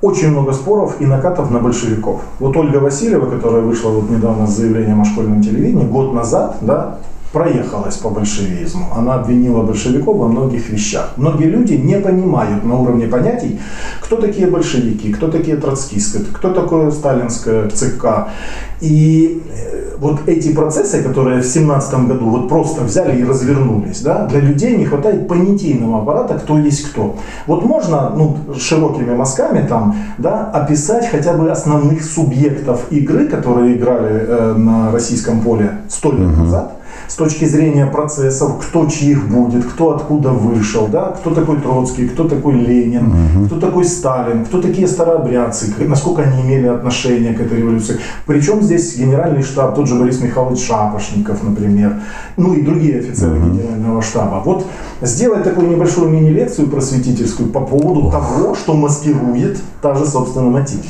Очень 0.00 0.30
много 0.30 0.54
споров 0.54 0.96
и 1.00 1.06
накатов 1.06 1.50
на 1.50 1.58
большевиков. 1.58 2.22
Вот 2.38 2.56
Ольга 2.56 2.78
Васильева, 2.78 3.30
которая 3.30 3.60
вышла 3.60 3.90
вот 3.90 4.08
недавно 4.08 4.46
с 4.46 4.56
заявлением 4.56 5.02
о 5.02 5.04
школьном 5.04 5.42
телевидении, 5.42 5.84
год 5.84 6.14
назад, 6.14 6.56
да, 6.62 6.98
проехалась 7.32 7.96
по 7.96 8.10
большевизму. 8.10 8.86
Она 8.96 9.14
обвинила 9.14 9.62
большевиков 9.62 10.16
во 10.16 10.28
многих 10.28 10.68
вещах. 10.70 11.12
Многие 11.16 11.46
люди 11.46 11.74
не 11.74 11.98
понимают 11.98 12.64
на 12.64 12.78
уровне 12.78 13.06
понятий, 13.06 13.58
кто 14.00 14.16
такие 14.16 14.46
большевики, 14.46 15.12
кто 15.12 15.28
такие 15.28 15.56
троцкисты, 15.56 16.20
кто 16.32 16.52
такое 16.52 16.90
сталинское 16.90 17.68
ЦК. 17.70 18.28
И 18.80 19.42
вот 19.98 20.28
эти 20.28 20.52
процессы, 20.52 21.02
которые 21.02 21.40
в 21.40 21.46
семнадцатом 21.46 22.08
году 22.08 22.26
вот 22.26 22.48
просто 22.48 22.84
взяли 22.84 23.18
и 23.20 23.24
развернулись, 23.24 24.00
да, 24.00 24.26
для 24.26 24.40
людей 24.40 24.76
не 24.76 24.84
хватает 24.84 25.28
понятийного 25.28 26.02
аппарата, 26.02 26.34
кто 26.34 26.58
есть 26.58 26.90
кто. 26.90 27.16
Вот 27.46 27.64
можно, 27.64 28.10
ну, 28.10 28.36
широкими 28.58 29.14
мазками 29.14 29.66
там, 29.66 29.96
да, 30.18 30.50
описать 30.52 31.08
хотя 31.10 31.32
бы 31.32 31.50
основных 31.50 32.04
субъектов 32.04 32.86
игры, 32.90 33.26
которые 33.26 33.76
играли 33.76 34.24
э, 34.26 34.54
на 34.56 34.92
российском 34.92 35.40
поле 35.40 35.78
сто 35.88 36.12
лет 36.12 36.20
uh-huh. 36.20 36.42
назад, 36.42 36.72
с 37.08 37.14
точки 37.14 37.44
зрения 37.44 37.86
процессов, 37.86 38.58
кто 38.60 38.86
чьих 38.86 39.28
будет, 39.28 39.64
кто 39.64 39.94
откуда 39.94 40.30
вышел, 40.30 40.86
да, 40.86 41.14
кто 41.18 41.34
такой 41.34 41.60
Троцкий, 41.60 42.08
кто 42.08 42.28
такой 42.28 42.54
Ленин, 42.54 43.06
угу. 43.06 43.46
кто 43.46 43.60
такой 43.60 43.84
Сталин, 43.84 44.44
кто 44.44 44.60
такие 44.60 44.86
старообрядцы, 44.86 45.74
насколько 45.86 46.22
они 46.22 46.42
имели 46.42 46.66
отношение 46.66 47.34
к 47.34 47.40
этой 47.40 47.58
революции. 47.58 47.98
Причем 48.26 48.62
здесь 48.62 48.96
генеральный 48.96 49.42
штаб, 49.42 49.74
тот 49.74 49.88
же 49.88 49.94
Борис 49.94 50.20
Михайлович 50.20 50.66
Шапошников, 50.66 51.42
например, 51.42 52.00
ну 52.36 52.54
и 52.54 52.62
другие 52.62 52.98
офицеры 52.98 53.38
угу. 53.38 53.50
генерального 53.50 54.02
штаба. 54.02 54.42
Вот 54.44 54.66
сделать 55.00 55.44
такую 55.44 55.68
небольшую 55.68 56.10
мини-лекцию 56.10 56.68
просветительскую 56.68 57.50
по 57.50 57.60
поводу 57.60 58.10
того, 58.10 58.54
что 58.54 58.74
маскирует 58.74 59.58
та 59.82 59.94
же, 59.94 60.06
собственно, 60.06 60.50
мотив. 60.50 60.80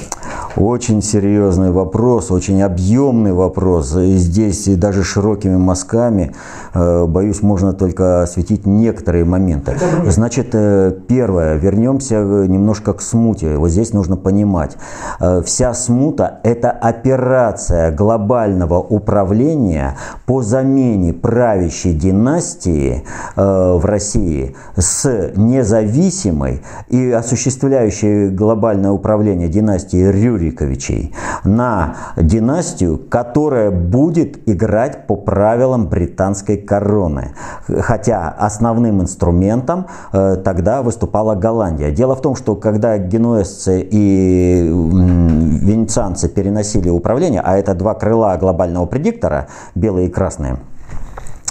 Очень 0.57 1.03
серьезный 1.03 1.71
вопрос, 1.71 2.31
очень 2.31 2.63
объемный 2.63 3.35
вопрос. 3.35 3.95
И 3.95 4.17
здесь 4.17 4.65
даже 4.79 5.05
широкими 5.05 5.57
мазками, 5.57 6.35
э, 6.73 7.05
боюсь, 7.05 7.43
можно 7.43 7.75
только 7.75 8.23
осветить 8.23 8.65
некоторые 8.65 9.27
моменты. 9.27 9.77
Значит, 10.07 10.55
э, 10.55 10.95
первое, 11.09 11.57
вернемся 11.57 12.23
немножко 12.49 12.95
к 12.95 13.03
смуте. 13.03 13.59
Вот 13.59 13.69
здесь 13.69 13.93
нужно 13.93 14.17
понимать. 14.17 14.79
Э, 15.21 15.43
вся 15.45 15.75
смута– 15.75 16.41
это 16.43 16.71
операция 16.71 17.93
глобального 17.93 18.79
управления 18.79 19.99
по 20.25 20.41
замене 20.41 21.13
правящей 21.13 21.93
династии 21.93 23.03
в 23.37 23.85
России 23.85 24.57
с 24.77 25.33
независимой 25.37 26.63
и 26.89 27.11
осуществляющей 27.11 28.29
глобальное 28.31 28.91
управление 28.91 29.49
династией 29.49 30.11
Рюри 30.11 30.46
Рюриковичей 30.47 31.13
на 31.45 31.97
династию, 32.17 32.99
которая 32.99 33.71
будет 33.71 34.49
играть 34.49 35.07
по 35.07 35.17
правилам 35.17 35.87
британской 35.89 36.57
короны. 36.57 37.33
Хотя 37.67 38.29
основным 38.29 39.03
инструментом 39.03 39.87
э, 40.13 40.37
тогда 40.37 40.83
выступала 40.83 41.35
Голландия. 41.35 41.91
Дело 41.91 42.15
в 42.15 42.23
том, 42.23 42.37
что 42.37 42.57
когда 42.57 42.99
генуэзцы 42.99 43.81
и 43.81 44.69
венецианцы 44.69 46.29
переносили 46.29 46.89
управление, 46.89 47.41
а 47.45 47.57
это 47.57 47.75
два 47.75 47.95
крыла 47.95 48.37
глобального 48.37 48.87
предиктора, 48.87 49.49
белые 49.75 50.09
и 50.09 50.11
красные, 50.11 50.59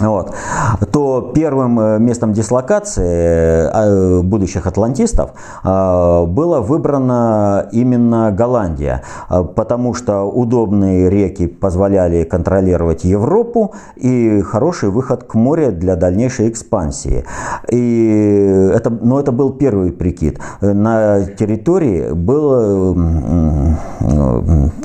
вот, 0.00 0.34
то 0.92 1.32
первым 1.34 1.80
э, 1.80 1.98
местом 1.98 2.34
дислокации 2.34 3.70
э, 3.72 4.20
будущих 4.20 4.66
атлантистов 4.66 5.30
э, 5.64 6.26
было 6.26 6.60
выбрано 6.60 7.66
именно 7.72 8.30
Голландия, 8.30 9.02
потому 9.28 9.94
что 9.94 10.24
удобные 10.24 11.08
реки 11.08 11.46
позволяли 11.46 12.24
контролировать 12.24 13.04
Европу 13.04 13.74
и 13.96 14.42
хороший 14.42 14.90
выход 14.90 15.24
к 15.24 15.34
морю 15.34 15.72
для 15.72 15.96
дальнейшей 15.96 16.50
экспансии. 16.50 17.24
И 17.70 18.70
это, 18.74 18.90
но 18.90 19.18
это 19.18 19.32
был 19.32 19.52
первый 19.52 19.92
прикид. 19.92 20.38
На 20.60 21.24
территории 21.24 22.12
было 22.12 22.94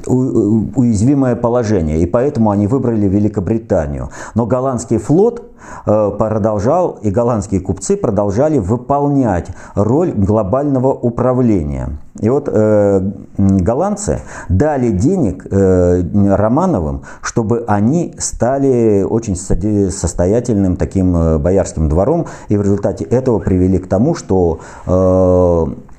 уязвимое 0.05 1.35
положение, 1.35 1.99
и 1.99 2.05
поэтому 2.05 2.51
они 2.51 2.67
выбрали 2.67 3.07
Великобританию. 3.07 4.09
Но 4.35 4.45
голландские 4.45 5.00
флот 5.01 5.43
э, 5.85 6.11
продолжал, 6.17 6.99
и 7.01 7.09
голландские 7.09 7.61
купцы 7.61 7.97
продолжали 7.97 8.59
выполнять 8.59 9.47
роль 9.75 10.11
глобального 10.11 10.93
управления. 10.93 11.97
И 12.19 12.29
вот 12.29 12.49
э, 12.51 13.11
голландцы 13.37 14.21
дали 14.49 14.91
денег 14.91 15.45
э, 15.49 16.03
Романовым, 16.35 17.03
чтобы 17.21 17.63
они 17.67 18.13
стали 18.17 19.03
очень 19.03 19.35
состоятельным 19.35 20.75
таким 20.75 21.15
э, 21.15 21.37
боярским 21.37 21.89
двором, 21.89 22.27
и 22.49 22.57
в 22.57 22.61
результате 22.61 23.05
этого 23.05 23.39
привели 23.39 23.79
к 23.79 23.87
тому, 23.87 24.13
что 24.15 24.59
э, 24.85 25.90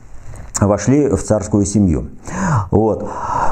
вошли 0.66 1.08
в 1.08 1.22
царскую 1.22 1.64
семью. 1.64 2.08
Вот. 2.70 3.08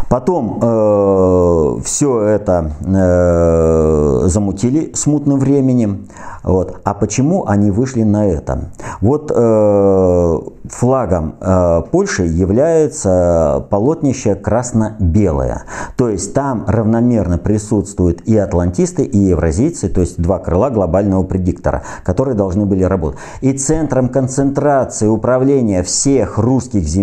Потом 0.08 0.58
э, 0.60 1.76
все 1.84 2.22
это 2.22 2.72
э, 2.84 4.22
замутили 4.26 4.92
смутным 4.94 5.38
временем. 5.38 6.08
Вот. 6.42 6.80
А 6.84 6.94
почему 6.94 7.46
они 7.46 7.70
вышли 7.70 8.02
на 8.02 8.26
это? 8.26 8.70
Вот 9.00 9.30
э, 9.34 10.38
флагом 10.68 11.34
э, 11.40 11.82
Польши 11.90 12.24
является 12.24 13.66
полотнище 13.70 14.34
красно-белое. 14.34 15.64
То 15.96 16.08
есть 16.08 16.32
там 16.32 16.64
равномерно 16.66 17.38
присутствуют 17.38 18.22
и 18.22 18.36
атлантисты, 18.36 19.04
и 19.04 19.18
евразийцы, 19.18 19.88
то 19.88 20.00
есть 20.00 20.20
два 20.20 20.38
крыла 20.38 20.70
глобального 20.70 21.24
предиктора, 21.24 21.82
которые 22.04 22.34
должны 22.34 22.64
были 22.64 22.84
работать. 22.84 23.18
И 23.42 23.52
центром 23.52 24.08
концентрации 24.08 25.08
управления 25.08 25.82
всех 25.82 26.38
русских 26.38 26.84
земель 26.84 26.99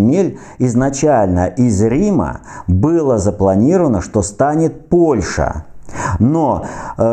изначально 0.59 1.47
из 1.47 1.81
Рима 1.81 2.41
было 2.67 3.17
запланировано, 3.17 4.01
что 4.01 4.21
станет 4.21 4.89
Польша. 4.89 5.65
Но 6.19 6.65
э, 6.97 7.03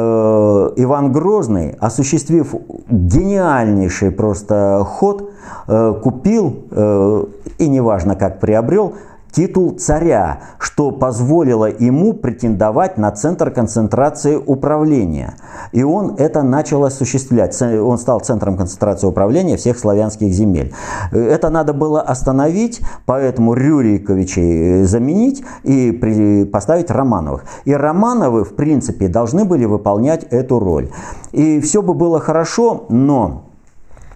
Иван 0.76 1.12
Грозный, 1.12 1.76
осуществив 1.80 2.54
гениальнейший 2.88 4.10
просто 4.10 4.84
ход, 4.84 5.30
э, 5.68 5.94
купил 6.02 6.64
э, 6.70 7.24
и 7.58 7.68
неважно 7.68 8.16
как 8.16 8.40
приобрел 8.40 8.94
титул 9.34 9.72
царя, 9.72 10.40
что 10.58 10.90
позволило 10.92 11.66
ему 11.66 12.12
претендовать 12.12 12.96
на 12.96 13.10
центр 13.10 13.50
концентрации 13.50 14.36
управления. 14.36 15.34
И 15.72 15.82
он 15.82 16.14
это 16.18 16.42
начал 16.42 16.84
осуществлять. 16.84 17.60
Он 17.60 17.98
стал 17.98 18.20
центром 18.20 18.56
концентрации 18.56 19.06
управления 19.06 19.56
всех 19.56 19.78
славянских 19.78 20.32
земель. 20.32 20.72
Это 21.12 21.50
надо 21.50 21.72
было 21.72 22.00
остановить, 22.00 22.80
поэтому 23.06 23.54
Рюриковичей 23.54 24.82
э, 24.82 24.84
заменить 24.84 25.44
и 25.64 26.48
поставить 26.52 26.90
Романовых. 26.90 27.44
И 27.64 27.74
Романовы, 27.74 28.44
в 28.44 28.54
принципе, 28.54 29.08
должны 29.08 29.44
были 29.44 29.64
выполнять 29.64 30.24
эту 30.24 30.58
роль. 30.58 30.90
И 31.32 31.60
все 31.60 31.82
бы 31.82 31.94
было 31.94 32.20
хорошо, 32.20 32.84
но 32.88 33.53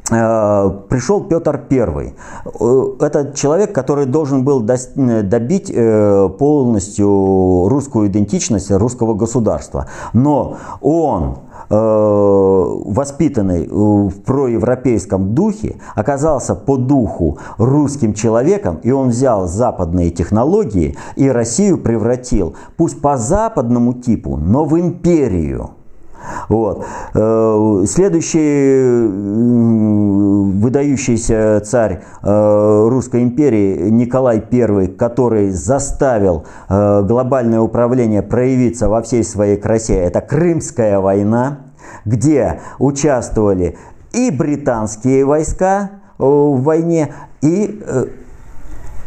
пришел 0.08 1.24
Петр 1.24 1.60
I. 1.70 2.14
Э, 2.60 2.84
это 3.00 3.32
человек, 3.34 3.74
который 3.74 4.06
должен 4.06 4.44
был 4.44 4.60
добить 4.60 5.70
э, 5.74 6.28
полностью 6.38 7.68
русскую 7.68 8.08
идентичность 8.08 8.70
русского 8.70 9.14
государства. 9.14 9.86
Но 10.12 10.56
он 10.80 11.38
воспитанный 11.70 13.68
в 13.68 14.22
проевропейском 14.22 15.34
духе, 15.34 15.76
оказался 15.94 16.54
по 16.54 16.78
духу 16.78 17.36
русским 17.58 18.14
человеком, 18.14 18.78
и 18.82 18.90
он 18.90 19.10
взял 19.10 19.46
западные 19.46 20.08
технологии 20.08 20.96
и 21.16 21.28
Россию 21.28 21.76
превратил, 21.76 22.54
пусть 22.78 23.02
по 23.02 23.18
западному 23.18 23.92
типу, 23.92 24.38
но 24.38 24.64
в 24.64 24.80
империю. 24.80 25.72
Вот. 26.48 26.84
Э, 27.14 27.84
следующий 27.86 29.06
выдающийся 30.60 31.60
царь 31.64 32.02
э, 32.22 32.88
Русской 32.88 33.22
империи 33.22 33.88
Николай 33.90 34.42
I, 34.50 34.88
который 34.88 35.50
заставил 35.50 36.44
э, 36.68 37.02
глобальное 37.02 37.60
управление 37.60 38.22
проявиться 38.22 38.88
во 38.88 39.02
всей 39.02 39.24
своей 39.24 39.56
красе, 39.56 39.96
это 39.96 40.20
Крымская 40.20 41.00
война, 41.00 41.58
где 42.04 42.60
участвовали 42.78 43.76
и 44.12 44.30
британские 44.30 45.24
войска 45.24 45.90
в 46.18 46.62
войне, 46.62 47.14
и 47.42 47.80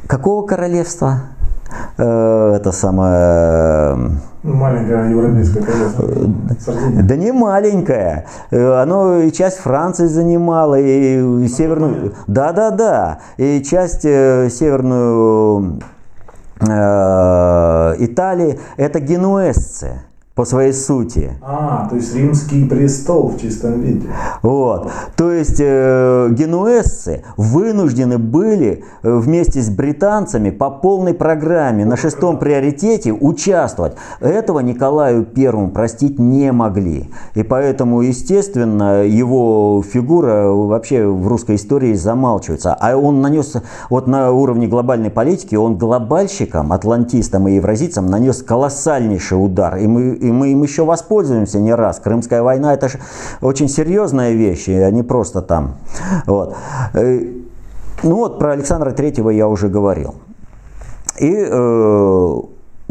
какого 0.08 0.46
королевства? 0.46 1.31
Это 1.98 2.72
самое 2.72 4.20
Маленькое 4.44 5.12
европейское 5.12 5.62
королевство. 5.62 6.08
Да 7.04 7.16
не 7.16 7.32
маленькое. 7.32 8.26
Оно 8.50 9.20
и 9.20 9.32
часть 9.32 9.60
Франции 9.60 10.08
занимало, 10.08 10.80
и 10.80 11.48
северную... 11.48 12.14
Да-да-да. 12.26 13.20
И 13.38 13.62
часть 13.62 14.04
э, 14.04 14.50
северную 14.50 15.80
э, 16.60 17.96
Италии. 18.00 18.60
Это 18.78 19.00
генуэзцы. 19.00 20.02
По 20.42 20.46
своей 20.46 20.74
сути. 20.74 21.34
А, 21.44 21.88
то 21.88 21.98
есть 21.98 22.16
римский 22.16 22.66
престол 22.66 23.28
в 23.28 23.40
чистом 23.40 23.80
виде. 23.80 24.08
Вот. 24.42 24.90
То 25.16 25.32
есть 25.32 25.60
э, 25.60 26.30
генуэзцы 26.32 27.24
вынуждены 27.38 28.18
были 28.18 28.84
э, 29.04 29.16
вместе 29.16 29.62
с 29.62 29.70
британцами 29.70 30.50
по 30.50 30.72
полной 30.72 31.14
программе 31.14 31.86
на 31.86 31.96
шестом 31.96 32.40
приоритете 32.40 33.12
участвовать. 33.12 33.94
Этого 34.20 34.62
Николаю 34.62 35.26
Первому 35.26 35.70
простить 35.70 36.18
не 36.18 36.52
могли. 36.52 37.12
И 37.36 37.44
поэтому, 37.44 38.02
естественно, 38.02 39.04
его 39.04 39.84
фигура 39.88 40.48
вообще 40.48 41.06
в 41.06 41.28
русской 41.28 41.58
истории 41.58 41.94
замалчивается. 41.94 42.74
А 42.74 42.98
он 42.98 43.22
нанес, 43.22 43.58
вот 43.92 44.08
на 44.08 44.32
уровне 44.32 44.66
глобальной 44.66 45.12
политики, 45.12 45.54
он 45.54 45.78
глобальщикам, 45.78 46.74
атлантистам 46.74 47.48
и 47.48 47.58
евразийцам 47.58 48.08
нанес 48.08 48.42
колоссальнейший 48.42 49.36
удар. 49.36 49.78
И 49.78 49.86
мы, 49.86 50.16
и 50.16 50.31
мы 50.32 50.52
им 50.52 50.64
еще 50.64 50.86
воспользуемся 50.86 51.60
не 51.60 51.74
раз. 51.74 52.00
Крымская 52.00 52.42
война 52.42 52.74
это 52.74 52.90
же 52.90 53.00
очень 53.42 53.70
серьезная 53.70 54.34
вещь, 54.34 54.68
а 54.68 54.90
не 54.92 55.04
просто 55.04 55.42
там. 55.42 55.76
Вот. 56.26 56.56
Э, 56.94 57.20
ну 58.04 58.16
вот 58.16 58.40
про 58.40 58.52
Александра 58.52 58.92
Третьего 58.92 59.30
я 59.30 59.48
уже 59.48 59.70
говорил. 59.70 60.16
И 61.20 61.32
э, 61.32 62.42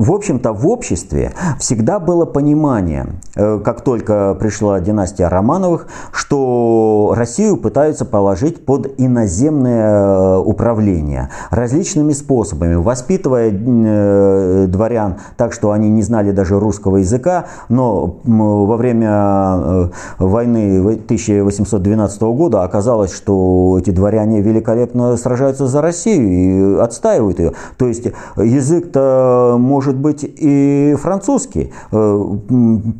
в 0.01 0.13
общем-то, 0.13 0.55
в 0.55 0.67
обществе 0.67 1.33
всегда 1.59 1.99
было 1.99 2.25
понимание, 2.25 3.21
э, 3.37 3.61
как 3.63 3.83
только 3.83 4.35
пришла 4.41 4.81
династия 4.81 5.29
Романовых, 5.29 5.89
что 6.11 7.13
Россию 7.15 7.59
пытаются 7.59 8.07
положить 8.07 8.65
под 8.65 8.95
иноземное 8.97 10.39
э, 10.39 10.39
управление 10.39 11.29
различными 11.51 12.15
способами, 12.15 12.77
воспитывая 12.77 13.51
э, 13.51 14.67
дворян 14.69 15.17
так, 15.37 15.53
что 15.53 15.71
они 15.71 15.91
не 15.91 16.01
знали 16.01 16.31
даже 16.31 16.59
русского 16.59 16.97
языка, 16.97 17.45
но 17.69 18.21
во 18.25 18.77
время 18.79 19.91
войны 20.19 20.79
1812 20.79 22.23
года 22.23 22.63
оказалось, 22.63 23.13
что 23.13 23.77
эти 23.79 23.91
дворяне 23.91 24.41
великолепно 24.41 25.15
сражаются 25.19 25.67
за 25.67 25.83
Россию 25.83 26.31
и 26.31 26.81
отстаивают 26.81 27.39
ее. 27.39 27.53
То 27.77 27.87
есть 27.87 28.07
язык-то 28.37 29.57
может 29.59 29.90
может 29.91 30.01
быть 30.01 30.25
и 30.25 30.97
французский. 31.01 31.73
Э, 31.93 32.25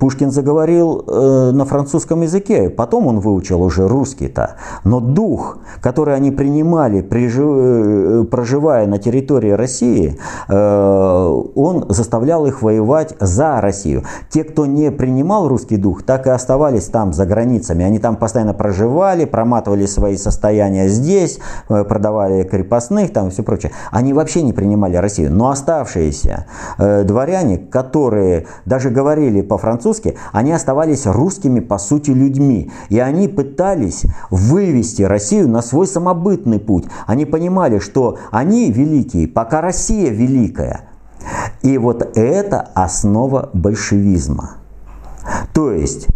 Пушкин 0.01 0.31
заговорил 0.31 1.05
э, 1.07 1.51
на 1.53 1.65
французском 1.65 2.23
языке, 2.23 2.69
потом 2.69 3.07
он 3.07 3.21
выучил 3.21 3.63
уже 3.63 3.87
русский-то. 3.87 4.57
Но 4.85 5.01
дух, 5.01 5.59
который 5.81 6.17
они 6.17 6.31
принимали, 6.31 6.99
э, 7.01 8.25
проживая 8.25 8.87
на 8.87 8.99
территории 8.99 9.53
России, 9.53 10.19
он 10.49 11.87
заставлял 11.89 12.47
их 12.47 12.63
воевать 12.63 13.15
за 13.21 13.61
Россию. 13.61 14.03
Те, 14.31 14.45
кто 14.45 14.67
не 14.67 14.91
принимал 14.91 15.49
русский 15.49 15.77
дух, 15.77 16.03
так 16.03 16.27
и 16.27 16.31
оставались 16.31 16.87
там, 16.87 17.13
за 17.13 17.27
границами. 17.27 17.85
Они 17.85 17.99
там 17.99 18.17
постоянно 18.17 18.55
проживали, 18.55 19.25
проматывали 19.27 19.87
свои 19.87 20.17
состояния 20.17 20.89
здесь, 20.89 21.39
продавали 21.69 22.43
крепостных, 22.43 23.13
там 23.13 23.29
и 23.29 23.31
все 23.31 23.43
прочее. 23.43 23.73
Они 23.93 24.13
вообще 24.13 24.43
не 24.43 24.53
принимали 24.53 24.97
Россию. 24.97 25.33
Но 25.33 25.51
оставшиеся 25.51 26.47
Э, 26.79 27.05
дворяне, 27.05 27.59
которые 27.59 28.47
даже 28.65 28.91
говорили 28.91 29.43
по-французски, 29.43 30.17
они 30.33 30.53
оставались 30.53 31.07
русскими 31.07 31.61
по 31.61 31.79
сути 31.79 32.11
людьми. 32.11 32.71
И 32.89 32.99
они 32.99 33.29
пытались 33.29 34.05
вывести 34.31 35.03
Россию 35.03 35.49
на 35.49 35.63
свой 35.63 35.87
самобытный 35.87 36.59
путь. 36.59 36.85
Они 37.07 37.25
понимали, 37.25 37.79
что 37.79 38.19
они 38.31 38.71
великие, 38.71 39.29
пока 39.29 39.61
Россия 39.61 40.11
великая. 40.11 40.83
И 41.63 41.77
вот 41.79 42.17
это 42.17 42.69
основа 42.75 43.51
большевизма. 43.53 44.60
То 45.53 45.73
есть 45.73 46.09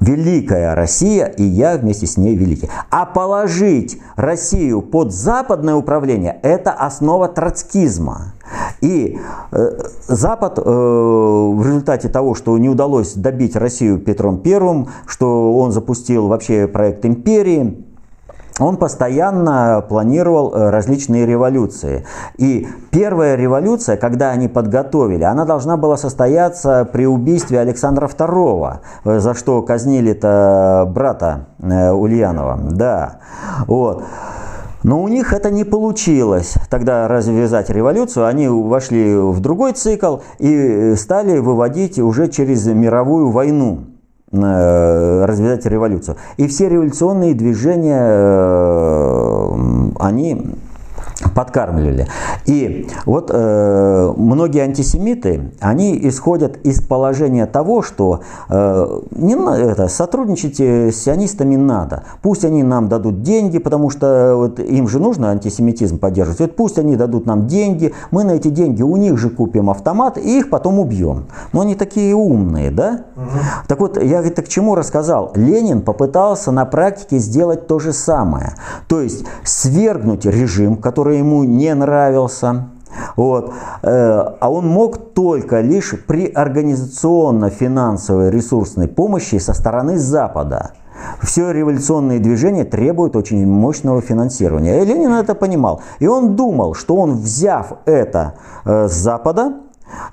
великая 0.00 0.74
Россия 0.74 1.26
и 1.26 1.42
я 1.42 1.76
вместе 1.76 2.06
с 2.06 2.16
ней 2.16 2.36
великий. 2.36 2.68
А 2.90 3.06
положить 3.06 4.00
Россию 4.16 4.82
под 4.82 5.12
западное 5.12 5.74
управление– 5.74 6.38
это 6.42 6.72
основа 6.72 7.28
троцкизма. 7.28 8.34
И 8.80 9.18
э, 9.52 9.70
Запад 10.08 10.58
э, 10.58 10.62
в 10.62 11.66
результате 11.66 12.08
того, 12.08 12.34
что 12.34 12.56
не 12.58 12.68
удалось 12.68 13.14
добить 13.14 13.54
Россию 13.54 13.98
Петром 13.98 14.38
Первым, 14.38 14.88
что 15.06 15.56
он 15.58 15.72
запустил 15.72 16.26
вообще 16.26 16.66
проект 16.66 17.04
империи, 17.04 17.84
он 18.58 18.76
постоянно 18.76 19.84
планировал 19.88 20.52
э, 20.52 20.70
различные 20.70 21.26
революции. 21.26 22.04
И 22.36 22.68
первая 22.90 23.36
революция, 23.36 23.96
когда 23.96 24.30
они 24.30 24.48
подготовили, 24.48 25.24
она 25.24 25.44
должна 25.44 25.76
была 25.76 25.96
состояться 25.96 26.88
при 26.90 27.06
убийстве 27.06 27.60
Александра 27.60 28.06
II, 28.06 28.78
э, 29.04 29.20
за 29.20 29.34
что 29.34 29.62
казнили-то 29.62 30.90
брата 30.92 31.46
э, 31.58 31.90
Ульянова. 31.90 32.58
Да. 32.70 33.18
Вот. 33.66 34.04
Но 34.82 35.02
у 35.02 35.08
них 35.08 35.32
это 35.34 35.50
не 35.50 35.64
получилось 35.64 36.54
тогда 36.70 37.06
развязать 37.06 37.68
революцию. 37.68 38.26
Они 38.26 38.48
вошли 38.48 39.14
в 39.14 39.40
другой 39.40 39.72
цикл 39.72 40.18
и 40.38 40.94
стали 40.96 41.38
выводить 41.38 41.98
уже 41.98 42.28
через 42.28 42.66
мировую 42.66 43.30
войну. 43.30 43.80
Э, 44.32 45.24
развязать 45.24 45.66
революцию. 45.66 46.16
И 46.36 46.46
все 46.46 46.68
революционные 46.68 47.34
движения, 47.34 47.98
э, 48.00 49.50
они 49.98 50.54
подкармливали. 51.40 52.06
И 52.44 52.86
вот 53.06 53.30
э, 53.32 54.12
многие 54.14 54.62
антисемиты, 54.62 55.52
они 55.60 55.98
исходят 56.06 56.58
из 56.66 56.82
положения 56.82 57.46
того, 57.46 57.80
что 57.80 58.20
э, 58.50 59.00
не 59.12 59.40
это, 59.40 59.88
сотрудничать 59.88 60.60
с 60.60 60.96
сионистами 60.96 61.56
надо. 61.56 62.02
Пусть 62.20 62.44
они 62.44 62.62
нам 62.62 62.90
дадут 62.90 63.22
деньги, 63.22 63.58
потому 63.58 63.88
что 63.88 64.34
вот, 64.36 64.60
им 64.60 64.86
же 64.86 64.98
нужно 64.98 65.30
антисемитизм 65.30 65.98
поддерживать. 65.98 66.40
Вот 66.40 66.56
пусть 66.56 66.78
они 66.78 66.94
дадут 66.94 67.24
нам 67.24 67.46
деньги, 67.46 67.94
мы 68.10 68.24
на 68.24 68.32
эти 68.32 68.48
деньги 68.48 68.82
у 68.82 68.96
них 68.96 69.16
же 69.16 69.30
купим 69.30 69.70
автомат 69.70 70.18
и 70.18 70.40
их 70.40 70.50
потом 70.50 70.78
убьем. 70.78 71.28
Но 71.54 71.62
они 71.62 71.74
такие 71.74 72.14
умные, 72.14 72.70
да? 72.70 73.04
Угу. 73.16 73.38
Так 73.66 73.80
вот, 73.80 74.02
я 74.02 74.20
это 74.20 74.42
к 74.42 74.48
чему 74.48 74.74
рассказал? 74.74 75.32
Ленин 75.34 75.80
попытался 75.80 76.52
на 76.52 76.66
практике 76.66 77.16
сделать 77.16 77.66
то 77.66 77.78
же 77.78 77.94
самое. 77.94 78.56
То 78.88 79.00
есть 79.00 79.24
свергнуть 79.42 80.26
режим, 80.26 80.76
который 80.76 81.18
ему 81.18 81.29
не 81.44 81.74
нравился. 81.74 82.66
Вот. 83.16 83.52
Э, 83.82 84.34
а 84.40 84.50
он 84.50 84.68
мог 84.68 85.14
только 85.14 85.60
лишь 85.60 85.94
при 86.06 86.26
организационно-финансовой 86.26 88.30
ресурсной 88.30 88.88
помощи 88.88 89.38
со 89.38 89.54
стороны 89.54 89.98
Запада. 89.98 90.72
Все 91.22 91.50
революционные 91.50 92.18
движения 92.18 92.64
требуют 92.64 93.16
очень 93.16 93.46
мощного 93.46 94.00
финансирования. 94.00 94.82
И 94.82 94.84
Ленин 94.84 95.12
это 95.12 95.34
понимал. 95.34 95.82
И 95.98 96.06
он 96.06 96.36
думал, 96.36 96.74
что 96.74 96.96
он, 96.96 97.16
взяв 97.16 97.74
это 97.84 98.34
э, 98.64 98.88
с 98.88 98.92
Запада, 98.92 99.54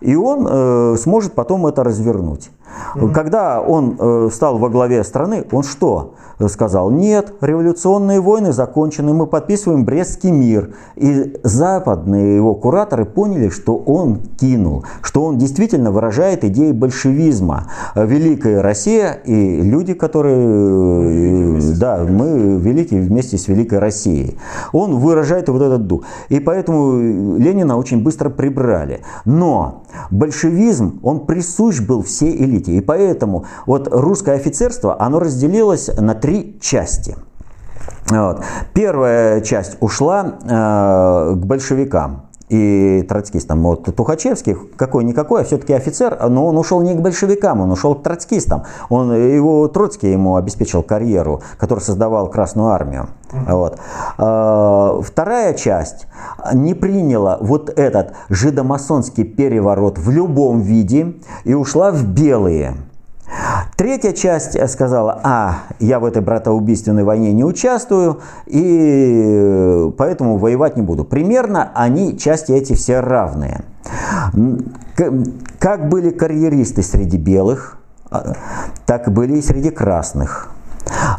и 0.02 0.16
он 0.16 0.48
э, 0.50 0.96
сможет 0.98 1.34
потом 1.34 1.68
это 1.68 1.84
развернуть. 1.84 2.50
Mm-hmm. 2.96 3.12
Когда 3.12 3.62
он 3.62 3.96
э, 4.00 4.30
стал 4.32 4.58
во 4.58 4.70
главе 4.70 5.04
страны, 5.04 5.46
он 5.52 5.64
что? 5.64 6.14
Сказал, 6.48 6.92
нет, 6.92 7.34
революционные 7.42 8.22
войны 8.22 8.54
закончены, 8.54 9.12
мы 9.12 9.26
подписываем 9.26 9.86
Брестский 9.86 10.30
мир. 10.30 10.76
И 10.96 11.36
западные 11.44 12.36
его 12.36 12.54
кураторы 12.54 13.06
поняли, 13.06 13.50
что 13.50 13.76
он 13.76 14.20
кинул, 14.40 14.86
что 15.02 15.24
он 15.24 15.40
действительно 15.40 15.92
выражает 15.92 16.44
идеи 16.44 16.74
большевизма. 16.74 17.72
Великая 17.96 18.62
Россия 18.62 19.14
и 19.14 19.62
люди, 19.62 19.96
которые, 19.96 21.58
э, 21.58 21.74
да, 21.80 22.06
мы 22.08 22.60
великие 22.60 23.02
вместе 23.02 23.40
с 23.40 23.48
Великой 23.48 23.80
Россией. 23.80 24.38
Он 24.74 24.98
выражает 24.98 25.50
вот 25.50 25.62
этот 25.64 25.88
дух. 25.88 26.04
И 26.30 26.40
поэтому 26.40 27.38
Ленина 27.38 27.78
очень 27.78 28.04
быстро 28.04 28.30
прибрали. 28.30 29.02
Но 29.26 29.84
большевизм, 30.12 31.00
он 31.02 31.26
присущ 31.26 31.82
был 31.82 32.04
всей 32.04 32.36
элите 32.36 32.57
элите. 32.58 32.74
И 32.74 32.82
поэтому 32.82 33.46
вот 33.66 33.88
русское 33.92 34.36
офицерство, 34.36 35.02
оно 35.02 35.20
разделилось 35.20 35.90
на 35.98 36.14
три 36.16 36.58
части. 36.62 37.16
Вот. 38.10 38.44
Первая 38.74 39.42
часть 39.42 39.78
ушла 39.80 40.40
э, 40.44 41.34
к 41.36 41.46
большевикам 41.46 42.27
и 42.50 43.06
троцкистам. 43.08 43.62
Вот 43.64 43.84
Тухачевский, 43.96 44.56
какой-никакой, 44.76 45.42
а 45.42 45.44
все-таки 45.44 45.74
офицер, 45.74 46.18
но 46.30 46.48
он 46.48 46.58
ушел 46.58 46.82
не 46.82 46.96
к 46.96 47.02
большевикам, 47.02 47.62
он 47.62 47.72
ушел 47.72 47.96
к 47.96 48.04
троцкистам. 48.04 48.64
Он, 48.90 49.14
его 49.14 49.68
Троцкий 49.68 50.12
ему 50.12 50.36
обеспечил 50.36 50.82
карьеру, 50.84 51.42
который 51.58 51.80
создавал 51.80 52.30
Красную 52.30 52.70
Армию. 52.70 53.10
Вот. 53.32 53.80
А, 54.18 55.02
вторая 55.02 55.54
часть 55.54 56.08
не 56.54 56.74
приняла 56.74 57.38
вот 57.42 57.70
этот 57.70 58.14
жидомасонский 58.30 59.26
переворот 59.26 59.98
в 59.98 60.10
любом 60.10 60.62
виде 60.62 61.16
и 61.44 61.54
ушла 61.54 61.92
в 61.92 62.06
белые. 62.06 62.76
Третья 63.76 64.12
часть 64.14 64.58
сказала, 64.70 65.20
а, 65.24 65.60
я 65.80 66.00
в 66.00 66.06
этой 66.06 66.22
братоубийственной 66.22 67.04
войне 67.04 67.34
не 67.34 67.44
участвую, 67.44 68.22
и 68.46 69.92
поэтому 69.98 70.38
воевать 70.38 70.78
не 70.78 70.82
буду. 70.82 71.04
Примерно 71.04 71.72
они, 71.76 72.18
части 72.18 72.52
эти 72.52 72.74
все 72.74 73.02
равные. 73.02 73.62
Как 75.60 75.90
были 75.90 76.10
карьеристы 76.10 76.82
среди 76.82 77.18
белых, 77.18 77.78
а, 78.10 78.34
так 78.86 79.12
были 79.12 79.38
и 79.38 79.42
среди 79.42 79.70
красных. 79.70 80.50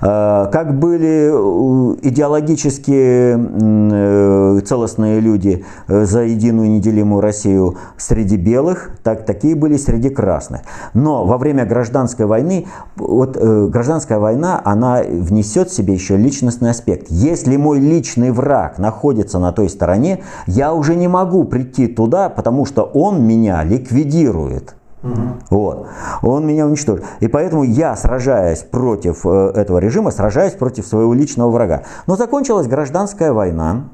А, 0.01 0.47
как 0.47 0.79
были 0.79 1.31
э, 1.31 1.97
идеологически 2.03 3.37
э, 3.37 4.61
целостные 4.61 5.21
люди 5.21 5.65
э, 5.87 6.05
за 6.05 6.23
единую 6.23 6.71
неделимую 6.71 7.21
Россию 7.21 7.77
среди 7.97 8.37
белых, 8.37 8.93
так 9.03 9.27
такие 9.27 9.55
были 9.55 9.77
среди 9.77 10.09
красных. 10.09 10.63
Но 10.95 11.25
во 11.25 11.39
время 11.39 11.65
гражданской 11.65 12.27
войны, 12.27 12.67
вот 12.97 13.37
гражданская 13.37 14.19
война, 14.19 14.61
она 14.65 15.03
внесет 15.03 15.71
в 15.71 15.75
себе 15.75 15.95
еще 15.95 16.17
личностный 16.17 16.71
аспект. 16.71 17.07
Если 17.11 17.57
мой 17.57 17.79
личный 17.81 18.31
враг 18.31 18.79
находится 18.79 19.39
на 19.39 19.53
той 19.53 19.69
стороне, 19.69 20.23
я 20.47 20.73
уже 20.73 20.95
не 20.95 21.09
могу 21.09 21.45
прийти 21.45 21.87
туда, 21.87 22.29
потому 22.29 22.65
что 22.65 22.83
он 22.83 23.23
меня 23.23 23.65
ликвидирует. 23.65 24.78
Угу. 25.03 25.21
Вот. 25.51 25.87
Он 26.23 26.47
меня 26.47 26.67
уничтожит. 26.67 27.05
И 27.21 27.29
поэтому 27.29 27.63
я, 27.63 27.97
сражаясь 27.97 28.63
против 28.63 29.25
э, 29.25 29.53
этого 29.55 29.79
режима, 29.79 30.11
сражаюсь 30.11 30.55
против 30.55 30.87
своего 30.87 31.15
личного 31.15 31.51
врага. 31.51 31.83
Но 32.07 32.17
закончилась 32.17 32.67
гражданская 32.67 33.33
война. 33.33 33.85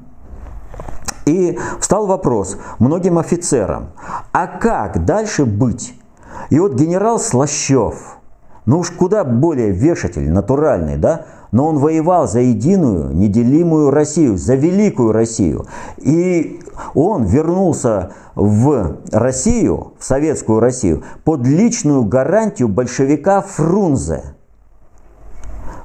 И 1.25 1.57
встал 1.79 2.05
вопрос 2.05 2.57
многим 2.77 3.17
офицерам, 3.17 3.87
а 4.31 4.45
как 4.45 5.05
дальше 5.05 5.45
быть? 5.45 5.99
И 6.51 6.59
вот 6.59 6.75
генерал 6.75 7.19
Слащев, 7.19 8.17
ну 8.67 8.79
уж 8.79 8.91
куда 8.91 9.23
более 9.23 9.71
вешатель, 9.71 10.29
натуральный, 10.29 10.97
да, 10.97 11.25
но 11.51 11.67
он 11.67 11.79
воевал 11.79 12.27
за 12.27 12.41
единую, 12.41 13.15
неделимую 13.15 13.89
Россию, 13.89 14.37
за 14.37 14.53
великую 14.55 15.13
Россию. 15.13 15.65
И 15.97 16.59
он 16.93 17.23
вернулся 17.23 18.11
в 18.35 18.97
Россию, 19.11 19.93
в 19.99 20.03
советскую 20.03 20.59
Россию, 20.59 21.03
под 21.23 21.45
личную 21.45 22.03
гарантию 22.03 22.67
большевика 22.67 23.41
Фрунзе. 23.41 24.35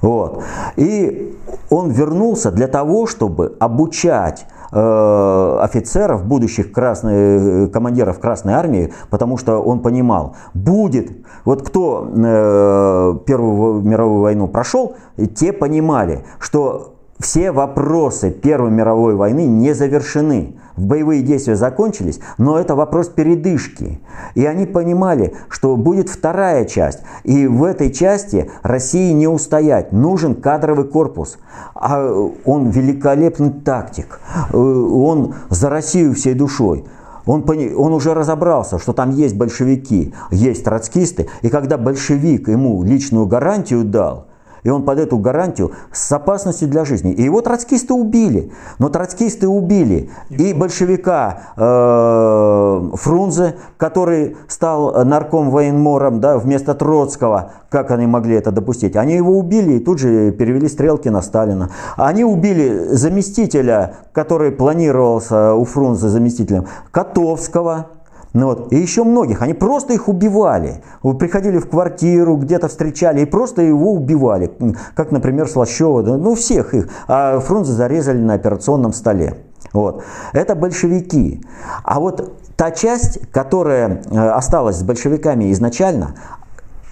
Вот. 0.03 0.43
И 0.77 1.39
он 1.69 1.91
вернулся 1.91 2.51
для 2.51 2.69
того, 2.69 3.07
чтобы 3.07 3.57
обучать 3.61 4.47
э, 4.73 5.59
офицеров, 5.61 6.25
будущих 6.25 6.73
красной, 6.73 7.65
э, 7.65 7.67
командиров 7.69 8.19
Красной 8.19 8.55
Армии, 8.55 8.93
потому 9.11 9.37
что 9.37 9.59
он 9.59 9.81
понимал, 9.81 10.37
будет, 10.55 11.11
вот 11.45 11.63
кто 11.67 12.09
э, 12.11 13.15
Первую 13.27 13.83
мировую 13.83 14.23
войну 14.23 14.49
прошел, 14.49 14.97
те 15.35 15.53
понимали, 15.53 16.25
что 16.39 16.95
все 17.19 17.53
вопросы 17.53 18.31
Первой 18.31 18.71
мировой 18.71 19.15
войны 19.15 19.47
не 19.47 19.75
завершены. 19.75 20.57
Боевые 20.77 21.23
действия 21.23 21.57
закончились, 21.57 22.21
но 22.39 22.59
это 22.59 22.75
вопрос 22.75 23.09
передышки. 23.09 24.01
И 24.35 24.47
они 24.47 24.67
понимали, 24.67 25.35
что 25.49 25.77
будет 25.77 26.09
вторая 26.09 26.65
часть. 26.65 27.01
И 27.25 27.47
в 27.47 27.65
этой 27.65 27.93
части 27.93 28.51
России 28.63 29.13
не 29.13 29.29
устоять. 29.29 29.93
Нужен 29.93 30.35
кадровый 30.35 30.87
корпус. 30.87 31.39
А 31.75 32.11
он 32.45 32.71
великолепный 32.71 33.51
тактик. 33.51 34.21
Э, 34.53 34.57
он 34.57 35.35
за 35.49 35.69
Россию 35.69 36.15
всей 36.15 36.35
душой. 36.35 36.85
Он, 37.27 37.45
он 37.49 37.93
уже 37.93 38.15
разобрался, 38.15 38.79
что 38.79 38.93
там 38.93 39.11
есть 39.11 39.37
большевики, 39.37 40.15
есть 40.31 40.65
троцкисты. 40.65 41.29
И 41.43 41.49
когда 41.49 41.77
большевик 41.77 42.49
ему 42.49 42.83
личную 42.83 43.27
гарантию 43.27 43.85
дал, 43.85 44.27
и 44.63 44.71
он 44.71 44.85
под 44.85 44.99
эту 44.99 45.19
гарантию 45.19 45.73
с 45.93 46.11
опасностью 46.13 46.69
для 46.69 46.85
жизни. 46.85 47.13
И 47.13 47.23
его 47.23 47.41
троцкисты 47.41 47.95
убили. 47.95 48.53
Но 48.79 48.89
троцкисты 48.89 49.49
убили 49.49 50.11
и 50.31 50.53
большевика 50.53 51.55
э, 51.57 52.91
Фрунзе, 52.95 53.57
который 53.77 54.37
стал 54.49 55.05
нарком 55.05 55.51
военмором 55.51 56.21
да, 56.21 56.39
вместо 56.39 56.75
Троцкого. 56.75 57.53
Как 57.69 57.91
они 57.91 58.07
могли 58.07 58.35
это 58.35 58.51
допустить? 58.51 58.97
Они 58.97 59.15
его 59.15 59.39
убили 59.39 59.75
и 59.75 59.81
тут 59.81 59.99
же 59.99 60.33
перевели 60.33 60.69
стрелки 60.69 61.09
на 61.09 61.23
Сталина. 61.23 61.71
Они 61.97 62.25
убили 62.25 62.95
заместителя, 62.95 63.97
который 64.13 64.51
планировался 64.51 65.55
у 65.55 65.65
Фрунзе 65.65 66.09
заместителем, 66.09 66.67
Котовского 66.91 67.87
ну 68.33 68.47
вот. 68.47 68.73
И 68.73 68.77
еще 68.77 69.05
многих. 69.05 69.43
Они 69.43 69.55
просто 69.55 69.93
их 69.93 70.09
убивали. 70.09 70.83
Приходили 71.19 71.59
в 71.59 71.69
квартиру, 71.69 72.37
где-то 72.37 72.69
встречали 72.69 73.23
и 73.23 73.25
просто 73.25 73.63
его 73.63 73.93
убивали. 73.93 74.51
Как, 74.95 75.11
например, 75.11 75.49
Слащева. 75.49 76.03
Ну, 76.03 76.35
всех 76.35 76.75
их. 76.75 76.89
А 77.09 77.41
Фрунзе 77.41 77.73
зарезали 77.73 78.19
на 78.19 78.35
операционном 78.35 78.93
столе. 78.93 79.39
Вот. 79.73 80.03
Это 80.33 80.55
большевики. 80.55 81.43
А 81.83 82.01
вот 82.01 82.33
та 82.57 82.71
часть, 82.71 83.21
которая 83.33 84.03
э, 84.11 84.19
осталась 84.19 84.77
с 84.77 84.83
большевиками 84.83 85.51
изначально, 85.53 86.15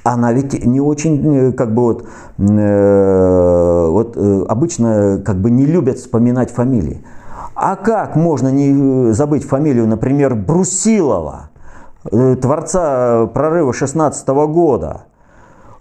она 0.03 0.33
ведь 0.33 0.65
не 0.65 0.81
очень, 0.81 1.51
э, 1.51 1.53
как 1.53 1.75
бы 1.75 1.83
вот, 1.83 2.09
э, 2.39 3.89
вот 3.91 4.17
обычно 4.49 5.23
как 5.25 5.37
бы 5.37 5.51
не 5.51 5.67
любят 5.67 5.99
вспоминать 5.99 6.51
фамилии. 6.51 7.05
А 7.55 7.77
как 7.77 8.17
можно 8.17 8.49
не 8.49 9.13
забыть 9.13 9.45
фамилию, 9.45 9.87
например, 9.87 10.35
Брусилова, 10.35 11.51
э, 12.11 12.37
творца 12.37 13.27
прорыва 13.27 13.73
16 13.73 14.29
года? 14.47 15.05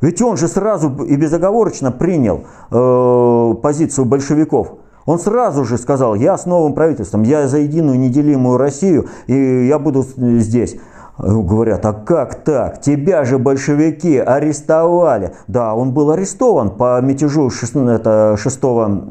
Ведь 0.01 0.21
он 0.21 0.37
же 0.37 0.47
сразу 0.47 0.89
и 1.03 1.15
безоговорочно 1.15 1.91
принял 1.91 2.45
э, 2.71 3.55
позицию 3.61 4.05
большевиков. 4.05 4.73
Он 5.05 5.19
сразу 5.19 5.63
же 5.63 5.77
сказал, 5.77 6.15
я 6.15 6.37
с 6.37 6.45
новым 6.45 6.73
правительством, 6.73 7.23
я 7.23 7.47
за 7.47 7.59
единую 7.59 7.97
неделимую 7.97 8.57
Россию, 8.57 9.07
и 9.27 9.65
я 9.65 9.79
буду 9.79 10.05
здесь. 10.17 10.75
Говорят, 11.17 11.83
а 11.85 11.93
как 11.93 12.35
так? 12.43 12.79
Тебя 12.81 13.23
же 13.23 13.39
большевики 13.39 14.17
арестовали. 14.17 15.33
Да, 15.47 15.73
он 15.73 15.93
был 15.93 16.11
арестован 16.11 16.69
по 16.69 17.01
мятежу 17.01 17.49
6, 17.49 17.75
это 17.75 18.35
6 18.37 18.57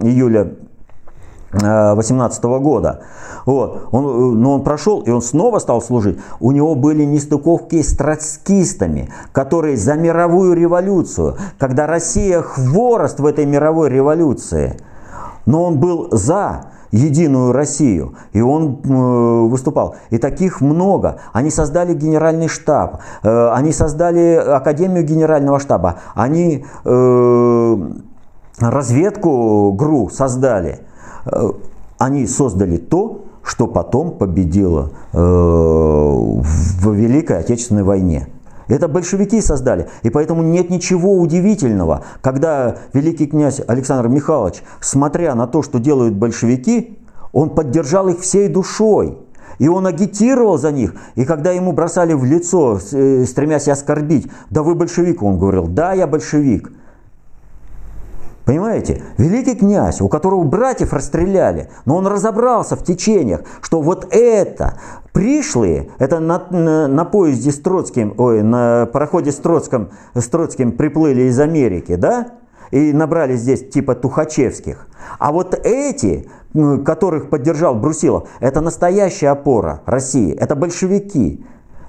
июля 0.03 0.53
18 1.53 2.45
года. 2.61 3.03
Вот. 3.45 3.89
Он, 3.93 4.05
э, 4.05 4.35
но 4.37 4.55
он 4.55 4.65
прошел, 4.65 5.01
и 5.01 5.11
он 5.11 5.23
снова 5.23 5.59
стал 5.59 5.81
служить. 5.81 6.19
У 6.41 6.53
него 6.53 6.75
были 6.75 7.05
нестыковки 7.05 7.81
с 7.81 7.97
троцкистами, 7.97 9.11
которые 9.33 9.77
за 9.77 9.95
мировую 9.95 10.55
революцию, 10.55 11.37
когда 11.59 11.87
Россия 11.87 12.43
хворост 12.43 13.21
в 13.21 13.27
этой 13.27 13.47
мировой 13.47 13.89
революции. 13.89 14.81
Но 15.47 15.63
он 15.65 15.79
был 15.79 16.09
за 16.11 16.67
единую 16.91 17.53
Россию, 17.53 18.15
и 18.33 18.41
он 18.41 18.81
э, 18.83 19.49
выступал. 19.49 19.97
И 20.11 20.19
таких 20.19 20.61
много. 20.61 21.19
Они 21.33 21.51
создали 21.51 21.95
генеральный 21.95 22.49
штаб, 22.49 23.01
э, 23.23 23.49
они 23.51 23.73
создали 23.73 24.35
Академию 24.35 25.05
генерального 25.05 25.61
штаба, 25.61 26.01
они 26.15 26.65
э, 26.85 27.77
разведку 28.61 29.73
ГРУ 29.73 30.09
создали. 30.11 30.86
Э, 31.27 31.51
они 31.99 32.27
создали 32.27 32.77
то, 32.77 33.25
что 33.43 33.67
потом 33.67 34.13
победило 34.19 34.91
э, 35.13 35.19
в 35.19 36.93
Великой 36.93 37.39
Отечественной 37.39 37.85
войне. 37.85 38.29
Это 38.69 38.89
большевики 38.89 39.41
создали. 39.41 39.89
И 40.03 40.11
поэтому 40.11 40.43
нет 40.43 40.71
ничего 40.71 41.19
удивительного, 41.19 42.05
когда 42.21 42.79
великий 42.93 43.27
князь 43.27 43.61
Александр 43.67 44.09
Михайлович, 44.09 44.63
смотря 44.81 45.35
на 45.37 45.47
то, 45.47 45.63
что 45.63 45.79
делают 45.79 46.15
большевики, 46.15 46.99
он 47.33 47.51
поддержал 47.51 48.09
их 48.09 48.21
всей 48.21 48.49
душой. 48.49 49.19
И 49.59 49.69
он 49.69 49.87
агитировал 49.87 50.59
за 50.59 50.71
них. 50.71 50.95
И 51.15 51.25
когда 51.25 51.53
ему 51.53 51.73
бросали 51.73 52.13
в 52.13 52.25
лицо, 52.25 52.79
э, 52.93 53.25
стремясь 53.27 53.69
оскорбить, 53.69 54.31
да 54.51 54.63
вы 54.63 54.75
большевик, 54.75 55.23
он 55.23 55.39
говорил, 55.39 55.67
да, 55.67 55.93
я 55.93 56.07
большевик. 56.07 56.73
Понимаете? 58.47 59.03
Великий 59.19 59.57
князь, 59.57 60.01
у 60.01 60.09
которого 60.09 60.45
братьев 60.45 60.93
расстреляли, 60.93 61.69
но 61.85 61.97
он 61.97 62.07
разобрался 62.07 62.77
в 62.77 62.85
течениях, 62.85 63.41
что 63.61 63.83
вот 63.83 64.07
это 64.13 64.79
пришлые, 65.13 65.91
это 65.99 66.21
на, 66.21 66.47
на, 66.51 66.87
на 66.87 67.05
поезде 67.05 67.51
с 67.51 67.59
Троцким, 67.59 68.15
ой, 68.17 68.45
на 68.45 68.87
пароходе 68.87 69.33
с 69.33 69.37
Троцким, 69.37 69.91
с 70.15 70.29
Троцким 70.29 70.73
приплыли 70.73 71.23
из 71.23 71.41
Америки, 71.41 71.97
да? 71.97 72.35
И 72.71 72.93
набрали 72.93 73.35
здесь 73.35 73.69
типа 73.69 73.97
Тухачевских. 73.97 74.87
А 75.19 75.33
вот 75.33 75.59
эти, 75.65 76.29
которых 76.85 77.31
поддержал 77.31 77.75
Брусилов, 77.75 78.29
это 78.39 78.61
настоящая 78.61 79.31
опора 79.31 79.83
России, 79.87 80.33
это 80.33 80.55
большевики. 80.55 81.45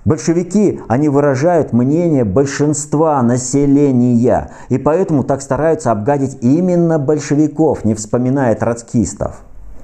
Большевики, 0.08 0.80
они 0.88 1.10
выражают 1.10 1.74
мнение 1.74 2.24
большинства 2.24 3.22
населения, 3.22 4.52
и 4.70 4.78
поэтому 4.78 5.26
так 5.26 5.42
стараются 5.42 5.92
обгадить 5.92 6.38
именно 6.40 6.98
большевиков, 6.98 7.84
не 7.84 7.94
вспоминая 7.94 8.56
троцкистов. 8.56 9.42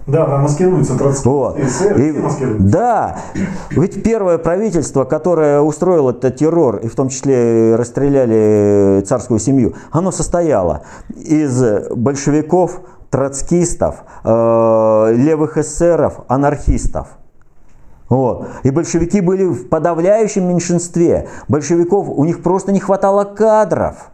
Да, 0.08 0.26
там 0.26 0.44
маскируются 0.44 0.98
троцкисты. 0.98 1.30
Вот. 1.30 1.60
И, 1.60 2.16
да, 2.60 3.18
ведь 3.72 4.02
первое 4.02 4.38
правительство, 4.38 5.04
которое 5.04 5.60
устроило 5.60 6.12
этот 6.12 6.38
террор, 6.38 6.78
и 6.78 6.88
в 6.88 6.96
том 6.96 7.10
числе 7.10 7.76
расстреляли 7.76 9.04
царскую 9.06 9.42
семью, 9.42 9.74
оно 9.92 10.14
состояло 10.14 10.84
из 11.18 11.62
большевиков, 11.98 12.80
троцкистов, 13.10 14.06
э, 14.24 15.14
левых 15.18 15.58
эсеров, 15.58 16.22
анархистов– 16.30 17.10
Вот. 18.14 18.48
И 18.62 18.70
большевики 18.70 19.22
были 19.22 19.44
в 19.44 19.70
подавляющем 19.70 20.48
меньшинстве. 20.48 21.30
Большевиков, 21.48 22.08
у 22.10 22.26
них 22.26 22.44
просто 22.44 22.72
не 22.72 22.80
хватало 22.80 23.24
кадров. 23.24 24.12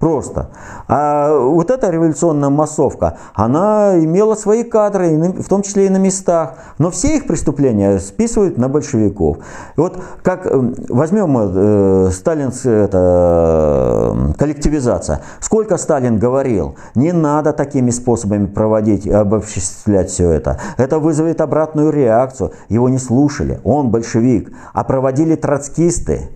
Просто. 0.00 0.48
А 0.88 1.38
вот 1.38 1.70
эта 1.70 1.90
революционная 1.90 2.48
массовка, 2.48 3.18
она 3.34 4.02
имела 4.02 4.34
свои 4.34 4.64
кадры, 4.64 5.10
в 5.14 5.46
том 5.46 5.60
числе 5.60 5.86
и 5.86 5.88
на 5.90 5.98
местах. 5.98 6.54
Но 6.78 6.90
все 6.90 7.16
их 7.16 7.26
преступления 7.26 7.98
списывают 7.98 8.56
на 8.56 8.70
большевиков. 8.70 9.36
И 9.76 9.80
вот 9.80 9.98
как 10.22 10.46
эм, 10.46 10.74
возьмем 10.88 11.36
э, 11.38 12.10
сталинская 12.12 12.86
это, 12.86 14.16
э, 14.16 14.32
коллективизация. 14.38 15.20
Сколько 15.38 15.76
Сталин 15.76 16.18
говорил, 16.18 16.76
не 16.94 17.12
надо 17.12 17.52
такими 17.52 17.90
способами 17.90 18.46
проводить, 18.46 19.06
обобществлять 19.06 20.08
все 20.08 20.30
это. 20.30 20.58
Это 20.78 20.98
вызовет 20.98 21.42
обратную 21.42 21.90
реакцию. 21.90 22.52
Его 22.70 22.88
не 22.88 22.98
слушали. 22.98 23.60
Он 23.64 23.90
большевик. 23.90 24.50
А 24.72 24.82
проводили 24.82 25.34
троцкисты. 25.34 26.30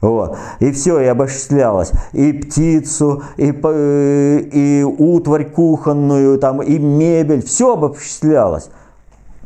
Вот. 0.00 0.36
И 0.60 0.70
все, 0.70 1.00
и 1.00 1.06
обобществлялось. 1.06 1.92
И 2.12 2.32
птицу, 2.32 3.22
и, 3.36 3.48
и 3.48 4.82
утварь 4.84 5.44
кухонную, 5.50 6.38
там, 6.38 6.62
и 6.62 6.78
мебель, 6.78 7.44
все 7.44 7.74
обобществлялось. 7.74 8.70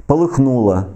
Полыхнуло. 0.07 0.89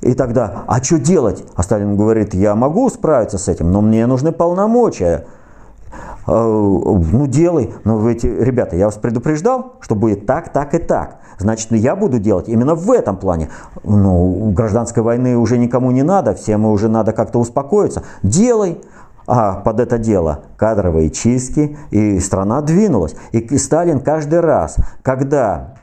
И 0.00 0.14
тогда, 0.14 0.64
а 0.66 0.82
что 0.82 0.98
делать? 0.98 1.44
А 1.54 1.62
Сталин 1.62 1.96
говорит, 1.96 2.34
я 2.34 2.54
могу 2.54 2.90
справиться 2.90 3.38
с 3.38 3.48
этим, 3.48 3.72
но 3.72 3.80
мне 3.80 4.06
нужны 4.06 4.32
полномочия. 4.32 5.26
А, 6.26 6.44
ну, 6.44 7.26
делай. 7.26 7.74
Но 7.84 8.08
эти, 8.08 8.26
ребята, 8.26 8.76
я 8.76 8.86
вас 8.86 8.96
предупреждал, 8.96 9.74
что 9.80 9.94
будет 9.94 10.26
так, 10.26 10.52
так 10.52 10.74
и 10.74 10.78
так. 10.78 11.18
Значит, 11.38 11.72
я 11.72 11.96
буду 11.96 12.18
делать 12.18 12.48
именно 12.48 12.74
в 12.74 12.90
этом 12.90 13.16
плане. 13.16 13.48
Ну, 13.82 14.52
гражданской 14.52 15.02
войны 15.02 15.36
уже 15.36 15.58
никому 15.58 15.90
не 15.90 16.02
надо, 16.02 16.34
всем 16.34 16.64
уже 16.64 16.88
надо 16.88 17.12
как-то 17.12 17.38
успокоиться. 17.38 18.04
Делай. 18.22 18.80
А 19.26 19.54
под 19.54 19.80
это 19.80 19.96
дело 19.96 20.42
кадровые 20.58 21.08
чистки, 21.08 21.78
и 21.90 22.20
страна 22.20 22.60
двинулась. 22.60 23.16
И 23.32 23.56
Сталин 23.56 24.00
каждый 24.00 24.40
раз, 24.40 24.76
когда 25.02 25.76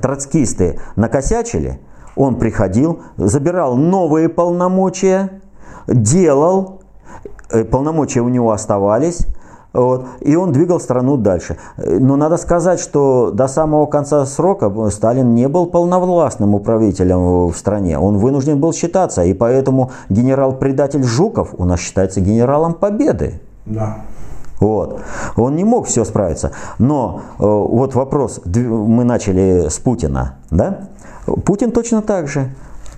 троцкисты 0.00 0.80
накосячили, 0.96 1.80
он 2.16 2.36
приходил, 2.36 3.02
забирал 3.16 3.76
новые 3.76 4.28
полномочия, 4.28 5.42
делал, 5.86 6.80
э, 6.80 6.81
полномочия 7.70 8.20
у 8.20 8.28
него 8.28 8.52
оставались, 8.52 9.26
вот. 9.72 10.06
И 10.20 10.36
он 10.36 10.52
двигал 10.52 10.80
страну 10.80 11.16
дальше. 11.16 11.56
Но 11.76 12.16
надо 12.16 12.36
сказать, 12.36 12.78
что 12.78 13.30
до 13.32 13.48
самого 13.48 13.86
конца 13.86 14.24
срока 14.26 14.70
Сталин 14.90 15.34
не 15.34 15.48
был 15.48 15.66
полновластным 15.66 16.54
управителем 16.54 17.48
в 17.48 17.56
стране. 17.56 17.98
Он 17.98 18.18
вынужден 18.18 18.60
был 18.60 18.72
считаться. 18.72 19.24
И 19.24 19.32
поэтому 19.32 19.90
генерал-предатель 20.08 21.02
Жуков 21.02 21.54
у 21.56 21.64
нас 21.64 21.80
считается 21.80 22.20
генералом 22.20 22.74
победы. 22.74 23.40
Да. 23.64 23.96
Вот. 24.60 25.00
Он 25.36 25.56
не 25.56 25.64
мог 25.64 25.86
все 25.86 26.04
справиться. 26.04 26.52
Но 26.78 27.22
э, 27.38 27.42
вот 27.42 27.94
вопрос, 27.94 28.40
мы 28.44 29.04
начали 29.04 29.68
с 29.68 29.78
Путина. 29.78 30.36
Да? 30.50 30.88
Путин 31.44 31.72
точно 31.72 32.02
так 32.02 32.28
же. 32.28 32.48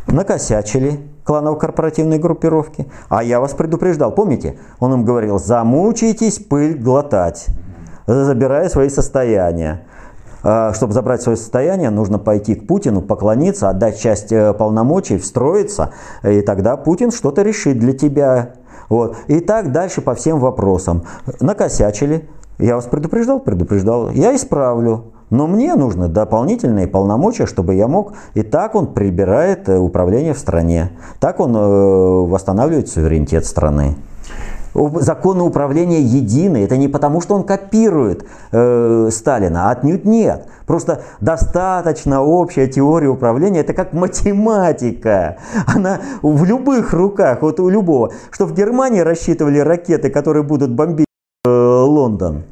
Накосячили, 0.07 1.01
кланово-корпоративной 1.25 2.19
группировки. 2.19 2.87
А 3.09 3.23
я 3.23 3.41
вас 3.41 3.53
предупреждал, 3.53 4.13
помните? 4.13 4.59
Он 4.79 4.93
им 4.93 5.05
говорил, 5.05 5.39
замучайтесь 5.39 6.39
пыль 6.39 6.79
глотать, 6.79 7.47
забирая 8.07 8.69
свои 8.69 8.89
состояния. 8.89 9.87
А, 10.47 10.75
чтобы 10.75 10.93
забрать 10.93 11.23
свое 11.23 11.39
состояние, 11.39 11.89
нужно 11.89 12.19
пойти 12.19 12.55
к 12.55 12.67
Путину, 12.67 13.01
поклониться, 13.01 13.71
отдать 13.71 13.99
часть 13.99 14.31
э, 14.31 14.53
полномочий, 14.53 15.17
встроиться, 15.17 15.95
и 16.23 16.43
тогда 16.43 16.77
Путин 16.77 17.11
что-то 17.11 17.41
решит 17.41 17.79
для 17.79 17.95
тебя. 17.95 18.53
Вот. 18.91 19.17
И 19.27 19.41
так 19.41 19.73
дальше 19.73 20.03
по 20.03 20.15
всем 20.15 20.39
вопросам. 20.39 21.05
Накосячили. 21.41 22.29
Я 22.59 22.77
вас 22.77 22.85
предупреждал? 22.85 23.41
Предупреждал. 23.41 24.11
Я 24.11 24.37
исправлю. 24.37 25.14
Но 25.31 25.47
мне 25.47 25.75
нужны 25.75 26.09
дополнительные 26.09 26.87
полномочия, 26.87 27.47
чтобы 27.47 27.75
я 27.75 27.89
мог... 27.89 28.13
И 28.35 28.43
так 28.43 28.75
он 28.75 28.89
прибирает 28.95 29.69
э, 29.69 29.79
управление 29.79 30.35
в 30.35 30.39
стране. 30.39 30.91
Так 31.21 31.41
он 31.41 31.57
э, 31.57 31.61
восстанавливает 31.61 32.89
суверенитет 32.89 33.47
страны. 33.47 33.97
Законы 34.75 35.45
управления 35.45 36.01
едины. 36.01 36.65
Это 36.65 36.77
не 36.77 36.89
потому, 36.89 37.21
что 37.21 37.37
он 37.37 37.45
копирует 37.45 38.27
э, 38.51 39.09
Сталина, 39.13 39.69
а 39.69 39.71
отнюдь 39.71 40.05
нет. 40.05 40.49
Просто 40.67 41.03
достаточно 41.21 42.23
общая 42.23 42.67
теория 42.67 43.09
управления. 43.09 43.61
Это 43.61 43.73
как 43.73 43.93
математика. 43.93 45.37
Она 45.67 46.01
в 46.23 46.45
любых 46.45 46.93
руках, 46.93 47.43
вот 47.43 47.61
у 47.61 47.69
любого. 47.69 48.11
Что 48.31 48.47
в 48.47 48.55
Германии 48.55 49.01
рассчитывали 49.01 49.59
ракеты, 49.61 50.11
которые 50.11 50.43
будут 50.43 50.73
бомбить 50.73 51.07
э, 51.45 51.49
Лондон. 51.49 52.43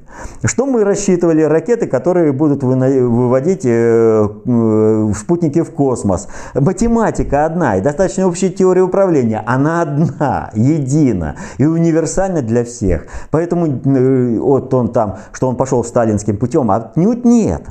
Что 0.44 0.66
мы 0.66 0.84
рассчитывали? 0.84 1.42
Ракеты, 1.42 1.86
которые 1.86 2.32
будут 2.32 2.62
выводить 2.62 3.64
э, 3.64 4.28
э, 4.44 5.12
спутники 5.16 5.62
в 5.62 5.70
космос. 5.70 6.28
Математика 6.54 7.46
одна, 7.46 7.76
и 7.76 7.80
достаточно 7.80 8.26
общая 8.26 8.50
теория 8.50 8.82
управления. 8.82 9.42
Она 9.46 9.82
одна, 9.82 10.50
едина 10.54 11.36
и 11.58 11.64
универсальна 11.64 12.42
для 12.42 12.64
всех. 12.64 13.06
Поэтому 13.30 13.66
э, 13.66 14.38
вот 14.38 14.72
он 14.74 14.92
там, 14.92 15.18
что 15.32 15.48
он 15.48 15.56
пошел 15.56 15.84
сталинским 15.84 16.36
путем, 16.36 16.70
отнюдь 16.70 17.24
нет. 17.24 17.66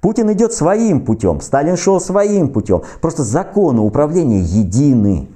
Путин 0.00 0.32
идет 0.32 0.52
своим 0.52 1.00
путем, 1.00 1.40
Сталин 1.40 1.76
шел 1.76 2.00
своим 2.00 2.48
путем. 2.48 2.82
Просто 3.00 3.22
законы 3.22 3.80
управления 3.80 4.40
едины. 4.40 5.28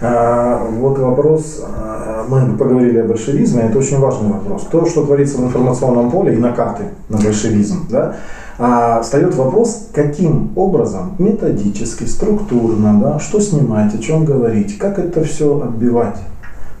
А, 0.00 0.66
вот 0.70 0.98
вопрос, 0.98 1.64
а, 1.64 2.26
мы 2.28 2.56
поговорили 2.56 2.98
о 2.98 3.04
большевизме, 3.04 3.62
это 3.62 3.78
очень 3.78 3.98
важный 3.98 4.30
вопрос. 4.30 4.66
То, 4.70 4.84
что 4.86 5.04
творится 5.04 5.38
в 5.38 5.44
информационном 5.44 6.10
поле 6.10 6.34
и 6.34 6.38
накаты 6.38 6.84
на 7.08 7.18
большевизм, 7.18 7.86
да, 7.88 8.16
а, 8.58 9.00
встает 9.02 9.34
вопрос, 9.34 9.88
каким 9.92 10.52
образом 10.56 11.14
методически, 11.18 12.04
структурно, 12.04 13.00
да, 13.00 13.18
что 13.18 13.40
снимать, 13.40 13.94
о 13.94 13.98
чем 13.98 14.24
говорить, 14.24 14.78
как 14.78 14.98
это 14.98 15.24
все 15.24 15.60
отбивать. 15.60 16.18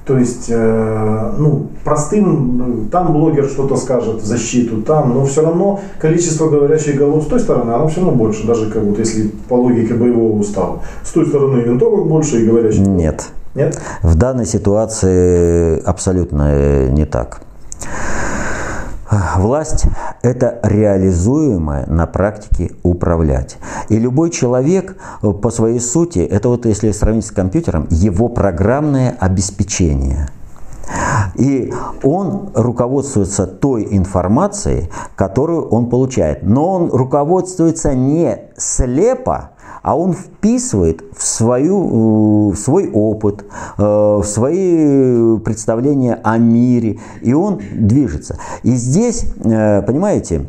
То 0.06 0.16
есть, 0.16 0.46
э, 0.48 1.32
ну, 1.36 1.66
простым, 1.82 2.88
там 2.92 3.12
блогер 3.12 3.46
что-то 3.46 3.76
скажет 3.76 4.22
в 4.22 4.24
защиту, 4.24 4.82
там, 4.82 5.12
но 5.12 5.24
все 5.24 5.42
равно 5.42 5.80
количество 5.98 6.48
говорящих 6.48 6.96
голов 6.96 7.24
с 7.24 7.26
той 7.26 7.40
стороны, 7.40 7.72
оно 7.72 7.88
все 7.88 8.02
равно 8.02 8.14
больше, 8.14 8.46
даже 8.46 8.70
как 8.70 8.84
вот 8.84 9.00
если 9.00 9.28
по 9.48 9.54
логике 9.54 9.94
боевого 9.94 10.38
устава. 10.38 10.78
С 11.02 11.10
той 11.10 11.26
стороны 11.26 11.60
винтовок 11.60 12.06
больше 12.06 12.40
и 12.40 12.46
говорящих 12.46 12.86
Нет. 12.86 13.30
Нет? 13.56 13.80
В 14.02 14.14
данной 14.14 14.46
ситуации 14.46 15.82
абсолютно 15.84 16.86
не 16.88 17.04
так. 17.04 17.40
Власть– 19.36 19.86
это 20.22 20.60
реализуемое 20.62 21.86
на 21.86 22.06
практике 22.06 22.72
управлять. 22.82 23.56
И 23.88 23.98
любой 23.98 24.30
человек 24.30 24.96
э, 25.22 25.30
по 25.30 25.50
своей 25.50 25.80
сути, 25.80 26.18
это 26.18 26.48
вот 26.48 26.66
если 26.66 26.90
сравнить 26.92 27.26
с 27.26 27.30
компьютером, 27.30 27.86
его 27.90 28.28
программное 28.28 29.16
обеспечение. 29.18 30.28
И 31.34 31.72
он 32.02 32.50
руководствуется 32.54 33.46
той 33.46 33.88
информацией, 33.90 34.90
которую 35.16 35.68
он 35.68 35.88
получает. 35.88 36.42
Но 36.42 36.72
он 36.74 36.90
руководствуется 36.90 37.94
не 37.94 38.50
слепо, 38.56 39.50
а 39.86 39.96
он 39.96 40.14
вписывает 40.14 41.04
в, 41.16 41.24
свою, 41.24 42.50
в 42.50 42.56
свой 42.56 42.90
опыт, 42.90 43.44
э, 43.78 43.82
в 43.82 44.24
свои 44.24 45.38
представления 45.38 46.18
о 46.24 46.38
мире, 46.38 46.98
и 47.22 47.32
он 47.32 47.60
движется. 47.72 48.36
И 48.64 48.72
здесь, 48.72 49.26
э, 49.44 49.82
понимаете, 49.82 50.48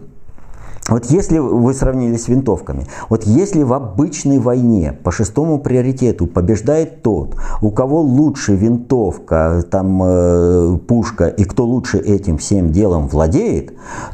вот 0.89 1.05
если 1.05 1.37
вы 1.37 1.71
сравнили 1.75 2.17
с 2.17 2.27
винтовками, 2.29 2.87
вот 3.09 3.25
если 3.25 3.61
в 3.61 3.73
обычной 3.73 4.39
войне 4.39 4.97
по 5.03 5.11
шестому 5.11 5.59
приоритету 5.59 6.25
побеждает 6.25 7.03
тот, 7.03 7.35
у 7.61 7.69
кого 7.69 8.01
лучше 8.01 8.55
винтовка, 8.55 9.63
там 9.69 10.01
э, 10.03 10.77
пушка 10.87 11.27
и 11.27 11.43
кто 11.43 11.63
лучше 11.63 11.99
этим 11.99 12.39
всем 12.39 12.71
делом 12.71 13.07
владеет, 13.07 13.73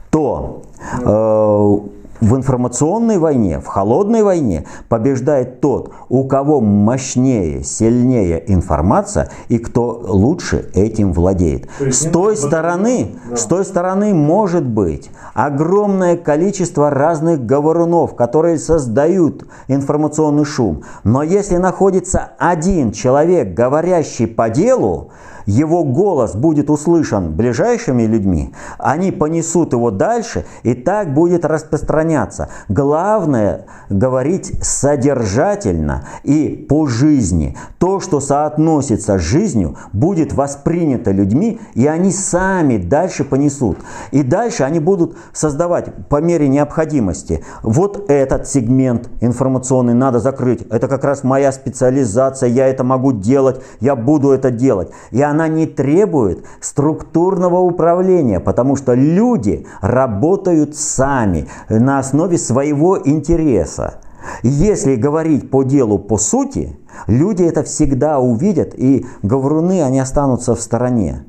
то 0.09 0.63
э, 0.99 1.92
в 2.21 2.35
информационной 2.35 3.17
войне, 3.17 3.59
в 3.59 3.67
холодной 3.67 4.23
войне 4.23 4.65
побеждает 4.89 5.61
тот, 5.61 5.91
у 6.09 6.25
кого 6.25 6.61
мощнее, 6.61 7.63
сильнее 7.63 8.43
информация 8.47 9.29
и 9.49 9.57
кто 9.57 10.01
лучше 10.07 10.69
этим 10.73 11.13
владеет. 11.13 11.69
С 11.79 12.05
той 12.09 12.37
стороны, 12.37 13.15
да. 13.29 13.35
с 13.35 13.45
той 13.45 13.65
стороны 13.65 14.13
может 14.13 14.65
быть 14.65 15.09
огромное 15.33 16.15
количество 16.15 16.89
разных 16.89 17.45
говорунов, 17.45 18.15
которые 18.15 18.57
создают 18.57 19.45
информационный 19.67 20.45
шум. 20.45 20.83
Но 21.03 21.23
если 21.23 21.57
находится 21.57 22.31
один 22.37 22.91
человек, 22.91 23.53
говорящий 23.53 24.27
по 24.27 24.49
делу, 24.49 25.11
его 25.45 25.83
голос 25.83 26.35
будет 26.35 26.69
услышан 26.69 27.33
ближайшими 27.33 28.03
людьми, 28.03 28.53
они 28.77 29.11
понесут 29.11 29.73
его 29.73 29.91
дальше, 29.91 30.45
и 30.63 30.73
так 30.73 31.13
будет 31.13 31.45
распространяться. 31.45 32.49
Главное 32.69 33.65
говорить 33.89 34.63
содержательно 34.63 36.05
и 36.23 36.65
по 36.69 36.87
жизни. 36.87 37.57
То, 37.77 37.99
что 37.99 38.19
соотносится 38.19 39.17
с 39.17 39.21
жизнью, 39.21 39.77
будет 39.91 40.33
воспринято 40.33 41.11
людьми, 41.11 41.59
и 41.73 41.87
они 41.87 42.11
сами 42.11 42.77
дальше 42.77 43.23
понесут. 43.23 43.77
И 44.11 44.23
дальше 44.23 44.63
они 44.63 44.79
будут 44.79 45.17
создавать 45.33 46.07
по 46.09 46.21
мере 46.21 46.47
необходимости. 46.47 47.43
Вот 47.61 48.09
этот 48.09 48.47
сегмент 48.47 49.09
информационный 49.21 49.93
надо 49.93 50.19
закрыть. 50.19 50.61
Это 50.69 50.87
как 50.87 51.03
раз 51.03 51.23
моя 51.23 51.51
специализация, 51.51 52.49
я 52.49 52.67
это 52.67 52.83
могу 52.83 53.11
делать, 53.11 53.61
я 53.79 53.95
буду 53.95 54.31
это 54.31 54.51
делать. 54.51 54.89
И 55.11 55.21
она 55.21 55.32
не 55.47 55.65
требует 55.65 56.43
структурного 56.59 57.59
управления, 57.59 58.39
потому 58.39 58.75
что 58.75 58.93
люди 58.93 59.65
работают 59.81 60.75
сами 60.75 61.47
на 61.69 61.99
основе 61.99 62.37
своего 62.37 62.99
интереса. 63.03 63.99
Если 64.41 64.95
говорить 64.95 65.49
по 65.49 65.63
делу, 65.63 65.99
по 65.99 66.17
сути, 66.17 66.77
люди 67.07 67.43
это 67.43 67.63
всегда 67.63 68.19
увидят, 68.19 68.73
и 68.75 69.05
говоруны, 69.21 69.83
они 69.83 69.99
останутся 69.99 70.55
в 70.55 70.61
стороне. 70.61 71.25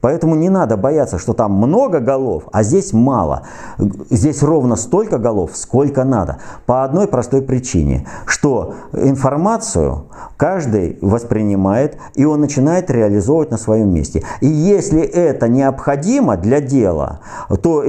Поэтому 0.00 0.34
не 0.34 0.48
надо 0.48 0.76
бояться, 0.76 1.18
что 1.18 1.32
там 1.32 1.52
много 1.52 2.00
голов, 2.00 2.44
а 2.52 2.62
здесь 2.62 2.92
мало. 2.92 3.42
Здесь 4.10 4.42
ровно 4.42 4.76
столько 4.76 5.18
голов, 5.18 5.50
сколько 5.54 6.04
надо. 6.04 6.38
По 6.66 6.84
одной 6.84 7.08
простой 7.08 7.42
причине, 7.42 8.06
что 8.26 8.74
информацию 8.92 10.06
каждый 10.36 10.98
воспринимает, 11.00 11.98
и 12.14 12.24
он 12.24 12.40
начинает 12.40 12.90
реализовывать 12.90 13.50
на 13.50 13.58
своем 13.58 13.92
месте. 13.92 14.22
И 14.40 14.46
если 14.46 15.00
это 15.00 15.48
необходимо 15.48 16.36
для 16.36 16.60
дела, 16.60 17.20
то 17.62 17.84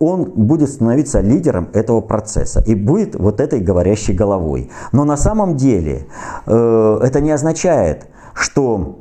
он 0.00 0.24
будет 0.24 0.68
становиться 0.68 1.20
лидером 1.20 1.68
этого 1.72 2.00
процесса 2.00 2.60
и 2.66 2.74
будет 2.74 3.14
вот 3.14 3.40
этой 3.40 3.60
говорящей 3.60 4.14
головой. 4.14 4.70
Но 4.90 5.04
на 5.04 5.16
самом 5.16 5.56
деле 5.56 6.06
э, 6.46 6.98
это 7.02 7.20
не 7.20 7.30
означает, 7.30 8.08
что 8.34 8.98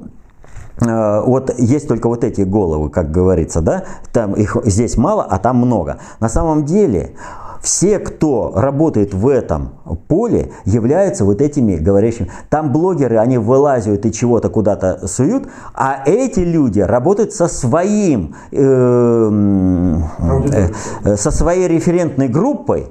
вот 0.79 1.53
есть 1.59 1.87
только 1.87 2.07
вот 2.07 2.23
эти 2.23 2.41
головы, 2.41 2.89
как 2.89 3.11
говорится, 3.11 3.61
да, 3.61 3.83
там 4.13 4.33
их 4.33 4.57
здесь 4.65 4.97
мало, 4.97 5.23
а 5.23 5.37
там 5.37 5.57
много. 5.57 5.97
На 6.19 6.29
самом 6.29 6.65
деле 6.65 7.13
все, 7.61 7.99
кто 7.99 8.53
работает 8.55 9.13
в 9.13 9.27
этом 9.27 9.73
поле, 10.07 10.51
являются 10.65 11.25
вот 11.25 11.41
этими 11.41 11.75
говорящими. 11.75 12.31
Там 12.49 12.71
блогеры, 12.71 13.17
они 13.17 13.37
вылазят 13.37 14.05
и 14.05 14.11
чего-то 14.11 14.49
куда-то 14.49 15.07
суют, 15.07 15.47
а 15.73 16.01
эти 16.05 16.39
люди 16.39 16.79
работают 16.79 17.33
со 17.33 17.47
своим, 17.47 18.35
э, 18.51 19.99
э, 21.03 21.15
со 21.15 21.31
своей 21.31 21.67
референтной 21.67 22.27
группой, 22.27 22.87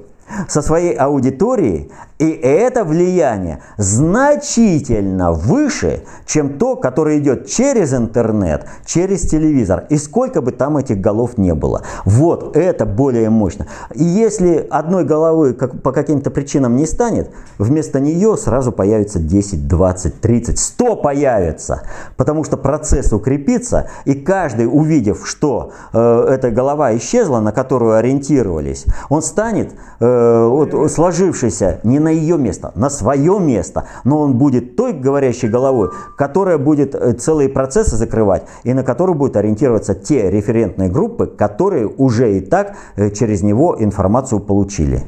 со 0.48 0.62
своей 0.62 0.94
аудиторией, 0.94 1.90
и 2.20 2.28
это 2.32 2.84
влияние 2.84 3.62
значительно 3.78 5.32
выше, 5.32 6.02
чем 6.26 6.58
то, 6.58 6.76
которое 6.76 7.18
идет 7.18 7.46
через 7.46 7.94
интернет, 7.94 8.66
через 8.84 9.22
телевизор. 9.22 9.86
И 9.88 9.96
сколько 9.96 10.42
бы 10.42 10.52
там 10.52 10.76
этих 10.76 11.00
голов 11.00 11.38
не 11.38 11.54
было. 11.54 11.80
Вот 12.04 12.58
это 12.58 12.84
более 12.84 13.30
мощно. 13.30 13.68
И 13.94 14.04
если 14.04 14.66
одной 14.70 15.04
головы 15.04 15.54
как, 15.54 15.80
по 15.80 15.92
каким-то 15.92 16.30
причинам 16.30 16.76
не 16.76 16.84
станет, 16.84 17.30
вместо 17.56 18.00
нее 18.00 18.36
сразу 18.36 18.70
появится 18.70 19.18
10, 19.18 19.66
20, 19.66 20.20
30, 20.20 20.58
100 20.58 20.96
появится. 20.96 21.84
Потому 22.18 22.44
что 22.44 22.58
процесс 22.58 23.14
укрепится, 23.14 23.88
и 24.04 24.12
каждый, 24.12 24.66
увидев, 24.66 25.22
что 25.24 25.72
э, 25.94 26.26
эта 26.28 26.50
голова 26.50 26.94
исчезла, 26.98 27.40
на 27.40 27.52
которую 27.52 27.94
ориентировались, 27.94 28.84
он 29.08 29.22
станет 29.22 29.72
э, 30.00 30.46
вот, 30.50 30.90
сложившийся 30.92 31.80
не 31.82 31.98
на 31.98 32.09
ее 32.10 32.38
место, 32.38 32.72
на 32.74 32.90
свое 32.90 33.38
место, 33.40 33.86
но 34.04 34.20
он 34.20 34.34
будет 34.34 34.76
той 34.76 34.92
говорящей 34.92 35.48
головой, 35.48 35.90
которая 36.16 36.58
будет 36.58 36.94
э, 36.94 37.12
целые 37.12 37.48
процессы 37.48 37.96
закрывать 37.96 38.44
и 38.64 38.72
на 38.74 38.82
которую 38.82 39.16
будут 39.16 39.36
ориентироваться 39.36 39.94
те 39.94 40.30
референтные 40.30 40.88
группы, 40.88 41.26
которые 41.26 41.86
уже 41.86 42.38
и 42.38 42.40
так 42.40 42.76
э, 42.96 43.10
через 43.10 43.42
него 43.42 43.76
информацию 43.78 44.40
получили. 44.40 45.02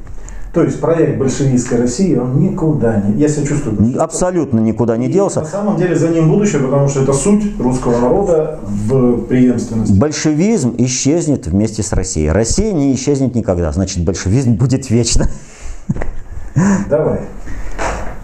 То 0.53 0.63
есть 0.63 0.79
проект 0.79 1.17
большевистской 1.17 1.79
России, 1.79 2.15
он 2.15 2.39
никуда 2.39 3.01
не... 3.01 3.19
Я 3.19 3.27
себя 3.27 3.47
чувствую... 3.47 3.99
Абсолютно 3.99 4.59
никуда 4.59 4.97
не 4.97 5.07
и 5.07 5.11
делся. 5.11 5.39
На 5.39 5.47
самом 5.47 5.77
деле 5.77 5.95
за 5.95 6.09
ним 6.09 6.29
будущее, 6.29 6.61
потому 6.61 6.87
что 6.87 7.01
это 7.01 7.11
суть 7.13 7.59
русского 7.59 7.99
народа 7.99 8.59
в 8.61 9.23
преемственности. 9.23 9.93
Большевизм 9.93 10.75
исчезнет 10.77 11.47
вместе 11.47 11.81
с 11.81 11.91
Россией. 11.91 12.29
Россия 12.29 12.71
не 12.71 12.93
исчезнет 12.93 13.33
никогда, 13.33 13.71
значит 13.71 14.05
большевизм 14.05 14.53
будет 14.53 14.91
вечно. 14.91 15.27
Давай. 16.55 17.21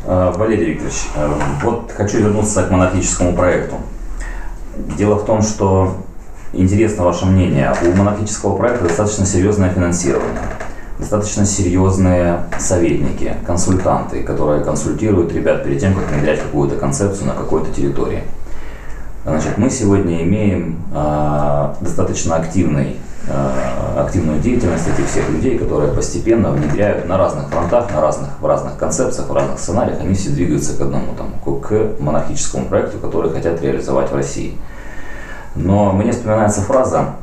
А, 0.06 0.32
Валерий 0.32 0.74
Викторович, 0.74 1.08
а, 1.16 1.40
вот 1.64 1.92
хочу 1.96 2.20
вернуться 2.20 2.64
к 2.64 2.72
монархическому 2.72 3.34
проекту. 3.34 3.76
Дело 4.98 5.16
в 5.16 5.26
том, 5.26 5.42
что 5.42 5.98
интересно 6.54 7.06
ваше 7.06 7.26
мнение. 7.26 7.74
У 7.84 7.98
монархического 7.98 8.56
проекта 8.56 8.86
достаточно 8.86 9.26
серьезное 9.26 9.72
финансирование, 9.72 10.42
достаточно 11.00 11.46
серьезные 11.46 12.44
советники, 12.60 13.36
консультанты, 13.46 14.22
которые 14.24 14.64
консультируют 14.64 15.34
ребят 15.34 15.64
перед 15.64 15.80
тем, 15.80 15.96
как 15.96 16.12
внедрять 16.12 16.42
какую-то 16.42 16.76
концепцию 16.76 17.28
на 17.28 17.34
какой-то 17.34 17.74
территории. 17.74 18.24
Значит, 19.26 19.58
мы 19.58 19.70
сегодня 19.70 20.24
имеем 20.24 20.82
э, 20.94 21.74
достаточно 21.82 22.36
активный 22.36 22.98
активную 23.98 24.40
деятельность 24.40 24.88
этих 24.88 25.08
всех 25.08 25.30
людей, 25.30 25.58
которые 25.58 25.94
постепенно 25.94 26.52
внедряют 26.52 27.08
на 27.08 27.18
разных 27.18 27.50
фронтах, 27.50 27.92
на 27.94 28.02
разных, 28.02 28.30
в 28.40 28.46
разных 28.46 28.78
концепциях, 28.78 29.28
в 29.30 29.34
разных 29.34 29.60
сценариях, 29.60 30.00
они 30.00 30.16
все 30.16 30.30
двигаются 30.30 30.78
к 30.78 30.82
одному, 30.82 31.14
там, 31.16 31.34
к 31.60 32.02
монархическому 32.02 32.66
проекту, 32.66 32.98
который 32.98 33.32
хотят 33.32 33.62
реализовать 33.62 34.12
в 34.12 34.16
России. 34.16 34.58
Но 35.56 35.92
мне 35.92 36.12
вспоминается 36.12 36.62
фраза 36.62 37.16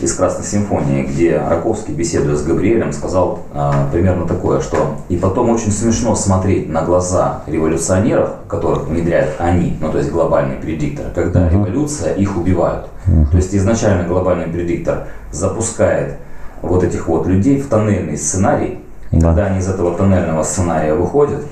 из 0.00 0.14
Красной 0.14 0.44
симфонии, 0.44 1.02
где 1.02 1.38
Раковский, 1.38 1.92
беседуя 1.92 2.36
с 2.36 2.42
Габриэлем, 2.42 2.92
сказал 2.92 3.40
а, 3.52 3.88
примерно 3.90 4.26
такое, 4.26 4.60
что 4.60 4.96
и 5.08 5.16
потом 5.16 5.50
очень 5.50 5.72
смешно 5.72 6.14
смотреть 6.14 6.68
на 6.68 6.82
глаза 6.82 7.42
революционеров, 7.46 8.30
которых 8.46 8.86
внедряют 8.86 9.34
они, 9.38 9.76
ну 9.80 9.90
то 9.90 9.98
есть 9.98 10.10
глобальный 10.10 10.56
предиктор, 10.56 11.06
когда 11.14 11.46
uh-huh. 11.46 11.52
революция 11.52 12.14
их 12.14 12.36
убивают. 12.36 12.86
Uh-huh. 13.06 13.28
То 13.30 13.36
есть 13.36 13.54
изначально 13.54 14.06
глобальный 14.06 14.46
предиктор 14.46 15.08
запускает 15.32 16.18
вот 16.62 16.84
этих 16.84 17.08
вот 17.08 17.26
людей 17.26 17.60
в 17.60 17.68
тоннельный 17.68 18.16
сценарий, 18.16 18.80
и 19.10 19.20
когда 19.20 19.46
они 19.46 19.58
из 19.58 19.68
этого 19.68 19.96
тоннельного 19.96 20.42
сценария 20.42 20.94
выходят, 20.94 21.42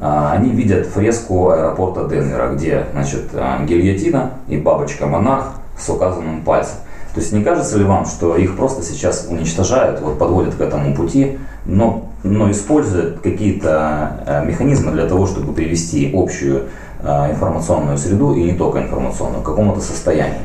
а, 0.00 0.32
они 0.32 0.50
видят 0.50 0.86
фреску 0.86 1.50
аэропорта 1.50 2.08
Денвера, 2.08 2.54
где 2.54 2.84
значит, 2.92 3.30
а, 3.34 3.64
гильотина 3.64 4.34
и 4.46 4.56
бабочка-монарх 4.56 5.54
с 5.76 5.88
указанным 5.88 6.42
пальцем. 6.42 6.76
То 7.18 7.22
есть 7.22 7.32
не 7.32 7.42
кажется 7.42 7.76
ли 7.76 7.82
вам, 7.82 8.06
что 8.06 8.36
их 8.36 8.56
просто 8.56 8.84
сейчас 8.84 9.26
уничтожают, 9.28 10.00
вот 10.00 10.20
подводят 10.20 10.54
к 10.54 10.60
этому 10.60 10.94
пути, 10.94 11.36
но, 11.66 12.12
но 12.22 12.48
используют 12.48 13.18
какие-то 13.22 14.22
э, 14.24 14.46
механизмы 14.46 14.92
для 14.92 15.08
того, 15.08 15.26
чтобы 15.26 15.52
привести 15.52 16.12
общую 16.14 16.66
э, 17.02 17.30
информационную 17.32 17.98
среду 17.98 18.34
и 18.34 18.44
не 18.44 18.52
только 18.52 18.78
информационную 18.78 19.42
к 19.42 19.46
какому-то 19.46 19.80
состоянию? 19.80 20.42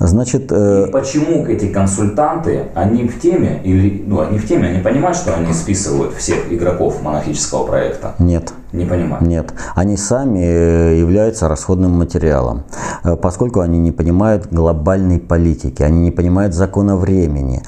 Значит, 0.00 0.50
э... 0.50 0.86
И 0.88 0.90
почему 0.90 1.44
эти 1.44 1.66
консультанты, 1.66 2.68
они 2.74 3.06
в 3.06 3.20
теме, 3.20 3.60
или, 3.62 4.02
ну, 4.06 4.20
они 4.20 4.38
в 4.38 4.48
теме, 4.48 4.68
они 4.68 4.80
понимают, 4.80 5.18
что 5.18 5.34
они 5.34 5.52
списывают 5.52 6.14
всех 6.14 6.50
игроков 6.50 7.02
монархического 7.02 7.66
проекта? 7.66 8.14
Нет. 8.18 8.54
Не 8.72 8.86
понимают? 8.86 9.26
Нет. 9.26 9.52
Они 9.74 9.98
сами 9.98 10.38
э, 10.38 10.98
являются 10.98 11.48
расходным 11.48 11.90
материалом, 11.90 12.62
э, 13.04 13.14
поскольку 13.16 13.60
они 13.60 13.78
не 13.78 13.92
понимают 13.92 14.46
глобальной 14.50 15.18
политики, 15.18 15.82
они 15.82 16.00
не 16.00 16.10
понимают 16.10 16.54
закона 16.54 16.96
времени. 16.96 17.62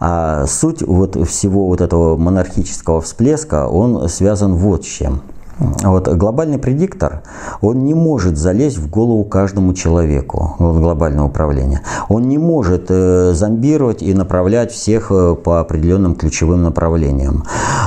А 0.00 0.46
суть 0.46 0.82
вот 0.82 1.16
всего 1.28 1.66
вот 1.66 1.82
этого 1.82 2.16
монархического 2.16 3.02
всплеска, 3.02 3.68
он 3.68 4.08
связан 4.08 4.54
вот 4.54 4.84
с 4.84 4.88
чем– 4.88 5.20
вот, 5.58 6.08
глобальный 6.08 6.58
предиктор, 6.58 7.22
он 7.60 7.84
не 7.84 7.94
может 7.94 8.36
залезть 8.36 8.76
в 8.76 8.90
голову 8.90 9.24
каждому 9.24 9.72
человеку, 9.72 10.54
вот, 10.58 10.80
глобальное 10.80 11.24
управление. 11.24 11.80
Он 12.08 12.28
не 12.28 12.36
может 12.36 12.86
э, 12.90 13.32
зомбировать 13.32 14.02
и 14.02 14.12
направлять 14.12 14.70
всех 14.70 15.10
э, 15.10 15.34
по 15.34 15.60
определенным 15.60 16.14
ключевым 16.14 16.62
направлениям. 16.62 17.44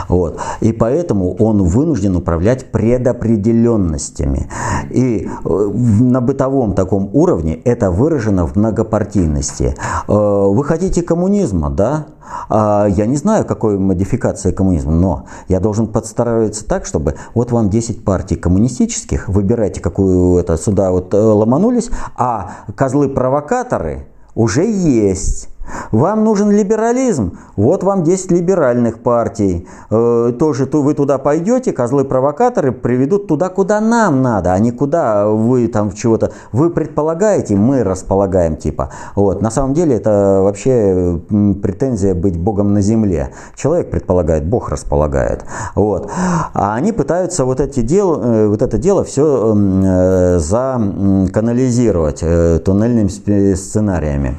Вот. 0.07 0.39
И 0.61 0.72
поэтому 0.72 1.36
он 1.36 1.61
вынужден 1.63 2.15
управлять 2.15 2.72
предопределенностями. 2.72 4.49
И 4.89 5.28
э, 5.28 5.49
на 5.49 6.22
бытовом 6.22 6.74
таком 6.74 7.09
уровне 7.13 7.53
это 7.65 7.91
выражено 7.91 8.47
в 8.47 8.55
многопартийности. 8.55 9.76
Э, 10.07 10.13
вы 10.13 10.63
хотите 10.63 11.03
коммунизма, 11.03 11.70
да? 11.70 12.07
А, 12.49 12.88
я 12.88 13.05
не 13.05 13.17
знаю, 13.17 13.45
какой 13.45 13.77
модификация 13.77 14.53
коммунизма, 14.53 14.91
но 14.91 15.25
я 15.47 15.59
должен 15.59 15.88
подстраиваться 15.88 16.67
так, 16.67 16.86
чтобы 16.86 17.15
вот 17.34 17.51
вам 17.51 17.69
10 17.69 18.03
партий 18.03 18.36
коммунистических, 18.36 19.27
выбирайте, 19.27 19.82
какую 19.82 20.39
это 20.39 20.57
сюда 20.57 20.91
вот 20.91 21.13
э, 21.13 21.17
ломанулись, 21.17 21.89
а 22.15 22.51
козлы-провокаторы 22.75 24.07
уже 24.36 24.65
есть. 24.65 25.49
Вам 25.91 26.24
нужен 26.24 26.51
либерализм? 26.51 27.38
Вот 27.55 27.84
вам 27.84 28.03
10 28.03 28.32
либеральных 28.32 28.99
партий. 28.99 29.67
Э, 29.89 30.34
тоже 30.38 30.65
то 30.65 30.82
вы 30.82 30.93
туда 30.93 31.17
пойдете, 31.17 31.72
козлы-провокаторы 31.72 32.72
приведут 32.72 33.28
туда, 33.28 33.49
куда 33.49 33.82
нам 33.82 34.22
надо, 34.22 34.53
а 34.53 34.59
не 34.59 34.72
куда 34.72 35.28
вы 35.28 35.67
там 35.67 35.91
чего-то. 35.91 36.32
Вы 36.51 36.70
предполагаете, 36.70 37.55
мы 37.55 37.84
располагаем 37.84 38.55
типа. 38.55 38.89
Вот. 39.15 39.41
На 39.41 39.51
самом 39.51 39.74
деле 39.74 39.95
это 39.95 40.39
вообще 40.43 41.20
претензия 41.61 42.13
быть 42.15 42.38
богом 42.38 42.74
на 42.74 42.82
земле. 42.82 43.32
Человек 43.55 43.89
предполагает, 43.91 44.45
бог 44.45 44.70
располагает. 44.70 45.45
Вот. 45.76 46.09
А 46.53 46.76
они 46.76 46.91
пытаются 46.91 47.45
вот, 47.45 47.59
эти 47.59 47.82
дел, 47.82 48.22
э, 48.22 48.47
вот 48.47 48.61
это 48.61 48.78
дело 48.78 49.03
все 49.03 49.53
э, 49.55 50.39
заканализировать 50.39 52.20
э, 52.22 52.59
туннельными 52.63 53.07
сценариями. 53.55 54.36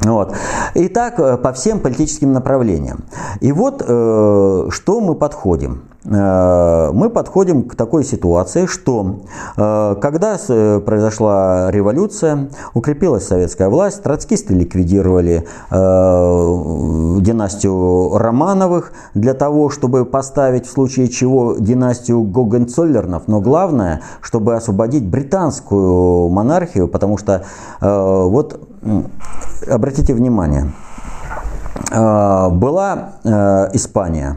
Вот. 0.00 0.34
И 0.74 0.88
так 0.88 1.18
э, 1.20 1.36
по 1.36 1.52
всем 1.52 1.80
политическим 1.80 2.32
направлениям. 2.32 3.04
И 3.40 3.52
вот 3.52 3.82
э, 3.86 4.68
что 4.70 5.00
мы 5.00 5.14
подходим. 5.14 5.82
Э, 6.04 6.90
мы 6.92 7.10
подходим 7.10 7.64
к 7.64 7.74
такой 7.74 8.04
ситуации, 8.04 8.66
что 8.66 9.20
э, 9.56 9.96
когда 10.00 10.38
э, 10.48 10.80
произошла 10.80 11.70
революция, 11.70 12.48
укрепилась 12.74 13.26
советская 13.26 13.68
власть, 13.68 14.02
троцкисты 14.02 14.54
ликвидировали 14.54 15.46
династию 17.20 18.16
Романовых 18.16 18.92
для 19.14 19.34
того, 19.34 19.68
чтобы 19.70 20.04
поставить 20.04 20.66
в 20.66 20.70
случае 20.70 21.08
чего 21.08 21.56
династию 21.58 22.22
Гогенцоллернов, 22.22 23.24
но 23.26 23.40
главное, 23.40 24.02
чтобы 24.20 24.54
освободить 24.56 25.04
британскую 25.06 26.28
монархию, 26.28 26.88
потому 26.88 27.18
что 27.18 27.44
вот 27.80 28.60
обратите 29.90 30.14
внимание, 30.14 30.72
была 31.88 33.12
Испания. 33.72 34.36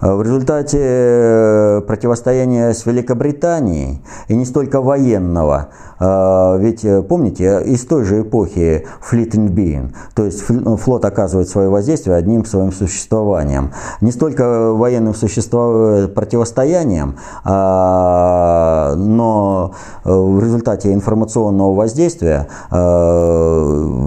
В 0.00 0.22
результате 0.22 1.82
противостояния 1.86 2.74
с 2.74 2.84
Великобританией, 2.86 4.02
и 4.28 4.36
не 4.36 4.44
столько 4.44 4.80
военного, 4.80 5.70
а, 5.98 6.56
ведь 6.56 6.84
э, 6.84 7.02
помните, 7.02 7.62
из 7.64 7.86
той 7.86 8.04
же 8.04 8.22
эпохи 8.22 8.86
Fleet 9.10 9.30
and 9.30 9.48
Being, 9.48 9.94
то 10.14 10.24
есть 10.24 10.42
флот 10.42 11.04
оказывает 11.04 11.48
свое 11.48 11.70
воздействие 11.70 12.16
одним 12.16 12.44
своим 12.44 12.70
существованием. 12.70 13.72
Не 14.00 14.12
столько 14.12 14.72
военным 14.72 15.14
существованием, 15.14 16.12
противостоянием, 16.12 17.16
а, 17.44 18.94
но 18.96 19.72
э, 20.04 20.12
в 20.12 20.42
результате 20.42 20.92
информационного 20.92 21.74
воздействия 21.74 22.48
э, 22.70 22.76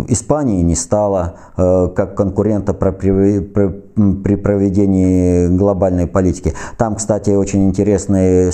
Испании 0.09 0.61
не 0.61 0.75
стало 0.75 1.35
как 1.55 2.15
конкурента 2.19 2.73
при 2.73 4.35
проведении 4.35 5.47
глобальной 5.47 6.05
политики. 6.05 6.53
Там, 6.77 6.95
кстати, 6.95 7.29
очень 7.29 7.69
интересный 7.69 8.51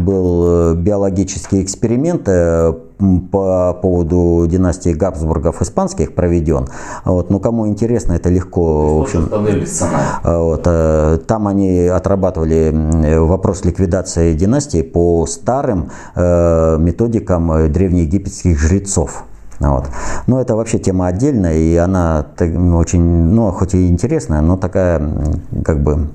был 0.00 0.74
биологический 0.74 1.62
эксперимент 1.62 2.28
по 3.30 3.78
поводу 3.80 4.48
династии 4.50 4.90
Габсбургов 4.90 5.62
испанских 5.62 6.16
проведен. 6.16 6.66
Вот, 7.04 7.30
ну, 7.30 7.38
кому 7.38 7.68
интересно, 7.68 8.14
это 8.14 8.30
легко. 8.30 8.98
В 8.98 9.02
общем, 9.02 9.28
а, 10.24 10.42
вот, 10.42 10.62
э, 10.66 11.18
там 11.24 11.46
они 11.46 11.86
отрабатывали 11.86 12.74
вопрос 13.20 13.64
ликвидации 13.64 14.34
династии 14.34 14.82
по 14.82 15.26
старым 15.26 15.90
э, 16.16 16.76
методикам 16.80 17.72
древнеегипетских 17.72 18.58
жрецов. 18.58 19.27
Вот. 19.60 19.88
Но 20.26 20.40
это 20.40 20.54
вообще 20.54 20.78
тема 20.78 21.08
отдельная, 21.08 21.54
и 21.54 21.76
она 21.76 22.26
очень, 22.74 23.00
ну, 23.00 23.50
хоть 23.50 23.74
и 23.74 23.88
интересная, 23.88 24.40
но 24.40 24.56
такая, 24.56 25.00
как 25.64 25.82
бы, 25.82 26.08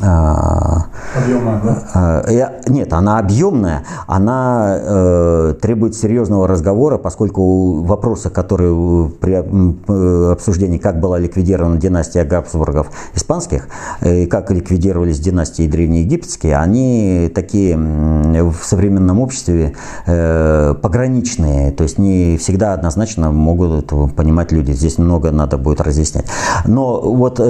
объемная, 0.00 1.60
да? 1.62 1.82
А, 1.94 2.24
нет, 2.68 2.92
она 2.92 3.18
объемная, 3.18 3.84
она 4.06 4.78
э, 4.78 5.54
требует 5.60 5.94
серьезного 5.94 6.48
разговора, 6.48 6.98
поскольку 6.98 7.82
вопросы, 7.82 8.30
которые 8.30 9.10
при 9.20 9.34
э, 9.34 10.32
обсуждении, 10.32 10.78
как 10.78 11.00
была 11.00 11.18
ликвидирована 11.18 11.78
династия 11.78 12.24
Габсбургов 12.24 12.90
испанских, 13.14 13.68
э, 14.00 14.22
и 14.22 14.26
как 14.26 14.50
ликвидировались 14.50 15.20
династии 15.20 15.66
древнеегипетские, 15.66 16.56
они 16.56 17.30
такие 17.34 17.76
в 17.76 18.56
современном 18.62 19.20
обществе 19.20 19.74
пограничные, 20.04 21.72
то 21.72 21.82
есть 21.82 21.98
не 21.98 22.36
всегда 22.36 22.72
однозначно 22.72 23.30
могут 23.30 23.92
понимать 24.14 24.52
люди. 24.52 24.72
Здесь 24.72 24.98
много 24.98 25.30
надо 25.30 25.58
будет 25.58 25.80
разъяснять. 25.80 26.26
Но 26.64 27.00
вот 27.00 27.40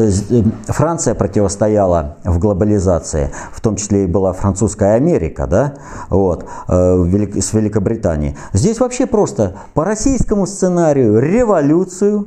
Франция 0.66 1.14
противостояла 1.14 2.16
в 2.26 2.38
глобализации, 2.38 3.30
в 3.52 3.60
том 3.60 3.76
числе 3.76 4.04
и 4.04 4.06
была 4.06 4.32
французская 4.32 4.94
Америка, 4.94 5.46
да, 5.46 5.74
вот, 6.10 6.44
э, 6.68 7.04
с 7.40 7.52
Великобританией. 7.52 8.36
Здесь 8.52 8.80
вообще 8.80 9.06
просто 9.06 9.56
по 9.74 9.84
российскому 9.84 10.46
сценарию 10.46 11.18
революцию, 11.18 12.26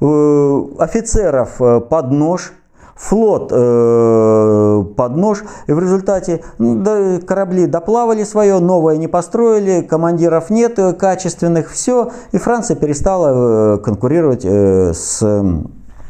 э, 0.00 0.62
офицеров 0.78 1.60
э, 1.60 1.80
под 1.80 2.10
нож, 2.10 2.52
флот 2.94 3.50
э, 3.50 4.84
под 4.96 5.16
нож, 5.16 5.42
и 5.66 5.72
в 5.72 5.78
результате 5.78 6.42
да, 6.58 7.18
корабли 7.26 7.66
доплавали 7.66 8.24
свое, 8.24 8.58
новое 8.58 8.98
не 8.98 9.08
построили, 9.08 9.80
командиров 9.80 10.50
нет 10.50 10.78
качественных, 10.98 11.70
все, 11.70 12.10
и 12.32 12.38
Франция 12.38 12.76
перестала 12.76 13.78
конкурировать 13.78 14.42
э, 14.44 14.92
с. 14.94 15.22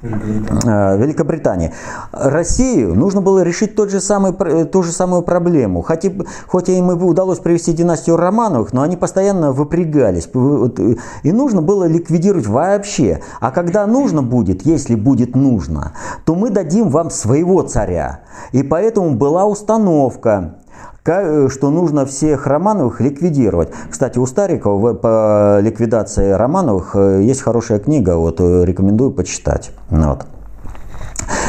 Великобритании. 0.03 1.73
Россию 2.13 2.95
нужно 2.95 3.21
было 3.21 3.43
решить 3.43 3.75
тот 3.75 3.91
же 3.91 4.01
самый, 4.01 4.33
ту 4.67 4.83
же 4.83 4.93
самую 4.93 5.23
проблему. 5.23 5.83
Хоть, 5.83 6.05
и, 6.05 6.23
хоть 6.47 6.69
им 6.69 6.91
и 6.91 6.95
удалось 6.95 7.39
привести 7.39 7.73
династию 7.73 8.17
Романовых, 8.17 8.73
но 8.73 8.83
они 8.83 8.97
постоянно 8.97 9.53
выпрягались. 9.53 10.29
И 11.23 11.33
нужно 11.33 11.63
было 11.63 11.85
ликвидировать 11.85 12.47
вообще. 12.47 13.21
А 13.41 13.51
когда 13.51 13.87
нужно 13.87 14.23
будет, 14.23 14.65
если 14.65 14.95
будет 14.95 15.37
нужно, 15.37 15.93
то 16.25 16.35
мы 16.35 16.51
дадим 16.51 16.89
вам 16.89 17.11
своего 17.11 17.63
царя. 17.63 18.21
И 18.53 18.63
поэтому 18.63 19.15
была 19.15 19.45
установка 19.45 20.21
Э, 20.31 20.60
что 21.05 21.71
нужно 21.71 22.05
всех 22.07 22.47
Романовых 22.47 23.01
ликвидировать. 23.01 23.71
Кстати, 23.91 24.19
у 24.19 24.27
Старикова 24.27 24.95
по 24.95 25.59
ликвидации 25.61 26.31
Романовых 26.31 26.95
э, 26.95 27.23
есть 27.23 27.41
хорошая 27.41 27.79
книга, 27.79 28.17
вот 28.17 28.41
э, 28.41 28.65
рекомендую 28.65 29.11
почитать. 29.11 29.73
Вот. 29.89 30.27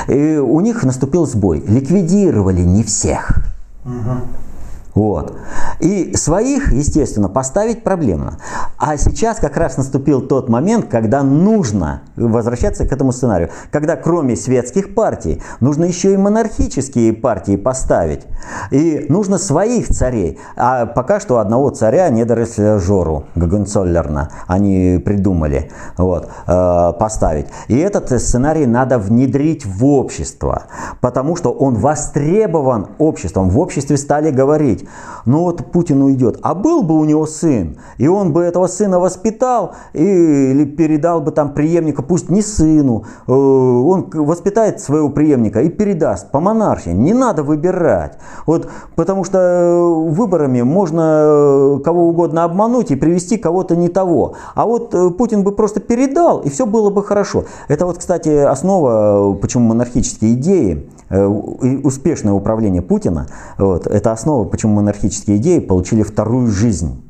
И 0.08 0.38
у 0.38 0.60
них 0.62 0.84
наступил 0.84 1.26
сбой. 1.26 1.64
Ликвидировали 1.68 2.62
не 2.62 2.84
всех. 2.84 3.43
Угу. 3.86 4.51
Вот. 4.93 5.37
И 5.79 6.15
своих, 6.15 6.71
естественно, 6.71 7.29
поставить 7.29 7.83
проблемно. 7.83 8.37
А 8.77 8.97
сейчас 8.97 9.39
как 9.39 9.57
раз 9.57 9.77
наступил 9.77 10.21
тот 10.21 10.49
момент, 10.49 10.87
когда 10.89 11.23
нужно 11.23 12.01
возвращаться 12.15 12.85
к 12.85 12.91
этому 12.91 13.11
сценарию. 13.11 13.49
Когда 13.71 13.95
кроме 13.95 14.35
светских 14.35 14.93
партий, 14.93 15.41
нужно 15.59 15.85
еще 15.85 16.13
и 16.13 16.17
монархические 16.17 17.13
партии 17.13 17.55
поставить. 17.55 18.25
И 18.71 19.05
нужно 19.09 19.37
своих 19.37 19.87
царей. 19.87 20.39
А 20.55 20.85
пока 20.85 21.19
что 21.19 21.39
одного 21.39 21.69
царя, 21.69 22.09
недоросль 22.09 22.79
Жору, 22.79 23.25
Гагенцоллерна, 23.35 24.29
они 24.47 25.01
придумали 25.03 25.71
вот, 25.97 26.29
э, 26.47 26.93
поставить. 26.99 27.47
И 27.67 27.77
этот 27.77 28.09
сценарий 28.21 28.65
надо 28.65 28.97
внедрить 28.97 29.65
в 29.65 29.85
общество, 29.85 30.63
потому 30.99 31.35
что 31.35 31.51
он 31.51 31.75
востребован 31.75 32.87
обществом. 32.97 33.49
В 33.49 33.59
обществе 33.59 33.97
стали 33.97 34.31
говорить, 34.31 34.80
говорить, 34.82 34.89
ну 35.25 35.43
вот 35.43 35.71
Путин 35.71 36.01
уйдет, 36.01 36.39
а 36.41 36.53
был 36.53 36.84
бы 36.84 36.97
у 36.97 37.05
него 37.05 37.25
сын, 37.25 37.77
и 37.97 38.07
он 38.07 38.34
бы 38.34 38.41
этого 38.41 38.67
сына 38.67 38.99
воспитал 38.99 39.73
или 39.93 40.65
передал 40.65 41.21
бы 41.21 41.32
там 41.32 41.53
преемника, 41.53 42.01
пусть 42.01 42.29
не 42.29 42.41
сыну, 42.41 43.05
э, 43.27 43.32
он 43.32 44.09
воспитает 44.13 44.79
своего 44.79 45.09
преемника 45.09 45.61
и 45.61 45.69
передаст 45.69 46.32
по 46.32 46.39
монархии. 46.39 46.91
Не 46.91 47.13
надо 47.13 47.43
выбирать. 47.43 48.17
Вот, 48.45 48.69
потому 48.95 49.23
что 49.23 49.38
э, 49.38 50.11
выборами 50.11 50.61
можно 50.61 51.01
э, 51.01 51.79
кого 51.84 52.09
угодно 52.09 52.43
обмануть 52.43 52.91
и 52.91 52.95
привести 52.95 53.38
кого-то 53.38 53.75
не 53.75 53.89
того. 53.89 54.34
А 54.55 54.65
вот 54.65 55.17
Путин 55.17 55.43
бы 55.43 55.51
просто 55.51 55.79
передал, 55.79 56.39
и 56.39 56.49
все 56.49 56.65
было 56.65 56.89
бы 56.89 57.03
хорошо. 57.03 57.45
Это 57.67 57.86
вот, 57.86 57.97
кстати, 57.97 58.29
основа, 58.29 59.34
почему 59.34 59.67
монархические 59.67 60.34
идеи 60.34 60.89
успешное 61.12 62.34
управление 62.34 62.82
Путина, 62.82 63.28
вот, 63.57 63.88
это 63.88 64.12
основа, 64.12 64.45
почему 64.45 64.76
монархические 64.76 65.38
идеи 65.38 65.59
получили 65.59 66.03
вторую 66.03 66.47
жизнь. 66.47 67.01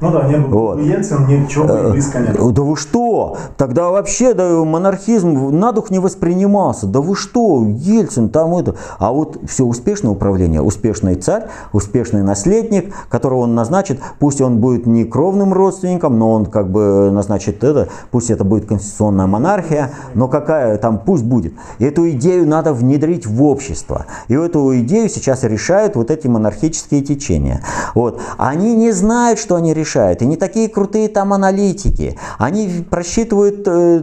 Ну 0.00 0.12
да, 0.12 0.28
не 0.28 0.36
было 0.36 0.60
вот. 0.60 0.80
Ельцин, 0.80 1.26
ничего 1.26 1.64
бы 1.64 1.90
близко 1.90 2.20
не 2.20 2.28
было. 2.28 2.52
Да 2.52 2.62
вы 2.62 2.76
что? 2.76 3.36
Тогда 3.56 3.90
вообще 3.90 4.32
да, 4.32 4.64
монархизм 4.64 5.50
на 5.58 5.72
дух 5.72 5.90
не 5.90 5.98
воспринимался. 5.98 6.86
Да 6.86 7.00
вы 7.00 7.16
что? 7.16 7.64
Ельцин 7.66 8.28
там 8.28 8.54
это. 8.54 8.76
А 8.98 9.12
вот 9.12 9.38
все 9.48 9.64
успешное 9.64 10.12
управление, 10.12 10.62
успешный 10.62 11.16
царь, 11.16 11.46
успешный 11.72 12.22
наследник, 12.22 12.94
которого 13.08 13.40
он 13.40 13.54
назначит, 13.56 13.98
пусть 14.20 14.40
он 14.40 14.58
будет 14.58 14.86
не 14.86 15.04
кровным 15.04 15.52
родственником, 15.52 16.18
но 16.18 16.32
он 16.32 16.46
как 16.46 16.70
бы 16.70 17.10
назначит 17.10 17.64
это, 17.64 17.88
пусть 18.12 18.30
это 18.30 18.44
будет 18.44 18.66
конституционная 18.66 19.26
монархия, 19.26 19.90
но 20.14 20.28
какая 20.28 20.78
там, 20.78 21.00
пусть 21.04 21.24
будет. 21.24 21.54
Эту 21.80 22.08
идею 22.10 22.46
надо 22.46 22.72
внедрить 22.72 23.26
в 23.26 23.42
общество. 23.42 24.06
И 24.28 24.34
эту 24.34 24.78
идею 24.80 25.08
сейчас 25.08 25.42
решают 25.42 25.96
вот 25.96 26.12
эти 26.12 26.28
монархические 26.28 27.02
течения. 27.02 27.62
Вот. 27.94 28.20
Они 28.36 28.76
не 28.76 28.92
знают, 28.92 29.40
что 29.40 29.56
они 29.56 29.74
решают. 29.74 29.87
И 29.96 30.26
не 30.26 30.36
такие 30.36 30.68
крутые 30.68 31.08
там 31.08 31.32
аналитики. 31.32 32.18
Они 32.38 32.84
просчитывают 32.88 33.66
э, 33.66 34.02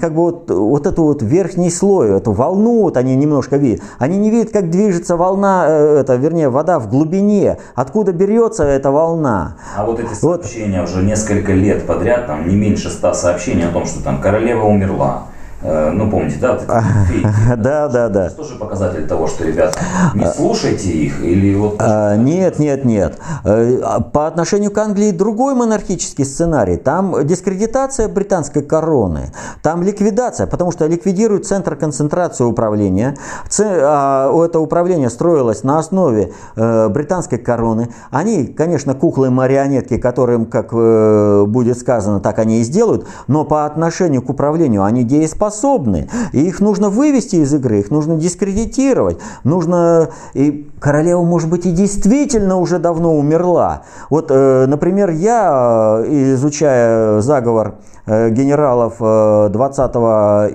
как 0.00 0.14
бы 0.14 0.22
вот, 0.22 0.50
вот 0.50 0.86
эту 0.86 1.04
вот 1.04 1.22
верхний 1.22 1.70
слой, 1.70 2.16
эту 2.16 2.32
волну, 2.32 2.82
вот 2.82 2.96
они 2.96 3.14
немножко 3.16 3.56
видят. 3.56 3.82
Они 3.98 4.16
не 4.18 4.30
видят, 4.30 4.52
как 4.52 4.70
движется 4.70 5.16
волна, 5.16 5.66
э, 5.68 5.98
это, 6.00 6.16
вернее, 6.16 6.48
вода 6.48 6.78
в 6.78 6.88
глубине, 6.88 7.58
откуда 7.74 8.12
берется 8.12 8.64
эта 8.64 8.90
волна. 8.90 9.56
А 9.76 9.84
вот 9.84 10.00
эти 10.00 10.12
сообщения 10.14 10.80
вот. 10.80 10.90
уже 10.90 11.02
несколько 11.02 11.52
лет 11.52 11.86
подряд, 11.86 12.26
там 12.26 12.48
не 12.48 12.56
меньше 12.56 12.90
ста 12.90 13.14
сообщений 13.14 13.68
о 13.68 13.72
том, 13.72 13.84
что 13.84 14.02
там 14.02 14.20
королева 14.20 14.64
умерла, 14.64 15.24
ну, 15.60 16.08
помните, 16.08 16.36
да? 16.40 16.52
Вот 16.52 16.66
да, 17.56 17.88
да, 17.88 18.08
да. 18.08 18.26
Это 18.26 18.36
тоже 18.36 18.54
показатель 18.54 19.08
того, 19.08 19.26
что, 19.26 19.44
ребята, 19.44 19.76
не 20.14 20.24
а, 20.24 20.32
слушайте 20.32 20.88
их 20.88 21.20
или 21.20 21.54
вот... 21.56 21.76
А, 21.80 22.14
нет, 22.16 22.60
нет, 22.60 22.84
нет. 22.84 23.18
Э, 23.44 23.80
а 23.82 24.00
по 24.00 24.28
отношению 24.28 24.70
к 24.70 24.78
Англии 24.78 25.10
другой 25.10 25.54
монархический 25.54 26.24
сценарий. 26.24 26.76
Там 26.76 27.26
дискредитация 27.26 28.08
британской 28.08 28.62
короны, 28.62 29.32
там 29.62 29.82
ликвидация, 29.82 30.46
потому 30.46 30.70
что 30.70 30.86
ликвидируют 30.86 31.46
центр 31.46 31.74
концентрации 31.74 32.44
управления. 32.44 33.16
Это 33.48 34.60
управление 34.60 35.10
строилось 35.10 35.64
на 35.64 35.78
основе 35.78 36.32
э, 36.54 36.88
британской 36.88 37.38
короны. 37.38 37.88
Они, 38.12 38.46
конечно, 38.46 38.94
куклы-марионетки, 38.94 39.98
которым, 39.98 40.46
как 40.46 40.72
будет 40.72 41.78
сказано, 41.78 42.20
так 42.20 42.38
они 42.38 42.60
и 42.60 42.62
сделают, 42.62 43.06
но 43.26 43.44
по 43.44 43.66
отношению 43.66 44.22
к 44.22 44.30
управлению 44.30 44.84
они 44.84 45.02
дееспособны 45.02 45.47
способны. 45.48 46.08
И 46.32 46.46
их 46.46 46.60
нужно 46.60 46.90
вывести 46.90 47.36
из 47.36 47.54
игры, 47.54 47.80
их 47.80 47.90
нужно 47.90 48.16
дискредитировать. 48.16 49.18
Нужно... 49.44 50.10
И 50.34 50.70
королева, 50.80 51.22
может 51.22 51.48
быть, 51.48 51.66
и 51.66 51.70
действительно 51.70 52.56
уже 52.56 52.78
давно 52.78 53.16
умерла. 53.16 53.82
Вот, 54.10 54.30
э, 54.30 54.66
например, 54.66 55.10
я, 55.10 56.02
э, 56.04 56.34
изучая 56.34 57.20
заговор 57.20 57.76
э, 58.06 58.30
генералов 58.30 58.98
20 58.98 59.96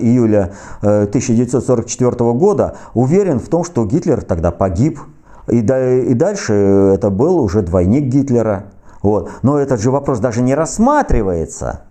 июля 0.00 0.52
1944 0.80 2.32
года, 2.32 2.76
уверен 2.94 3.38
в 3.38 3.48
том, 3.48 3.64
что 3.64 3.84
Гитлер 3.84 4.22
тогда 4.22 4.50
погиб. 4.50 5.00
И, 5.48 5.60
дальше 5.60 6.54
это 6.94 7.10
был 7.10 7.38
уже 7.38 7.62
двойник 7.62 8.04
Гитлера. 8.04 8.64
Вот. 9.02 9.30
Но 9.42 9.58
этот 9.58 9.80
же 9.80 9.90
вопрос 9.90 10.18
даже 10.20 10.40
не 10.40 10.54
рассматривается. 10.54 11.83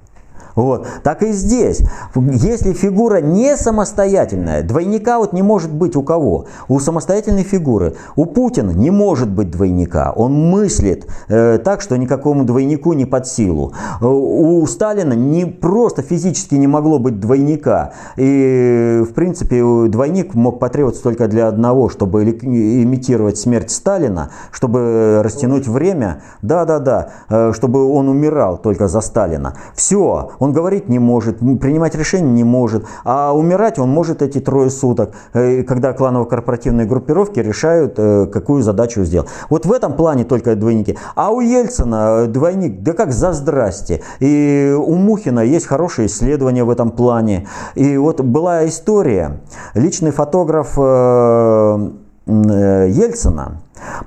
Вот. 0.56 0.88
Так 1.04 1.24
и 1.24 1.32
здесь. 1.32 1.82
Если 2.16 2.74
фигура 2.74 3.22
не 3.22 3.58
самостоятельная, 3.58 4.64
двойника 4.64 5.20
вот 5.20 5.34
не 5.34 5.42
может 5.42 5.74
быть 5.74 5.96
у 5.96 6.04
кого? 6.04 6.46
У 6.68 6.80
самостоятельной 6.80 7.44
фигуры. 7.44 7.96
У 8.16 8.26
Путина 8.26 8.72
не 8.72 8.92
может 8.92 9.30
быть 9.30 9.52
двойника. 9.52 10.14
Он 10.16 10.34
мыслит 10.34 11.08
э, 11.28 11.60
так, 11.64 11.82
что 11.82 11.98
никакому 11.98 12.44
двойнику 12.44 12.94
не 12.94 13.06
под 13.06 13.28
силу. 13.28 13.74
Э, 14.02 14.06
у 14.06 14.66
Сталина 14.68 15.14
не 15.14 15.46
просто 15.46 16.02
физически 16.02 16.56
не 16.56 16.68
могло 16.68 17.00
быть 17.00 17.20
двойника. 17.20 17.94
И, 18.18 19.04
в 19.08 19.14
принципе, 19.14 19.64
двойник 19.88 20.36
мог 20.36 20.60
потребоваться 20.60 21.04
только 21.04 21.28
для 21.28 21.48
одного, 21.48 21.90
чтобы 21.90 22.24
имитировать 22.24 23.38
смерть 23.38 23.72
Сталина, 23.72 24.30
чтобы 24.52 25.22
растянуть 25.24 25.68
время. 25.68 26.22
Да-да-да, 26.42 27.10
э, 27.30 27.52
чтобы 27.54 27.86
он 27.92 28.10
умирал 28.10 28.58
только 28.58 28.88
за 28.88 29.02
Сталина. 29.02 29.56
Все, 29.76 30.32
он 30.44 30.52
говорить 30.52 30.90
не 30.90 31.00
может, 31.00 31.40
принимать 31.40 31.96
решения 31.96 32.32
не 32.32 32.44
может, 32.44 32.86
а 33.06 33.34
умирать 33.34 33.80
он 33.80 33.90
может 33.90 34.22
эти 34.22 34.40
трое 34.40 34.70
суток, 34.70 35.14
э, 35.34 35.64
когда 35.64 35.94
кланово-корпоративные 35.94 36.86
группировки 36.86 37.40
решают, 37.40 37.94
э, 37.98 38.28
какую 38.28 38.62
задачу 38.62 39.06
сделать. 39.06 39.30
Вот 39.50 39.66
в 39.66 39.72
этом 39.72 39.94
плане 39.94 40.26
только 40.26 40.56
двойники. 40.56 40.98
А 41.16 41.32
у 41.32 41.40
Ельцина 41.40 42.28
двойник, 42.28 42.84
да 42.84 42.92
как 42.94 43.14
за 43.14 43.32
здрасте. 43.32 44.02
И 44.20 44.76
у 44.78 44.96
Мухина 44.96 45.40
есть 45.40 45.66
хорошие 45.66 46.08
исследования 46.08 46.66
в 46.66 46.70
этом 46.70 46.92
плане. 46.92 47.48
И 47.76 47.96
вот 47.96 48.20
была 48.20 48.68
история, 48.68 49.40
личный 49.76 50.12
фотограф 50.12 50.74
э, 50.78 51.90
Ельцина, 52.26 53.63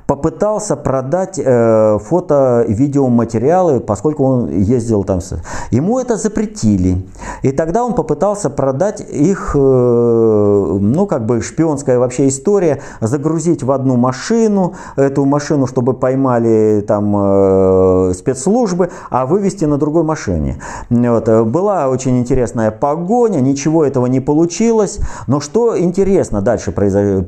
попытался 0.07 0.77
продать 0.77 1.41
э, 1.43 1.99
фото 1.99 2.65
и 2.67 2.73
видеоматериалы, 2.73 3.81
поскольку 3.81 4.25
он 4.25 4.51
ездил 4.51 5.05
там. 5.05 5.21
Ему 5.71 5.99
это 5.99 6.17
запретили. 6.17 7.07
И 7.43 7.51
тогда 7.51 7.85
он 7.85 7.95
попытался 7.95 8.51
продать 8.51 9.01
их, 9.01 9.53
э, 9.55 9.59
ну 9.59 11.07
как 11.07 11.27
бы 11.27 11.41
шпионская 11.41 11.99
вообще 11.99 12.29
история, 12.29 12.81
загрузить 13.01 13.63
в 13.63 13.73
одну 13.73 13.97
машину, 13.97 14.75
эту 14.97 15.25
машину, 15.25 15.67
чтобы 15.67 15.95
поймали 15.95 16.85
там 16.87 17.15
э, 17.17 18.13
спецслужбы, 18.15 18.91
а 19.11 19.27
вывести 19.27 19.65
на 19.65 19.79
другой 19.79 20.05
машине. 20.05 20.59
Вот. 20.91 21.29
Была 21.47 21.89
очень 21.89 22.19
интересная 22.19 22.71
погоня, 22.71 23.41
ничего 23.41 23.85
этого 23.85 24.07
не 24.07 24.21
получилось. 24.21 24.99
Но 25.27 25.41
что 25.41 25.79
интересно 25.79 26.43
дальше 26.43 26.73
произошло? 26.73 27.23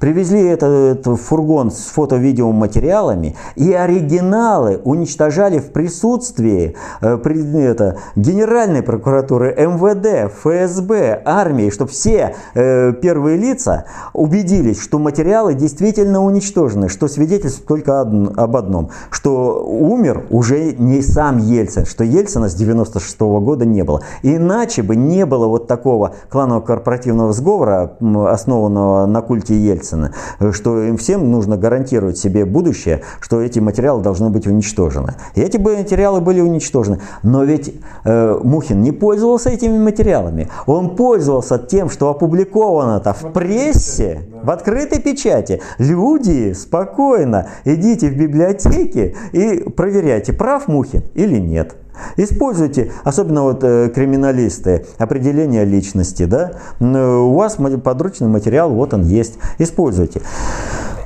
Привезли 0.00 0.42
этот, 0.46 0.98
этот 0.98 1.20
фургон 1.20 1.70
с 1.76 1.86
фото-видеоматериалами 1.86 3.36
и 3.54 3.72
оригиналы 3.72 4.80
уничтожали 4.84 5.58
в 5.58 5.72
присутствии 5.72 6.74
э, 7.00 7.16
это, 7.16 7.98
Генеральной 8.16 8.82
прокуратуры, 8.82 9.54
МВД, 9.56 10.32
ФСБ, 10.32 11.22
армии, 11.24 11.70
чтобы 11.70 11.90
все 11.90 12.34
э, 12.54 12.92
первые 12.94 13.36
лица 13.36 13.84
убедились, 14.12 14.80
что 14.80 14.98
материалы 14.98 15.54
действительно 15.54 16.24
уничтожены, 16.24 16.88
что 16.88 17.08
свидетельствует 17.08 17.66
только 17.66 18.00
об 18.00 18.56
одном, 18.56 18.90
что 19.10 19.64
умер 19.64 20.26
уже 20.30 20.72
не 20.72 21.02
сам 21.02 21.38
Ельцин, 21.38 21.84
что 21.84 22.04
Ельцина 22.04 22.48
с 22.48 22.54
96 22.54 23.20
-го 23.20 23.40
года 23.40 23.64
не 23.64 23.84
было. 23.84 24.02
Иначе 24.22 24.82
бы 24.82 24.96
не 24.96 25.26
было 25.26 25.46
вот 25.46 25.66
такого 25.66 26.14
кланового 26.30 26.62
корпоративного 26.62 27.32
сговора, 27.32 27.96
основанного 28.00 29.06
на 29.06 29.20
культе 29.20 29.54
Ельцина, 29.54 30.12
что 30.52 30.82
им 30.82 30.96
всем 30.96 31.30
нужно 31.30 31.56
гарантировать 31.66 32.16
себе 32.16 32.44
будущее, 32.44 33.00
что 33.20 33.40
эти 33.40 33.58
материалы 33.58 34.00
должны 34.00 34.30
быть 34.30 34.46
уничтожены. 34.46 35.14
И 35.34 35.40
эти 35.40 35.56
материалы 35.56 36.20
были 36.20 36.40
уничтожены. 36.40 37.00
Но 37.24 37.42
ведь 37.42 37.74
э, 38.04 38.40
Мухин 38.44 38.82
не 38.82 38.92
пользовался 38.92 39.50
этими 39.50 39.76
материалами. 39.76 40.48
Он 40.66 40.94
пользовался 40.94 41.58
тем, 41.58 41.90
что 41.90 42.08
опубликовано-то 42.08 43.12
в 43.14 43.32
прессе, 43.32 44.20
в 44.44 44.50
открытой 44.50 45.00
печати. 45.00 45.60
Люди 45.78 46.52
спокойно 46.52 47.48
идите 47.64 48.10
в 48.10 48.16
библиотеки 48.16 49.16
и 49.32 49.68
проверяйте, 49.68 50.32
прав 50.32 50.68
Мухин 50.68 51.02
или 51.14 51.38
нет. 51.38 51.74
Используйте, 52.16 52.92
особенно 53.04 53.42
вот 53.42 53.64
э, 53.64 53.90
криминалисты, 53.94 54.84
определение 54.98 55.64
личности, 55.64 56.24
да, 56.26 56.52
у 56.80 57.34
вас 57.34 57.56
подручный 57.82 58.28
материал, 58.28 58.70
вот 58.70 58.94
он 58.94 59.02
есть, 59.02 59.38
используйте. 59.58 60.20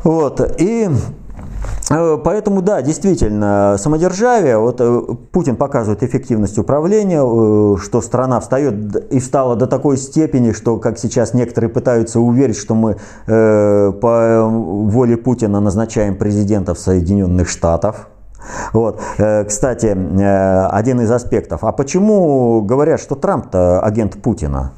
Вот, 0.03 0.41
и 0.59 0.89
э, 1.91 2.19
Поэтому, 2.25 2.63
да, 2.63 2.81
действительно, 2.81 3.77
самодержавие, 3.79 4.59
вот 4.59 4.81
э, 4.81 5.01
Путин 5.31 5.57
показывает 5.57 6.03
эффективность 6.03 6.59
управления, 6.59 7.23
э, 7.23 7.77
что 7.79 8.01
страна 8.01 8.41
встает 8.41 9.13
и 9.13 9.21
встала 9.21 9.57
до 9.57 9.67
такой 9.67 9.99
степени, 9.99 10.53
что, 10.53 10.79
как 10.79 10.99
сейчас 10.99 11.35
некоторые 11.35 11.71
пытаются 11.71 12.21
уверить, 12.21 12.57
что 12.57 12.75
мы 12.75 12.97
по 13.27 14.47
воле 14.49 15.17
Путина 15.17 15.61
назначаем 15.61 16.17
президентов 16.17 16.79
Соединенных 16.79 17.49
Штатов. 17.49 18.09
Вот. 18.73 19.01
Кстати, 19.47 19.87
один 19.87 21.01
из 21.03 21.11
аспектов. 21.11 21.63
А 21.63 21.73
почему 21.73 22.63
говорят, 22.63 23.01
что 23.01 23.15
Трамп-то 23.15 23.81
агент 23.81 24.21
Путина? 24.23 24.73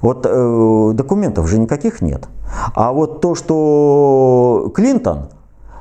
Вот 0.00 0.22
документов 0.22 1.48
же 1.48 1.58
никаких 1.58 2.02
нет. 2.02 2.28
А 2.74 2.92
вот 2.92 3.20
то, 3.20 3.34
что 3.34 4.70
Клинтон, 4.74 5.28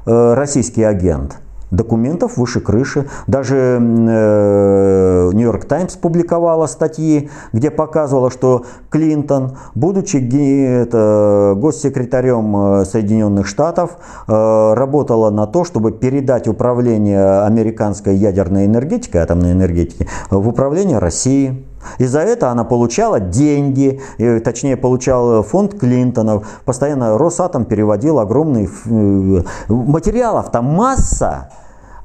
э, 0.06 0.34
российский 0.34 0.84
агент, 0.84 1.38
Документов 1.72 2.36
выше 2.36 2.60
крыши. 2.60 3.08
Даже 3.28 3.78
Нью-Йорк 3.80 5.64
Таймс 5.64 5.96
публиковала 5.96 6.68
статьи, 6.68 7.30
где 7.54 7.72
показывала, 7.72 8.30
что 8.30 8.66
Клинтон, 8.90 9.58
будучи 9.74 10.18
это, 10.18 11.54
госсекретарем 11.56 12.84
Соединенных 12.84 13.48
Штатов, 13.48 13.92
работала 14.28 15.30
на 15.30 15.48
то, 15.48 15.64
чтобы 15.64 15.94
передать 15.94 16.50
управление 16.50 17.44
американской 17.44 18.18
ядерной 18.18 18.66
энергетикой, 18.66 19.22
атомной 19.22 19.54
энергетики, 19.54 20.10
в 20.30 20.50
управление 20.50 20.98
России. 21.00 21.66
И 21.98 22.06
за 22.06 22.20
это 22.20 22.50
она 22.50 22.64
получала 22.64 23.20
деньги, 23.20 24.02
точнее 24.44 24.78
получал 24.78 25.44
фонд 25.44 25.80
Клинтонов. 25.80 26.48
Постоянно 26.66 27.18
Росатом 27.18 27.66
переводил 27.66 28.20
огромный 28.20 28.66
э, 28.68 29.44
материалов, 29.68 30.52
там 30.52 30.66
масса. 30.66 31.50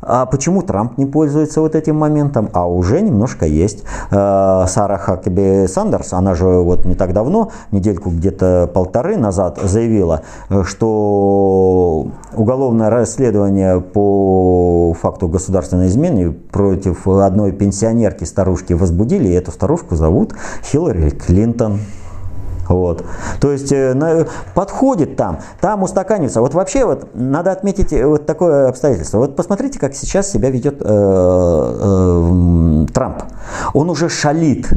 А 0.08 0.24
почему 0.26 0.62
Трамп 0.62 0.98
не 0.98 1.06
пользуется 1.06 1.60
вот 1.60 1.74
этим 1.74 1.96
моментом? 1.96 2.48
А 2.52 2.68
уже 2.68 3.00
немножко 3.00 3.44
есть. 3.44 3.82
Э, 4.10 4.64
Сара 4.68 4.98
Хакеби 4.98 5.66
Сандерс, 5.66 6.12
она 6.12 6.34
же 6.34 6.46
вот 6.46 6.84
не 6.84 6.94
так 6.94 7.12
давно, 7.12 7.50
недельку 7.72 8.10
где-то 8.10 8.70
полторы 8.72 9.16
назад 9.16 9.58
заявила, 9.62 10.22
что 10.64 12.06
уголовное 12.34 12.88
расследование 12.88 13.80
по 13.80 14.94
факту 15.00 15.26
государственной 15.28 15.88
измены 15.88 16.30
против 16.30 17.08
одной 17.08 17.50
пенсионерки 17.50 18.24
старушки 18.24 18.74
возбудили, 18.74 19.28
и 19.28 19.32
эту 19.32 19.50
старушку 19.50 19.96
зовут 19.96 20.34
Хиллари 20.62 21.10
Клинтон. 21.10 21.80
Вот. 22.68 23.04
То 23.40 23.52
есть 23.52 23.72
э, 23.72 24.26
подходит 24.54 25.16
там, 25.16 25.38
там 25.60 25.82
устаканивается. 25.82 26.40
Вот 26.40 26.54
вообще 26.54 26.84
вот 26.84 27.08
надо 27.14 27.52
отметить 27.52 27.92
э, 27.92 28.06
вот 28.06 28.26
такое 28.26 28.68
обстоятельство. 28.68 29.18
Вот 29.18 29.36
посмотрите, 29.36 29.78
как 29.78 29.94
сейчас 29.94 30.30
себя 30.30 30.50
ведет 30.50 30.80
э, 30.80 30.84
э, 30.84 32.86
Трамп. 32.92 33.22
Он 33.74 33.90
уже 33.90 34.08
шалит. 34.08 34.68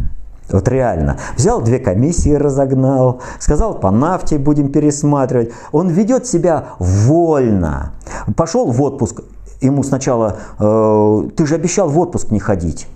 Вот 0.52 0.68
реально. 0.68 1.18
Взял 1.38 1.62
две 1.62 1.78
комиссии, 1.78 2.34
разогнал, 2.34 3.22
сказал, 3.40 3.76
по 3.76 3.92
нафте 3.92 4.40
будем 4.40 4.72
пересматривать. 4.72 5.52
Он 5.72 5.90
ведет 5.90 6.26
себя 6.26 6.70
вольно. 6.80 7.92
Пошел 8.36 8.72
в 8.72 8.82
отпуск. 8.82 9.22
Ему 9.62 9.84
сначала, 9.84 10.38
э, 10.60 11.30
ты 11.36 11.46
же 11.46 11.56
обещал 11.56 11.90
в 11.90 12.00
отпуск 12.00 12.32
не 12.32 12.40
ходить. 12.40 12.88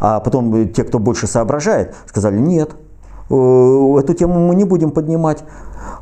А 0.00 0.20
потом 0.20 0.68
те, 0.68 0.84
кто 0.84 0.98
больше 0.98 1.26
соображает, 1.26 1.94
сказали, 2.06 2.38
нет, 2.38 2.70
Э, 2.72 2.89
эту 3.30 4.14
тему 4.14 4.40
мы 4.40 4.54
не 4.54 4.64
будем 4.64 4.90
поднимать. 4.90 5.44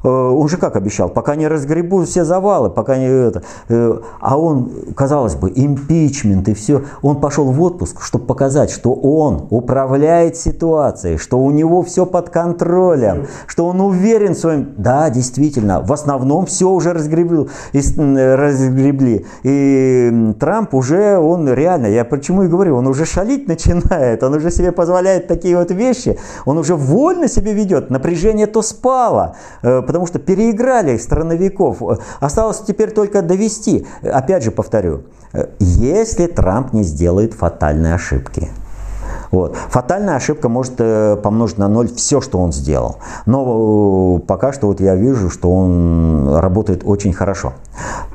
Э, 0.03 0.09
он 0.09 0.49
же 0.49 0.57
как 0.57 0.77
обещал, 0.77 1.09
пока 1.09 1.37
не 1.37 1.49
разгребу 1.49 2.05
все 2.05 2.25
завалы, 2.25 2.71
пока 2.71 2.97
не 2.97 3.07
это. 3.07 3.43
Э, 3.69 3.99
а 4.21 4.39
он, 4.39 4.71
казалось 4.95 5.35
бы, 5.35 5.53
импичмент 5.55 6.49
и 6.49 6.55
все. 6.55 6.83
Он 7.03 7.21
пошел 7.21 7.45
в 7.47 7.63
отпуск, 7.63 8.03
чтобы 8.03 8.27
показать, 8.27 8.71
что 8.71 8.93
он 8.93 9.47
управляет 9.51 10.37
ситуацией, 10.37 11.19
что 11.19 11.39
у 11.39 11.51
него 11.51 11.83
все 11.83 12.07
под 12.07 12.31
контролем, 12.31 13.27
что 13.47 13.67
он 13.67 13.81
уверен 13.81 14.35
в 14.35 14.39
своем... 14.39 14.69
Да, 14.77 15.11
действительно, 15.11 15.81
в 15.81 15.93
основном 15.93 16.47
все 16.47 16.69
уже 16.71 16.93
разгребли. 16.93 17.49
И, 17.73 17.81
разгребли. 17.99 19.27
и 19.43 20.35
Трамп 20.39 20.75
уже, 20.75 21.19
он 21.19 21.53
реально, 21.53 21.87
я 21.87 22.05
почему 22.05 22.45
и 22.45 22.49
говорю, 22.49 22.77
он 22.77 22.87
уже 22.87 23.05
шалить 23.05 23.49
начинает, 23.49 24.23
он 24.23 24.35
уже 24.35 24.51
себе 24.51 24.73
позволяет 24.73 25.27
такие 25.27 25.57
вот 25.57 25.71
вещи, 25.71 26.19
он 26.45 26.59
уже 26.59 26.75
вольно 26.75 27.29
себе 27.29 27.53
ведет, 27.53 27.91
напряжение 27.91 28.47
то 28.47 28.63
спало, 28.63 29.37
потому 29.87 30.07
что 30.07 30.19
переиграли 30.19 30.97
страновиков. 30.97 31.83
Осталось 32.21 32.61
теперь 32.67 32.91
только 32.91 33.23
довести. 33.23 33.87
Опять 34.03 34.45
же 34.45 34.51
повторю, 34.51 35.03
если 35.59 36.27
Трамп 36.27 36.73
не 36.73 36.83
сделает 36.83 37.35
фатальной 37.35 37.95
ошибки. 37.95 38.49
Вот. 39.31 39.57
Фатальная 39.57 40.17
ошибка 40.17 40.49
может 40.49 40.75
э, 40.79 41.17
помножить 41.23 41.59
на 41.59 41.69
ноль 41.69 41.89
все, 41.89 42.21
что 42.21 42.39
он 42.39 42.53
сделал. 42.53 42.97
Но 43.27 44.17
э, 44.19 44.27
пока 44.27 44.53
что 44.53 44.69
вот 44.69 44.81
я 44.81 44.95
вижу, 44.95 45.31
что 45.31 45.51
он 45.51 46.37
работает 46.37 46.83
очень 46.85 47.13
хорошо. 47.13 47.53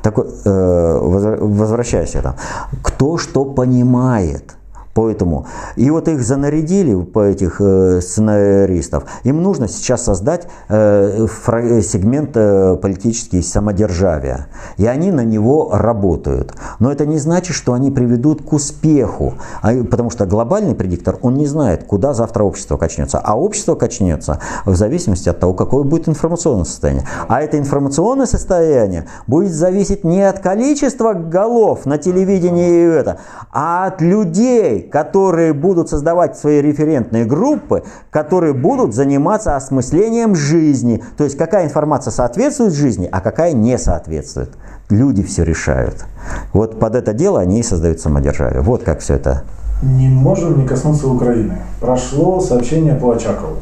Так, 0.01 0.17
э, 0.17 0.97
возвращаясь 1.41 2.15
это. 2.15 2.35
Кто 2.81 3.17
что 3.17 3.45
понимает– 3.45 4.55
Поэтому, 4.93 5.47
и 5.75 5.89
вот 5.89 6.07
их 6.07 6.21
занарядили, 6.21 7.01
по 7.01 7.23
этих 7.23 7.57
э, 7.59 7.99
сценаристов, 8.01 9.05
им 9.23 9.41
нужно 9.41 9.67
сейчас 9.67 10.03
создать 10.03 10.47
э, 10.69 11.25
фра- 11.27 11.81
сегмент 11.81 12.31
э, 12.35 12.77
политический 12.81 13.41
самодержавия. 13.41 14.47
И 14.77 14.85
они 14.85 15.11
на 15.11 15.23
него 15.23 15.71
работают. 15.73 16.53
Но 16.79 16.91
это 16.91 17.05
не 17.05 17.17
значит, 17.17 17.55
что 17.55 17.73
они 17.73 17.89
приведут 17.89 18.43
к 18.43 18.53
успеху. 18.53 19.33
А, 19.61 19.73
потому 19.83 20.11
что 20.11 20.25
глобальный 20.25 20.75
предиктор, 20.75 21.17
он 21.21 21.35
не 21.35 21.47
знает, 21.47 21.85
куда 21.85 22.13
завтра 22.13 22.43
общество 22.43 22.77
качнется. 22.77 23.19
А 23.19 23.37
общество 23.37 23.75
качнется 23.75 24.39
в 24.65 24.75
зависимости 24.75 25.27
от 25.29 25.39
того, 25.39 25.53
какое 25.53 25.83
будет 25.83 26.07
информационное 26.07 26.65
состояние. 26.65 27.07
А 27.27 27.41
это 27.41 27.57
информационное 27.57 28.27
состояние 28.27 29.07
будет 29.25 29.53
зависеть 29.53 30.03
не 30.03 30.21
от 30.21 30.39
количества 30.39 31.13
голов 31.13 31.85
на 31.85 31.97
телевидении 31.97 32.69
и 32.73 32.85
это, 32.93 33.19
а 33.51 33.87
от 33.87 34.01
людей, 34.01 34.82
которые 34.91 35.53
будут 35.53 35.89
создавать 35.89 36.37
свои 36.37 36.61
референтные 36.61 37.25
группы, 37.25 37.83
которые 38.11 38.53
будут 38.53 38.93
заниматься 38.93 39.55
осмыслением 39.55 40.35
жизни. 40.35 41.03
То 41.17 41.23
есть 41.23 41.37
какая 41.37 41.65
информация 41.65 42.11
соответствует 42.11 42.73
жизни, 42.73 43.09
а 43.11 43.21
какая 43.21 43.53
не 43.53 43.77
соответствует. 43.77 44.51
Люди 44.89 45.23
все 45.23 45.43
решают. 45.43 46.05
Вот 46.53 46.79
под 46.79 46.95
это 46.95 47.13
дело 47.13 47.39
они 47.39 47.59
и 47.59 47.63
создают 47.63 47.99
самодержавие. 47.99 48.61
Вот 48.61 48.83
как 48.83 48.99
все 48.99 49.15
это. 49.15 49.43
Не 49.81 50.07
можем 50.07 50.59
не 50.59 50.67
коснуться 50.67 51.07
Украины. 51.07 51.57
Прошло 51.81 52.39
сообщение 52.39 52.95
по 52.95 53.11
Очакову. 53.11 53.57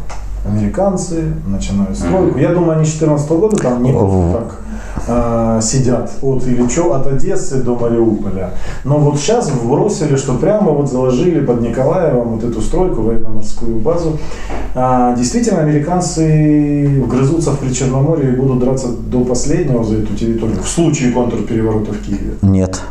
Американцы 0.45 1.33
начинают 1.45 1.97
стройку. 1.97 2.37
Я 2.37 2.49
думаю, 2.49 2.71
они 2.71 2.83
2014 2.83 3.29
года 3.31 3.57
там 3.57 3.83
не 3.83 3.93
так 3.93 4.57
э, 5.07 5.59
сидят 5.61 6.11
от 6.21 6.43
Ильичо, 6.47 6.93
от 6.95 7.07
Одессы 7.07 7.61
до 7.61 7.75
Мариуполя. 7.75 8.51
Но 8.83 8.97
вот 8.97 9.19
сейчас 9.19 9.51
вбросили, 9.51 10.15
что 10.15 10.33
прямо 10.35 10.71
вот 10.71 10.89
заложили 10.89 11.45
под 11.45 11.61
Николаевом 11.61 12.35
вот 12.35 12.43
эту 12.43 12.61
стройку, 12.61 13.01
военно-морскую 13.01 13.79
базу. 13.79 14.17
А, 14.73 15.15
действительно, 15.15 15.59
американцы 15.59 17.01
вгрызутся 17.03 17.51
в 17.51 17.59
Причерноморье 17.59 18.33
и 18.33 18.35
будут 18.35 18.59
драться 18.59 18.87
до 18.87 19.23
последнего 19.23 19.83
за 19.83 19.97
эту 19.97 20.15
территорию 20.15 20.61
в 20.63 20.67
случае 20.67 21.11
контрпереворота 21.11 21.93
в 21.93 22.01
Киеве? 22.01 22.33
Нет. 22.41 22.81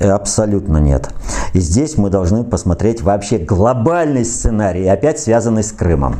Абсолютно 0.00 0.78
нет. 0.78 1.10
И 1.52 1.60
здесь 1.60 1.96
мы 1.98 2.10
должны 2.10 2.44
посмотреть 2.44 3.02
вообще 3.02 3.38
глобальный 3.38 4.24
сценарий, 4.24 4.86
опять 4.86 5.18
связанный 5.18 5.62
с 5.62 5.72
Крымом. 5.72 6.16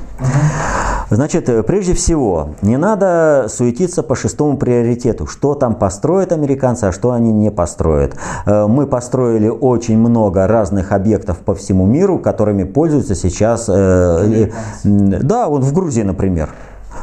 Значит, 1.10 1.48
э, 1.48 1.64
прежде 1.64 1.92
всего, 1.92 2.50
не 2.62 2.76
надо 2.76 3.46
суетиться 3.48 4.04
по 4.04 4.14
шестому 4.14 4.56
приоритету, 4.56 5.26
что 5.26 5.54
там 5.54 5.74
построят 5.74 6.30
американцы, 6.30 6.84
а 6.84 6.92
что 6.92 7.10
они 7.10 7.32
не 7.32 7.50
построят. 7.50 8.14
Э, 8.46 8.68
мы 8.68 8.86
построили 8.86 9.48
очень 9.48 9.98
много 9.98 10.46
разных 10.46 10.92
объектов 10.92 11.38
по 11.38 11.56
всему 11.56 11.84
миру, 11.84 12.20
которыми 12.20 12.62
пользуются 12.62 13.16
сейчас, 13.16 13.66
э, 13.68 14.50
да, 14.84 15.48
вот 15.48 15.64
в 15.64 15.72
Грузии, 15.72 16.02
например. 16.02 16.50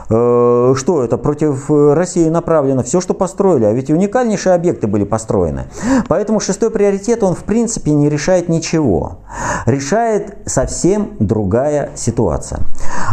Э, 0.09 0.73
что 0.77 1.03
это 1.03 1.17
против 1.17 1.69
России 1.69 2.29
направлено, 2.29 2.83
все, 2.83 3.01
что 3.01 3.13
построили, 3.13 3.65
а 3.65 3.73
ведь 3.73 3.89
уникальнейшие 3.89 4.55
объекты 4.55 4.87
были 4.87 5.03
построены. 5.03 5.65
Поэтому 6.07 6.39
шестой 6.39 6.69
приоритет, 6.69 7.23
он 7.23 7.35
в 7.35 7.43
принципе 7.43 7.91
не 7.91 8.09
решает 8.09 8.47
ничего. 8.47 9.17
Решает 9.65 10.37
совсем 10.45 11.17
другая 11.19 11.89
ситуация. 11.95 12.61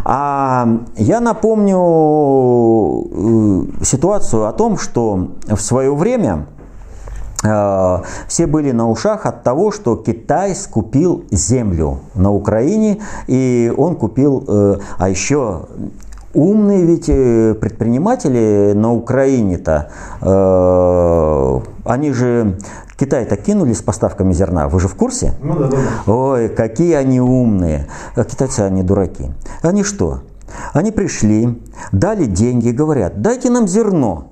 А 0.04 0.68
я 0.96 1.20
напомню 1.20 1.78
э, 3.10 3.84
ситуацию 3.84 4.46
о 4.46 4.52
том, 4.52 4.78
что 4.78 5.30
в 5.48 5.58
свое 5.58 5.92
время 5.94 6.46
э, 7.42 8.02
все 8.28 8.46
были 8.46 8.70
на 8.70 8.88
ушах 8.88 9.26
от 9.26 9.42
того, 9.42 9.72
что 9.72 9.96
Китай 9.96 10.54
скупил 10.54 11.24
землю 11.32 12.00
на 12.14 12.30
Украине, 12.32 13.00
и 13.26 13.72
он 13.76 13.96
купил, 13.96 14.44
а 14.98 15.08
еще 15.08 15.62
Умные 16.34 16.84
ведь 16.84 17.08
э, 17.08 17.54
предприниматели 17.54 18.72
на 18.74 18.92
Украине-то, 18.92 19.90
э, 20.20 21.60
они 21.84 22.12
же 22.12 22.58
Китай-то 22.96 23.36
кинули 23.36 23.72
с 23.72 23.82
поставками 23.82 24.32
зерна, 24.32 24.68
вы 24.68 24.80
же 24.80 24.88
в 24.88 24.94
курсе? 24.94 25.34
Ну 25.42 25.54
да, 25.56 25.68
да. 25.68 26.12
Ой, 26.12 26.48
какие 26.48 26.94
они 26.94 27.20
умные. 27.20 27.86
А 28.14 28.24
китайцы, 28.24 28.60
они 28.60 28.82
дураки. 28.82 29.30
Они 29.62 29.82
что? 29.82 30.20
Они 30.72 30.92
пришли, 30.92 31.60
дали 31.92 32.26
деньги, 32.26 32.70
говорят, 32.70 33.20
дайте 33.20 33.50
нам 33.50 33.66
зерно. 33.66 34.30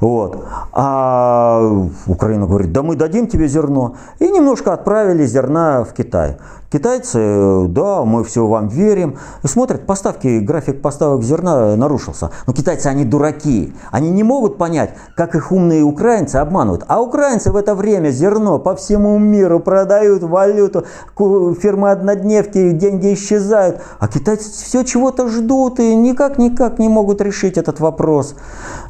Вот. 0.00 0.44
А 0.72 1.86
Украина 2.06 2.46
говорит, 2.46 2.72
да 2.72 2.82
мы 2.82 2.96
дадим 2.96 3.26
тебе 3.26 3.46
зерно. 3.48 3.96
И 4.18 4.28
немножко 4.28 4.72
отправили 4.72 5.26
зерна 5.26 5.84
в 5.84 5.92
Китай. 5.92 6.38
Китайцы, 6.70 7.66
да, 7.68 8.04
мы 8.04 8.24
все 8.24 8.46
вам 8.46 8.66
верим. 8.68 9.18
И 9.44 9.46
смотрят, 9.46 9.86
поставки, 9.86 10.40
график 10.40 10.82
поставок 10.82 11.22
зерна 11.22 11.76
нарушился. 11.76 12.30
Но 12.46 12.52
китайцы, 12.52 12.88
они 12.88 13.04
дураки. 13.04 13.72
Они 13.92 14.10
не 14.10 14.24
могут 14.24 14.58
понять, 14.58 14.90
как 15.16 15.36
их 15.36 15.52
умные 15.52 15.82
украинцы 15.82 16.36
обманывают. 16.36 16.84
А 16.88 17.00
украинцы 17.00 17.52
в 17.52 17.56
это 17.56 17.76
время 17.76 18.10
зерно 18.10 18.58
по 18.58 18.74
всему 18.74 19.16
миру 19.18 19.60
продают, 19.60 20.24
валюту, 20.24 20.84
фирмы-однодневки, 21.16 22.72
деньги 22.72 23.14
исчезают. 23.14 23.80
А 24.00 24.08
китайцы 24.08 24.50
все 24.50 24.82
чего-то 24.82 25.28
ждут 25.28 25.78
и 25.78 25.94
никак-никак 25.94 26.80
не 26.80 26.88
могут 26.88 27.20
решить 27.20 27.58
этот 27.58 27.78
вопрос. 27.78 28.34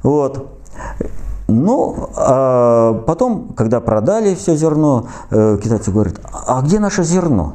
Вот. 0.03 0.47
Ну, 1.49 2.09
а 2.16 2.95
потом, 3.07 3.55
когда 3.57 3.81
продали 3.81 4.35
все 4.35 4.57
зерно, 4.57 5.09
э, 5.31 5.59
китайцы 5.62 5.93
говорят, 5.93 6.14
а 6.33 6.61
где 6.62 6.81
наше 6.81 7.05
зерно? 7.05 7.55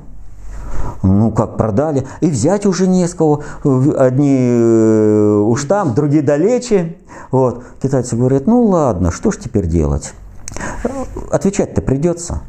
Ну, 1.03 1.31
как 1.31 1.57
продали. 1.57 2.05
И 2.21 2.29
взять 2.29 2.65
уже 2.65 2.87
не 2.87 3.07
с 3.07 3.13
кого. 3.13 3.43
Одни 3.63 4.37
э, 4.39 5.43
уж 5.45 5.65
там, 5.65 5.93
другие 5.93 6.21
далече. 6.21 6.97
Вот. 7.31 7.63
Китайцы 7.81 8.15
говорят, 8.15 8.47
ну 8.47 8.63
ладно, 8.65 9.11
что 9.11 9.31
ж 9.31 9.37
теперь 9.37 9.65
делать? 9.65 10.13
Отвечать-то 11.31 11.81
придется. 11.81 12.41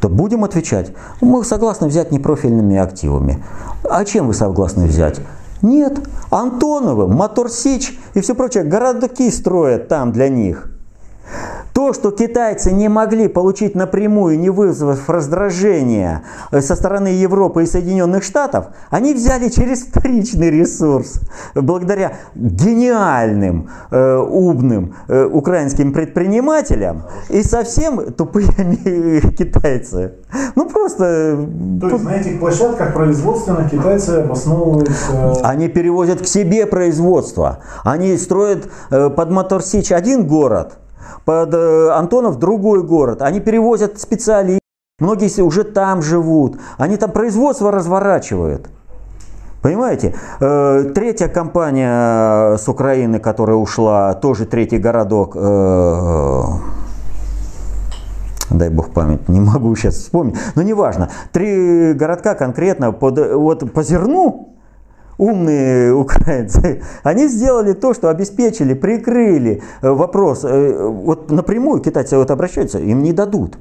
То 0.00 0.08
будем 0.08 0.44
отвечать. 0.44 0.92
Мы 1.20 1.44
согласны 1.44 1.88
взять 1.88 2.10
непрофильными 2.10 2.76
активами. 2.76 3.44
А 3.88 4.04
чем 4.04 4.28
вы 4.28 4.34
согласны 4.34 4.86
взять? 4.86 5.20
Нет. 5.62 5.98
Антоновым, 6.30 7.14
Мотор 7.14 7.50
Сич 7.50 7.98
и 8.14 8.20
все 8.20 8.34
прочее. 8.34 8.64
Городки 8.64 9.30
строят 9.30 9.88
там 9.88 10.12
для 10.12 10.28
них. 10.28 10.73
То, 11.74 11.92
что 11.92 12.12
китайцы 12.12 12.70
не 12.70 12.88
могли 12.88 13.26
получить 13.26 13.74
напрямую, 13.74 14.38
не 14.38 14.48
вызвав 14.48 15.10
раздражения 15.10 16.22
э, 16.52 16.60
со 16.60 16.76
стороны 16.76 17.08
Европы 17.08 17.64
и 17.64 17.66
Соединенных 17.66 18.22
Штатов, 18.22 18.66
они 18.90 19.12
взяли 19.12 19.48
через 19.48 19.82
вторичный 19.82 20.50
ресурс, 20.50 21.20
благодаря 21.56 22.12
гениальным, 22.36 23.70
э, 23.90 24.16
умным 24.16 24.94
э, 25.08 25.24
украинским 25.24 25.92
предпринимателям 25.92 27.02
и 27.28 27.42
совсем 27.42 28.12
тупые 28.12 29.20
китайцы. 29.36 30.12
Ну 30.54 30.68
просто... 30.68 31.04
Э, 31.04 31.46
То 31.80 31.88
есть 31.88 32.04
на 32.04 32.14
этих 32.14 32.38
площадках 32.38 32.94
производственных 32.94 33.70
китайцы 33.70 34.10
обосновываются... 34.10 35.40
Они 35.42 35.66
перевозят 35.66 36.20
к 36.22 36.26
себе 36.26 36.66
производство. 36.66 37.58
Они 37.82 38.16
строят 38.16 38.68
э, 38.90 39.10
под 39.10 39.30
Моторсич 39.30 39.90
один 39.90 40.28
город– 40.28 40.78
под 41.24 41.54
э, 41.54 41.90
Антонов 41.90 42.38
другой 42.38 42.82
город. 42.82 43.22
Они 43.22 43.40
перевозят 43.40 44.00
специалистов, 44.00 44.60
многие 44.98 45.40
уже 45.42 45.64
там 45.64 46.02
живут. 46.02 46.58
Они 46.78 46.96
там 46.96 47.10
производство 47.10 47.70
разворачивают. 47.70 48.68
Понимаете? 49.62 50.14
Э, 50.40 50.90
третья 50.94 51.28
компания 51.28 52.56
с 52.56 52.68
Украины, 52.68 53.18
которая 53.18 53.56
ушла, 53.56 54.14
тоже 54.14 54.44
третий 54.44 54.78
городок, 54.78 55.36
э, 55.36 56.42
дай 58.50 58.68
бог 58.68 58.90
память, 58.90 59.28
не 59.28 59.40
могу 59.40 59.74
сейчас 59.74 59.94
вспомнить, 59.94 60.36
но 60.54 60.62
неважно. 60.62 61.08
Три 61.32 61.94
городка 61.94 62.34
конкретно 62.34 62.92
под, 62.92 63.18
вот 63.32 63.72
по 63.72 63.82
зерну 63.82 64.53
умные 65.18 65.94
украинцы, 65.94 66.82
они 67.02 67.28
сделали 67.28 67.72
то, 67.72 67.94
что 67.94 68.08
обеспечили, 68.08 68.74
прикрыли 68.74 69.62
э, 69.82 69.90
вопрос. 69.90 70.44
Э, 70.44 70.88
вот 70.88 71.30
напрямую 71.30 71.80
китайцы 71.80 72.16
вот 72.16 72.30
обращаются, 72.30 72.78
им 72.78 73.02
не 73.02 73.12
дадут. 73.12 73.56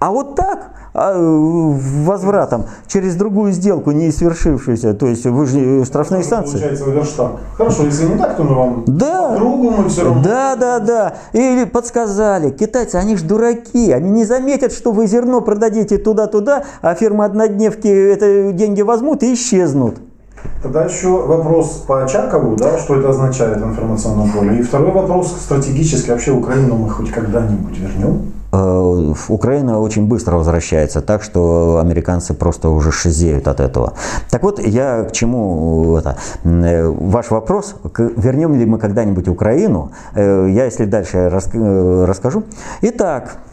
А 0.00 0.10
вот 0.12 0.34
так, 0.34 0.70
а, 0.94 1.14
возвратом, 1.14 2.64
через 2.86 3.16
другую 3.16 3.52
сделку, 3.52 3.90
не 3.90 4.10
свершившуюся, 4.10 4.94
то 4.94 5.06
есть 5.06 5.26
вы 5.26 5.44
же 5.44 5.84
штрафные 5.84 6.22
санкции. 6.22 6.52
Получается 6.52 6.90
верштаг. 6.90 7.32
Хорошо, 7.54 7.84
если 7.84 8.06
не 8.06 8.16
так, 8.16 8.34
то 8.34 8.42
мы 8.42 8.54
вам 8.54 8.84
да. 8.86 9.28
по 9.28 9.36
кругу 9.36 9.70
мы 9.70 9.88
все 9.90 10.04
равно. 10.04 10.22
Да, 10.22 10.56
да, 10.56 10.78
да. 10.78 11.14
Или 11.34 11.64
подсказали. 11.64 12.48
Китайцы, 12.48 12.96
они 12.96 13.16
же 13.16 13.26
дураки. 13.26 13.92
Они 13.92 14.08
не 14.08 14.24
заметят, 14.24 14.72
что 14.72 14.92
вы 14.92 15.06
зерно 15.06 15.42
продадите 15.42 15.98
туда-туда, 15.98 16.64
а 16.80 16.94
фирмы 16.94 17.26
однодневки 17.26 17.88
это 17.88 18.52
деньги 18.52 18.80
возьмут 18.80 19.22
и 19.22 19.34
исчезнут. 19.34 19.98
Тогда 20.62 20.84
еще 20.84 21.08
вопрос 21.08 21.84
по 21.86 22.04
Очакову, 22.04 22.56
да, 22.56 22.78
что 22.78 22.96
это 22.96 23.10
означает 23.10 23.60
в 23.60 23.64
информационном 23.64 24.30
поле. 24.30 24.58
И 24.58 24.62
второй 24.62 24.92
вопрос 24.92 25.32
стратегически, 25.32 26.10
вообще 26.10 26.32
Украину 26.32 26.76
мы 26.76 26.90
хоть 26.90 27.10
когда-нибудь 27.10 27.78
вернем? 27.78 28.32
Э, 28.52 29.14
Украина 29.28 29.80
очень 29.80 30.06
быстро 30.06 30.36
возвращается, 30.36 31.00
так 31.00 31.22
что 31.22 31.78
американцы 31.82 32.34
просто 32.34 32.68
уже 32.68 32.92
шизеют 32.92 33.48
от 33.48 33.60
этого. 33.60 33.94
Так 34.30 34.42
вот, 34.42 34.60
я 34.60 35.04
к 35.04 35.12
чему 35.12 35.96
это? 35.96 36.16
Э, 36.44 36.88
ваш 36.88 37.30
вопрос, 37.30 37.76
вернем 38.16 38.54
ли 38.54 38.66
мы 38.66 38.78
когда-нибудь 38.78 39.28
Украину, 39.28 39.92
э, 40.14 40.48
я 40.50 40.64
если 40.66 40.84
дальше 40.84 41.30
расскажу. 41.30 42.42
Итак, 42.82 43.38
Э, 43.40 43.49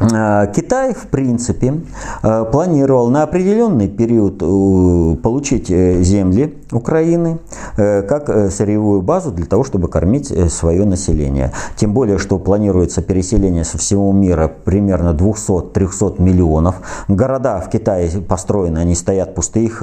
Китай, 0.00 0.94
в 0.94 1.06
принципе, 1.08 1.80
э, 2.22 2.44
планировал 2.50 3.10
на 3.10 3.22
определенный 3.22 3.88
период 3.88 4.42
э, 4.42 5.16
получить 5.22 5.68
земли 5.68 6.58
Украины 6.72 7.38
как 7.76 8.50
сырьевую 8.50 9.02
базу 9.02 9.30
для 9.30 9.46
того, 9.46 9.62
чтобы 9.64 9.88
кормить 9.88 10.32
свое 10.52 10.84
население. 10.84 11.52
Тем 11.76 11.92
более, 11.92 12.18
что 12.18 12.38
планируется 12.38 13.00
переселение 13.00 13.64
со 13.64 13.78
всего 13.78 14.12
мира 14.12 14.50
примерно 14.64 15.10
200-300 15.10 16.20
миллионов. 16.20 16.76
Города 17.08 17.60
в 17.60 17.70
Китае 17.70 18.10
построены, 18.20 18.78
они 18.78 18.94
стоят 18.94 19.34
пустые, 19.34 19.66
их 19.66 19.82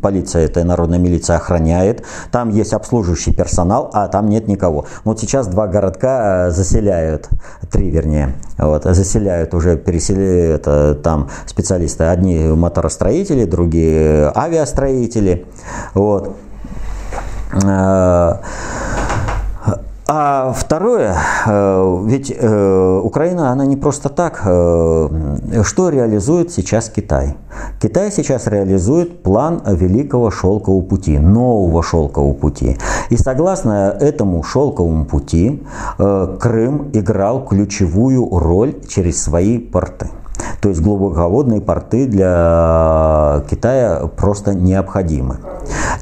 полиция, 0.00 0.44
это 0.44 0.62
народная 0.64 0.98
милиция 0.98 1.36
охраняет. 1.36 2.04
Там 2.30 2.50
есть 2.50 2.72
обслуживающий 2.72 3.32
персонал, 3.32 3.90
а 3.92 4.08
там 4.08 4.28
нет 4.28 4.46
никого. 4.48 4.86
Вот 5.04 5.20
сейчас 5.20 5.48
два 5.48 5.66
городка 5.66 6.50
заселяют, 6.50 7.28
три 7.70 7.90
вернее, 7.90 8.34
вот, 8.58 8.84
заселяют 8.84 9.23
выделяют 9.24 9.54
уже 9.54 9.76
пересели 9.76 10.54
это 10.54 10.94
там 11.02 11.28
специалисты. 11.46 12.04
Одни 12.04 12.38
моторостроители, 12.38 13.44
другие 13.44 14.30
авиастроители. 14.34 15.46
Вот. 15.94 16.36
А, 20.06 20.52
второе, 20.52 21.16
э, 21.46 22.02
ведь 22.04 22.30
э, 22.30 23.00
Украина, 23.02 23.50
она 23.50 23.64
не 23.64 23.76
просто 23.76 24.10
так. 24.10 24.42
Э, 24.44 25.62
что 25.62 25.88
реализует 25.88 26.52
сейчас 26.52 26.90
Китай? 26.90 27.36
Китай 27.80 28.12
сейчас 28.12 28.46
реализует 28.46 29.22
план 29.22 29.62
Великого 29.66 30.30
Шелкового 30.30 30.82
пути, 30.82 31.18
нового 31.18 31.82
Шелкового 31.82 32.34
пути. 32.34 32.76
И 33.08 33.16
согласно 33.16 33.96
этому 33.98 34.42
Шелковому 34.42 35.06
пути 35.06 35.62
Крым 35.96 36.90
играл 36.92 37.46
ключевую 37.46 38.28
роль 38.30 38.74
через 38.86 39.22
свои 39.22 39.58
порты. 39.58 40.10
То 40.64 40.70
есть 40.70 40.80
глубоководные 40.80 41.60
порты 41.60 42.06
для 42.06 43.42
Китая 43.50 44.08
просто 44.16 44.54
необходимы. 44.54 45.36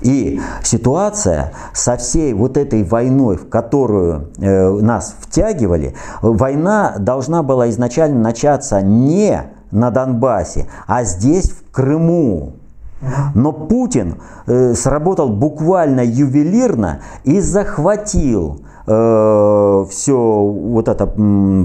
И 0.02 0.40
ситуация 0.62 1.52
со 1.72 1.97
всей 1.97 2.32
вот 2.32 2.56
этой 2.56 2.84
войной, 2.84 3.39
в 3.39 3.48
которую 3.48 4.28
э, 4.39 4.70
нас 4.78 5.16
втягивали, 5.18 5.97
война 6.20 6.94
должна 6.97 7.43
была 7.43 7.70
изначально 7.70 8.20
начаться 8.20 8.80
не 8.82 9.51
на 9.72 9.90
Донбассе, 9.90 10.68
а 10.86 11.02
здесь, 11.02 11.51
в 11.51 11.72
Крыму. 11.72 12.52
Но 13.34 13.51
Путин 13.51 14.20
э, 14.47 14.74
сработал 14.74 15.30
буквально 15.30 16.02
ювелирно 16.02 17.01
и 17.24 17.40
захватил 17.40 18.60
э, 18.87 19.87
все 19.91 20.17
вот 20.17 20.89
это 20.89 21.07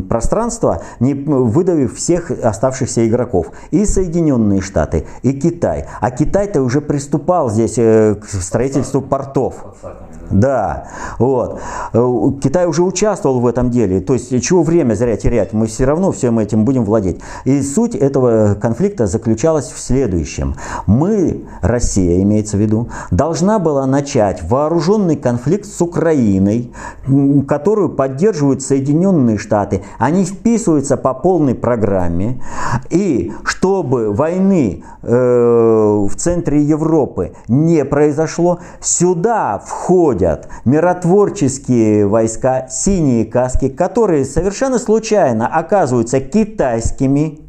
пространство, 0.09 0.81
не 0.99 1.13
выдавив 1.13 1.95
всех 1.95 2.31
оставшихся 2.31 3.07
игроков. 3.07 3.47
И 3.71 3.85
Соединенные 3.85 4.61
Штаты, 4.61 5.05
и 5.23 5.33
Китай. 5.33 5.85
А 6.01 6.11
Китай-то 6.11 6.61
уже 6.61 6.81
приступал 6.81 7.49
здесь 7.49 7.77
э, 7.77 8.15
к 8.15 8.25
строительству 8.27 9.01
портов. 9.01 9.55
Да, 10.29 10.87
вот. 11.19 11.59
Э, 11.93 12.31
Китай 12.41 12.65
уже 12.65 12.83
участвовал 12.83 13.39
в 13.39 13.47
этом 13.47 13.69
деле. 13.69 14.01
То 14.01 14.13
есть, 14.13 14.43
чего 14.43 14.63
время 14.63 14.93
зря 14.93 15.15
терять? 15.15 15.53
Мы 15.53 15.67
все 15.67 15.85
равно 15.85 16.11
всем 16.11 16.39
этим 16.39 16.65
будем 16.65 16.83
владеть. 16.83 17.21
И 17.45 17.61
суть 17.61 17.95
этого 17.95 18.55
конфликта 18.55 19.07
заключалась 19.07 19.71
в 19.71 19.79
следующем. 19.79 20.55
Мы, 20.85 21.45
Россия 21.61 22.21
имеется 22.23 22.57
в 22.57 22.59
виду, 22.59 22.89
должна 23.11 23.59
была 23.59 23.85
начать 23.85 24.43
вооруженный 24.43 25.15
конфликт 25.15 25.65
с 25.65 25.81
Украиной, 25.81 26.71
которую 27.47 27.89
поддерживают 27.89 28.61
Соединенные 28.61 29.37
Штаты. 29.37 29.83
Они 29.97 30.25
вписываются 30.25 30.97
по 30.97 31.13
полной 31.13 31.55
программе. 31.55 32.41
И 32.89 33.31
чтобы 33.43 34.11
войны 34.11 34.83
э, 35.03 35.09
в 35.09 36.15
центре 36.15 36.61
Европы 36.61 37.33
не 37.47 37.85
произошло, 37.85 38.59
сюда 38.81 39.61
входят 40.17 40.47
миротворческие 40.65 42.07
войска, 42.07 42.67
синие 42.69 43.25
каски, 43.25 43.69
которые 43.69 44.25
совершенно 44.25 44.79
случайно 44.79 45.47
оказываются 45.47 46.19
китайскими 46.19 47.41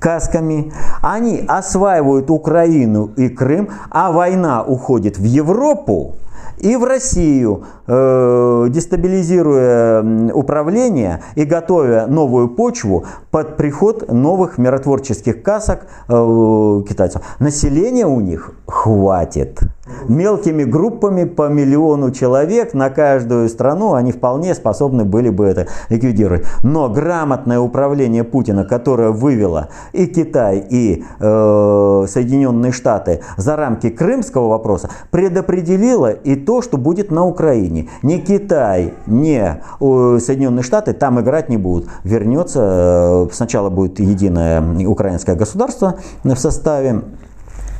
касками. 0.00 0.72
Они 1.00 1.44
осваивают 1.46 2.30
Украину 2.30 3.10
и 3.16 3.28
Крым, 3.28 3.68
а 3.90 4.10
война 4.10 4.64
уходит 4.64 5.18
в 5.18 5.22
Европу 5.22 6.16
и 6.58 6.74
в 6.74 6.82
Россию, 6.84 7.64
э, 7.86 8.66
дестабилизируя 8.70 10.32
управление 10.32 11.22
и 11.36 11.44
готовя 11.44 12.06
новую 12.06 12.48
почву 12.48 13.04
под 13.30 13.56
приход 13.56 14.10
новых 14.10 14.58
миротворческих 14.58 15.42
касок 15.42 15.86
э, 16.08 16.82
китайцев. 16.88 17.22
Население 17.38 18.06
у 18.06 18.18
них 18.18 18.52
хватит. 18.66 19.60
Мелкими 20.08 20.64
группами 20.64 21.24
по 21.24 21.48
миллиону 21.48 22.10
человек 22.10 22.74
на 22.74 22.90
каждую 22.90 23.48
страну 23.48 23.94
они 23.94 24.12
вполне 24.12 24.54
способны 24.54 25.04
были 25.04 25.30
бы 25.30 25.46
это 25.46 25.66
ликвидировать. 25.88 26.46
Но 26.62 26.88
грамотное 26.88 27.60
управление 27.60 28.24
Путина, 28.24 28.64
которое 28.64 29.10
вывело 29.10 29.68
и 29.92 30.06
Китай, 30.06 30.64
и 30.68 31.04
э, 31.20 32.06
Соединенные 32.08 32.72
Штаты 32.72 33.20
за 33.36 33.56
рамки 33.56 33.90
крымского 33.90 34.48
вопроса, 34.48 34.90
предопределило 35.10 36.10
и 36.10 36.36
то, 36.36 36.62
что 36.62 36.78
будет 36.78 37.10
на 37.10 37.26
Украине. 37.26 37.88
Ни 38.02 38.18
Китай, 38.18 38.94
ни 39.06 39.40
э, 39.40 40.18
Соединенные 40.20 40.62
Штаты 40.62 40.92
там 40.92 41.20
играть 41.20 41.48
не 41.48 41.56
будут. 41.56 41.88
Вернется, 42.04 43.26
э, 43.28 43.32
сначала 43.32 43.70
будет 43.70 44.00
единое 44.00 44.62
украинское 44.86 45.36
государство 45.36 45.96
в 46.24 46.36
составе 46.36 47.02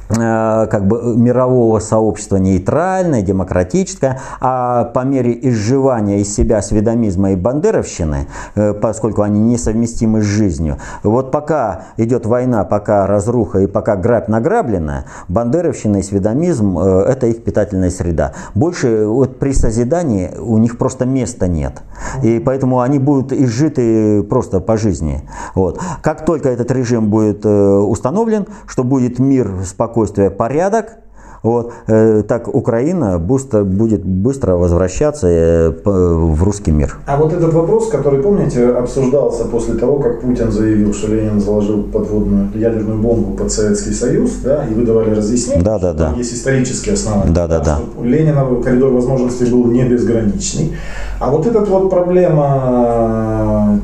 как 0.09 0.87
бы 0.87 1.17
мирового 1.17 1.79
сообщества 1.81 2.37
нейтральное, 2.37 3.23
демократическое, 3.23 4.21
а 4.41 4.85
по 4.85 5.01
мере 5.01 5.39
изживания 5.49 6.19
из 6.19 6.35
себя 6.35 6.63
сведомизма 6.63 7.33
и 7.33 7.37
бандеровщины, 7.37 8.27
э, 8.55 8.73
поскольку 8.75 9.23
они 9.23 9.41
несовместимы 9.41 10.23
с 10.23 10.25
жизнью, 10.25 10.79
вот 11.03 11.31
пока 11.31 11.83
идет 11.97 12.27
война, 12.27 12.65
пока 12.65 13.07
разруха 13.07 13.61
и 13.61 13.67
пока 13.67 13.97
грабь 13.97 14.29
награбленная, 14.29 15.05
бандеровщина 15.29 15.99
и 15.99 16.03
сведомизм 16.03 16.79
э,– 16.79 17.03
это 17.09 17.27
их 17.27 17.45
питательная 17.45 17.91
среда. 17.91 18.33
Больше 18.55 19.07
вот 19.07 19.39
при 19.39 19.53
созидании 19.53 20.31
у 20.39 20.59
них 20.59 20.79
просто 20.79 21.05
места 21.05 21.49
нет. 21.49 21.83
И 22.23 22.39
поэтому 22.39 22.81
они 22.81 22.99
будут 22.99 23.33
изжиты 23.33 24.23
просто 24.23 24.61
по 24.61 24.77
жизни. 24.77 25.23
Вот. 25.55 25.81
Как 26.03 26.25
только 26.25 26.49
этот 26.49 26.71
режим 26.71 27.11
будет 27.11 27.45
установлен, 27.45 28.47
что 28.67 28.85
будет 28.85 29.19
мир, 29.19 29.51
спокойствие, 29.65 29.98
спокойствие, 29.99 30.31
порядок, 30.31 30.99
вот, 31.43 31.73
э, 31.87 32.23
так 32.27 32.53
Украина 32.53 33.19
быстро, 33.19 33.63
будет 33.65 34.05
быстро 34.05 34.55
возвращаться 34.55 35.29
э, 35.29 35.71
в 35.85 36.43
русский 36.43 36.73
мир. 36.73 36.97
А 37.07 37.17
вот 37.17 37.33
этот 37.33 37.53
вопрос, 37.55 37.89
который, 37.91 38.21
помните, 38.23 38.69
обсуждался 38.69 39.45
после 39.45 39.75
того, 39.75 39.99
как 39.99 40.21
Путин 40.21 40.51
заявил, 40.51 40.93
что 40.93 41.15
Ленин 41.15 41.41
заложил 41.41 41.85
подводную 41.85 42.49
ядерную 42.55 43.01
бомбу 43.01 43.37
под 43.37 43.53
Советский 43.53 43.93
Союз, 43.93 44.31
да, 44.45 44.67
и 44.67 44.75
вы 44.75 44.85
давали 44.85 45.15
разъяснение, 45.15 45.65
да, 45.65 45.79
да, 45.79 45.93
да. 45.93 46.13
есть 46.17 46.35
исторические 46.35 46.95
основания. 46.95 47.33
Да, 47.33 47.47
да, 47.47 47.61
да. 47.61 47.79
У 47.97 48.05
Ленина 48.05 48.45
коридор 48.63 48.93
возможностей 48.93 49.47
был 49.47 49.65
не 49.67 49.85
безграничный. 49.85 50.77
А 51.21 51.31
вот 51.31 51.47
эта 51.47 51.61
вот 51.61 51.91
проблема 51.91 53.81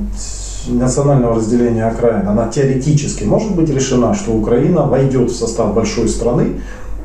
национального 0.69 1.37
разделения 1.37 1.87
окраин, 1.87 2.29
она 2.29 2.49
теоретически 2.49 3.25
может 3.25 3.55
быть 3.55 3.71
решена, 3.71 4.15
что 4.15 4.33
Украина 4.33 4.87
войдет 4.87 5.31
в 5.31 5.37
состав 5.37 5.75
большой 5.75 6.09
страны, 6.09 6.61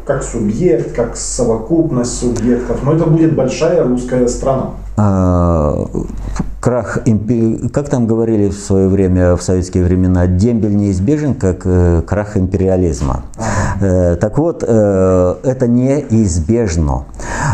как 0.05 0.23
субъект, 0.23 0.95
как 0.95 1.15
совокупность 1.15 2.17
субъектов, 2.19 2.83
но 2.83 2.93
это 2.93 3.05
будет 3.05 3.35
большая 3.35 3.83
русская 3.83 4.27
страна. 4.27 4.71
Крах, 6.59 6.99
как 7.73 7.87
там 7.87 8.05
говорили 8.05 8.49
в 8.49 8.53
свое 8.57 8.89
время, 8.89 9.37
в 9.37 9.41
советские 9.41 9.85
времена, 9.85 10.27
дембель 10.27 10.75
неизбежен, 10.75 11.35
как 11.35 11.61
э, 11.63 12.01
крах 12.05 12.35
империализма. 12.35 13.23
Э, 13.79 14.17
так 14.17 14.37
вот, 14.37 14.65
э, 14.67 15.35
это 15.43 15.67
неизбежно. 15.67 17.05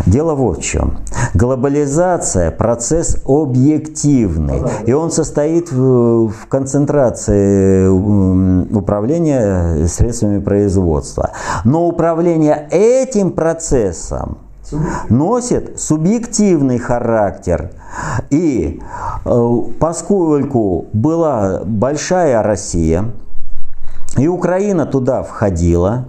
Дело 0.08 0.34
вот 0.34 0.60
в 0.60 0.64
чем. 0.64 0.98
Глобализация– 1.36 2.50
процесс 2.58 3.18
объективный, 3.28 4.64
и 4.88 4.94
он 4.94 5.12
состоит 5.12 5.72
в, 5.72 6.30
в 6.30 6.48
концентрации 6.48 7.88
управления 7.88 9.86
средствами 9.88 10.40
производства. 10.40 11.32
Но 11.64 11.88
управление 11.88 12.68
этим 12.72 13.32
процессом 13.32 14.40
носит 15.10 15.80
субъективный 15.80 16.80
характер. 16.80 17.72
И 18.30 18.82
э, 19.26 19.52
поскольку 19.80 20.88
была 20.94 21.62
большая 21.66 22.42
Россия, 22.42 23.12
и 24.18 24.28
Украина 24.28 24.86
туда 24.86 25.24
входила, 25.24 26.06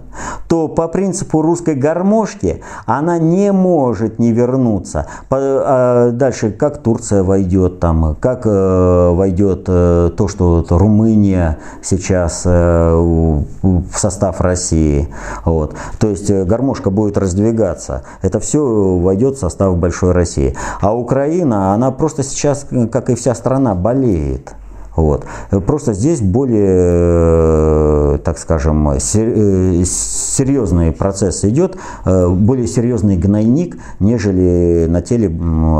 то 0.47 0.67
по 0.67 0.87
принципу 0.87 1.41
русской 1.41 1.75
гармошки 1.75 2.61
она 2.85 3.17
не 3.17 3.51
может 3.51 4.17
не 4.17 4.31
вернуться. 4.31 5.07
А 5.29 6.11
дальше, 6.11 6.51
как 6.51 6.77
Турция 6.77 7.23
войдет 7.23 7.79
там, 7.79 8.15
как 8.19 8.45
э, 8.45 9.09
войдет 9.13 9.65
э, 9.67 10.11
то, 10.15 10.27
что 10.27 10.65
Румыния 10.69 11.57
сейчас 11.83 12.43
э, 12.45 12.93
в 12.93 13.97
состав 13.97 14.39
России. 14.41 15.09
Вот. 15.43 15.75
То 15.99 16.07
есть 16.07 16.31
гармошка 16.31 16.89
будет 16.89 17.17
раздвигаться. 17.17 18.03
Это 18.21 18.39
все 18.39 18.97
войдет 18.97 19.35
в 19.35 19.39
состав 19.39 19.77
большой 19.77 20.13
России. 20.13 20.55
А 20.79 20.95
Украина, 20.95 21.73
она 21.73 21.91
просто 21.91 22.23
сейчас, 22.23 22.67
как 22.91 23.09
и 23.09 23.15
вся 23.15 23.35
страна, 23.35 23.75
болеет. 23.75 24.55
Вот. 24.97 25.25
Просто 25.67 25.93
здесь 25.93 26.21
более, 26.21 28.15
э, 28.15 28.17
так 28.23 28.39
скажем, 28.39 28.89
э, 28.89 28.99
серьезный 28.99 30.91
процесс 30.91 31.45
идет, 31.45 31.77
э, 32.03 32.27
более 32.27 32.67
серьезный 32.67 33.15
гнойник, 33.15 33.77
нежели 33.99 34.87
на 34.89 35.01
теле 35.03 35.31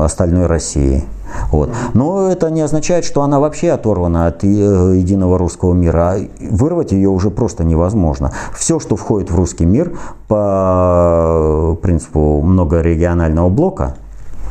остальной 0.04 0.46
России. 0.46 1.04
Вот. 1.52 1.72
Но 1.96 2.30
это 2.30 2.52
не 2.52 2.62
означает, 2.62 3.06
что 3.06 3.24
она 3.24 3.40
вообще 3.40 3.72
оторвана 3.72 4.28
от 4.28 4.44
единого 4.44 5.40
русского 5.40 5.74
мира. 5.74 6.18
Вырвать 6.40 6.92
ее 6.92 7.10
уже 7.10 7.32
просто 7.32 7.64
невозможно. 7.64 8.32
Все, 8.56 8.80
что 8.80 8.96
входит 8.96 9.32
в 9.32 9.36
русский 9.36 9.66
мир 9.66 9.98
по 10.28 11.76
принципу 11.82 12.42
многорегионального 12.42 13.50
блока, 13.50 13.96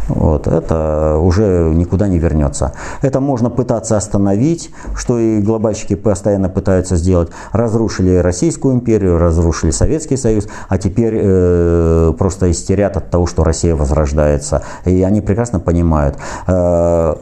вот, 0.08 0.46
это 0.46 1.18
уже 1.20 1.72
никуда 1.74 2.08
не 2.08 2.18
вернется. 2.18 2.72
Это 3.02 3.20
можно 3.20 3.50
пытаться 3.50 3.96
остановить, 3.96 4.70
что 4.94 5.18
и 5.18 5.40
глобальщики 5.40 5.94
постоянно 5.94 6.48
пытаются 6.48 6.96
сделать. 6.96 7.30
Разрушили 7.52 8.16
Российскую 8.16 8.74
империю, 8.74 9.18
разрушили 9.18 9.70
Советский 9.70 10.16
Союз, 10.16 10.46
а 10.68 10.78
теперь 10.78 11.14
э, 11.16 12.12
просто 12.18 12.50
истерят 12.50 12.96
от 12.96 13.10
того, 13.10 13.26
что 13.26 13.44
Россия 13.44 13.74
возрождается. 13.74 14.62
И 14.84 15.02
они 15.02 15.20
прекрасно 15.20 15.60
понимают, 15.60 16.16
э, 16.46 17.14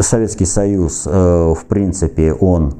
Советский 0.00 0.46
Союз, 0.46 1.02
э, 1.06 1.54
в 1.54 1.64
принципе, 1.66 2.32
он 2.32 2.74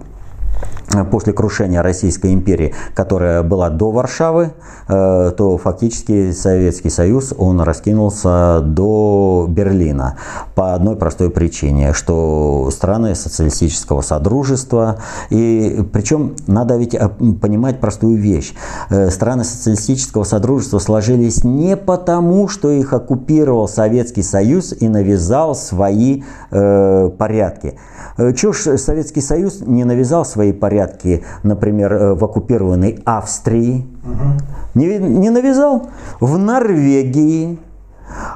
после 1.11 1.33
крушения 1.33 1.83
Российской 1.83 2.33
империи, 2.33 2.75
которая 2.95 3.43
была 3.43 3.71
до 3.71 3.91
Варшавы, 3.91 4.53
э, 4.87 5.33
то 5.37 5.59
фактически 5.59 6.33
Советский 6.33 6.91
Союз 6.91 7.35
он 7.37 7.61
раскинулся 7.61 8.61
до 8.61 9.47
Берлина 9.49 10.17
по 10.55 10.75
одной 10.75 10.97
простой 10.97 11.31
причине, 11.31 11.93
что 11.93 12.69
страны 12.71 13.15
социалистического 13.15 14.03
содружества, 14.03 14.99
и 15.31 15.85
причем 15.93 16.37
надо 16.47 16.77
ведь 16.77 16.95
э, 16.95 17.09
понимать 17.41 17.81
простую 17.81 18.19
вещь, 18.19 18.55
э, 18.91 19.11
страны 19.11 19.45
социалистического 19.45 20.25
содружества 20.25 20.79
сложились 20.79 21.45
не 21.45 21.77
потому, 21.77 22.49
что 22.49 22.71
их 22.71 22.93
оккупировал 22.93 23.69
Советский 23.69 24.23
Союз 24.23 24.75
и 24.79 24.89
навязал 24.89 25.55
свои 25.55 26.23
порядки. 26.51 27.79
Чего 28.37 28.53
ж 28.53 28.79
Советский 28.79 29.21
Союз 29.21 29.61
не 29.61 29.85
навязал 29.85 30.25
свои 30.25 30.44
порядки, 30.53 31.25
например, 31.43 31.93
э, 31.93 32.15
в 32.15 32.25
оккупированной 32.25 33.01
Австрии? 33.05 33.87
Угу. 34.05 34.81
Не, 34.81 34.99
не 34.99 35.31
навязал? 35.31 35.89
В 36.21 36.39
Норвегии, 36.39 37.59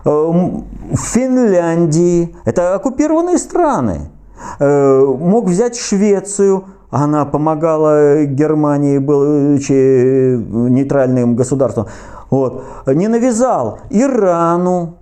э, 0.04 0.10
в 0.10 0.96
Финляндии. 0.96 2.34
Это 2.44 2.74
оккупированные 2.74 3.38
страны. 3.38 4.10
Э, 4.58 5.04
мог 5.04 5.46
взять 5.46 5.76
Швецию, 5.76 6.64
она 6.90 7.24
помогала 7.24 8.24
Германии, 8.24 8.98
будучи 8.98 10.36
нейтральным 10.36 11.36
государством. 11.36 11.86
Вот. 12.30 12.64
Не 12.86 13.08
навязал 13.08 13.80
Ирану. 13.90 14.96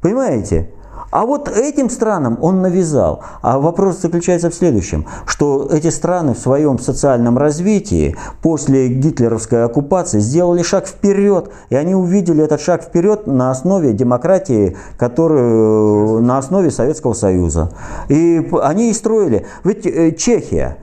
Понимаете? 0.00 0.70
А 1.10 1.24
вот 1.24 1.48
этим 1.48 1.88
странам 1.88 2.38
он 2.40 2.60
навязал. 2.60 3.22
А 3.40 3.58
вопрос 3.58 4.00
заключается 4.00 4.50
в 4.50 4.54
следующем, 4.54 5.06
что 5.26 5.68
эти 5.70 5.88
страны 5.88 6.34
в 6.34 6.38
своем 6.38 6.78
социальном 6.78 7.38
развитии 7.38 8.16
после 8.42 8.88
гитлеровской 8.88 9.64
оккупации 9.64 10.20
сделали 10.20 10.62
шаг 10.62 10.86
вперед, 10.86 11.50
и 11.70 11.76
они 11.76 11.94
увидели 11.94 12.44
этот 12.44 12.60
шаг 12.60 12.82
вперед 12.82 13.26
на 13.26 13.50
основе 13.50 13.92
демократии, 13.92 14.76
которую, 14.98 16.22
на 16.22 16.38
основе 16.38 16.70
Советского 16.70 17.14
Союза. 17.14 17.72
И 18.08 18.46
они 18.62 18.90
и 18.90 18.94
строили. 18.94 19.46
Ведь 19.64 19.86
э, 19.86 20.12
Чехия, 20.12 20.76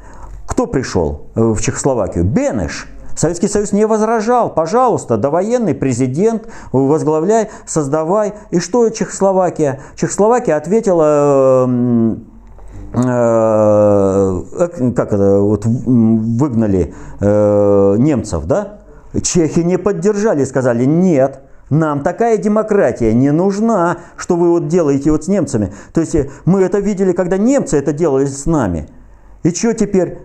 кто 0.48 0.66
пришел 0.66 1.28
э, 1.36 1.42
в 1.42 1.62
Чехословакию? 1.62 2.24
Бенеш– 2.24 2.88
Советский 3.16 3.48
Союз 3.48 3.72
не 3.72 3.88
возражал, 3.88 4.54
пожалуйста, 4.54 5.18
довоенный 5.18 5.74
президент, 5.74 6.48
возглавляй, 6.72 7.50
создавай. 7.66 8.34
И 8.52 8.60
что 8.60 8.90
Чехословакия? 8.90 9.80
Чехословакия 9.96 10.58
ответила 10.58 11.66
э, 11.68 12.16
э, 12.94 14.92
как 14.96 15.14
это, 15.14 15.40
вот 15.40 15.66
выгнали 15.66 16.94
э, 17.22 17.96
немцев, 17.98 18.46
да? 18.46 18.80
Чехи 19.22 19.62
не 19.62 19.78
поддержали, 19.78 20.44
сказали, 20.44 20.84
нет, 20.84 21.42
нам 21.70 22.02
такая 22.04 22.38
демократия 22.38 23.14
не 23.14 23.32
нужна, 23.32 23.98
что 24.18 24.36
вы 24.36 24.50
вот 24.50 24.68
делаете 24.68 25.12
вот 25.12 25.24
с 25.24 25.28
немцами. 25.28 25.74
То 25.94 26.02
есть 26.02 26.16
мы 26.44 26.62
это 26.62 26.80
видели, 26.80 27.14
когда 27.14 27.38
немцы 27.38 27.78
это 27.78 27.94
делали 27.94 28.26
с 28.26 28.46
нами. 28.46 28.90
И 29.44 29.52
что 29.52 29.74
теперь? 29.74 30.20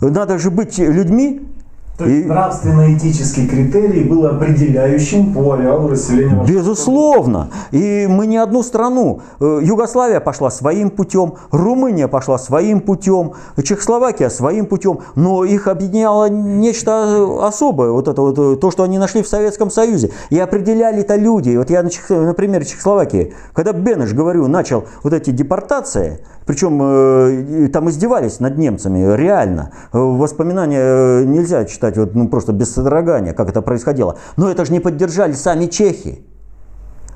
Надо 0.00 0.38
же 0.38 0.50
быть 0.50 0.78
людьми, 0.78 1.48
то 1.98 2.04
есть 2.06 2.26
и... 2.26 2.28
нравственно-этический 2.28 3.48
критерий 3.48 4.04
был 4.04 4.24
определяющим 4.26 5.34
по 5.34 5.54
ареалу 5.54 5.88
расселения 5.88 6.44
Безусловно. 6.44 7.50
И 7.72 8.06
мы 8.08 8.28
не 8.28 8.36
одну 8.36 8.62
страну. 8.62 9.22
Э, 9.40 9.58
Югославия 9.60 10.20
пошла 10.20 10.48
своим 10.52 10.90
путем, 10.90 11.34
Румыния 11.50 12.06
пошла 12.06 12.38
своим 12.38 12.80
путем, 12.80 13.32
Чехословакия 13.60 14.28
своим 14.28 14.66
путем, 14.66 15.00
но 15.16 15.44
их 15.44 15.66
объединяло 15.66 16.28
нечто 16.28 17.44
особое, 17.44 17.90
вот 17.90 18.06
это 18.06 18.22
вот, 18.22 18.38
э, 18.38 18.56
то, 18.60 18.70
что 18.70 18.84
они 18.84 18.96
нашли 18.96 19.24
в 19.24 19.28
Советском 19.28 19.68
Союзе. 19.68 20.12
И 20.30 20.38
определяли 20.38 21.00
это 21.00 21.16
люди. 21.16 21.56
Вот 21.56 21.68
я, 21.68 21.82
на 21.82 22.34
примере 22.34 22.64
Чехословакии, 22.64 23.34
когда 23.52 23.72
Бенеш, 23.72 24.12
говорю, 24.12 24.46
начал 24.46 24.84
вот 25.02 25.12
эти 25.12 25.30
депортации, 25.30 26.20
причем 26.46 26.80
э, 26.80 27.68
там 27.72 27.90
издевались 27.90 28.38
над 28.38 28.56
немцами, 28.56 29.16
реально. 29.16 29.72
Воспоминания 29.92 31.24
нельзя 31.24 31.64
читать 31.64 31.87
читать 31.88 31.96
вот, 31.96 32.14
ну, 32.14 32.28
просто 32.28 32.52
без 32.52 32.72
содрогания, 32.72 33.32
как 33.32 33.48
это 33.48 33.62
происходило. 33.62 34.16
Но 34.36 34.50
это 34.50 34.64
же 34.64 34.72
не 34.72 34.80
поддержали 34.80 35.32
сами 35.32 35.66
чехи. 35.66 36.22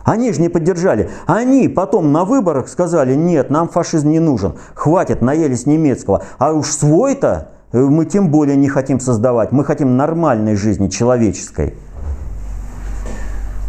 Они 0.05 0.32
же 0.32 0.40
не 0.40 0.49
поддержали. 0.49 1.11
Они 1.27 1.69
потом 1.69 2.12
на 2.12 2.24
выборах 2.24 2.69
сказали, 2.69 3.15
нет, 3.15 3.51
нам 3.51 3.69
фашизм 3.69 4.11
не 4.11 4.19
нужен, 4.19 4.55
хватит, 4.74 5.23
наелись 5.23 5.66
немецкого. 5.66 6.23
А 6.39 6.53
уж 6.53 6.66
свой-то 6.66 7.51
э, 7.73 7.78
мы 7.78 8.05
тем 8.05 8.31
более 8.31 8.57
не 8.57 8.69
хотим 8.69 8.99
создавать. 8.99 9.53
Мы 9.53 9.65
хотим 9.65 9.97
нормальной 9.97 10.57
жизни, 10.57 10.89
человеческой. 10.89 11.74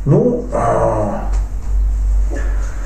Ну, 0.06 0.44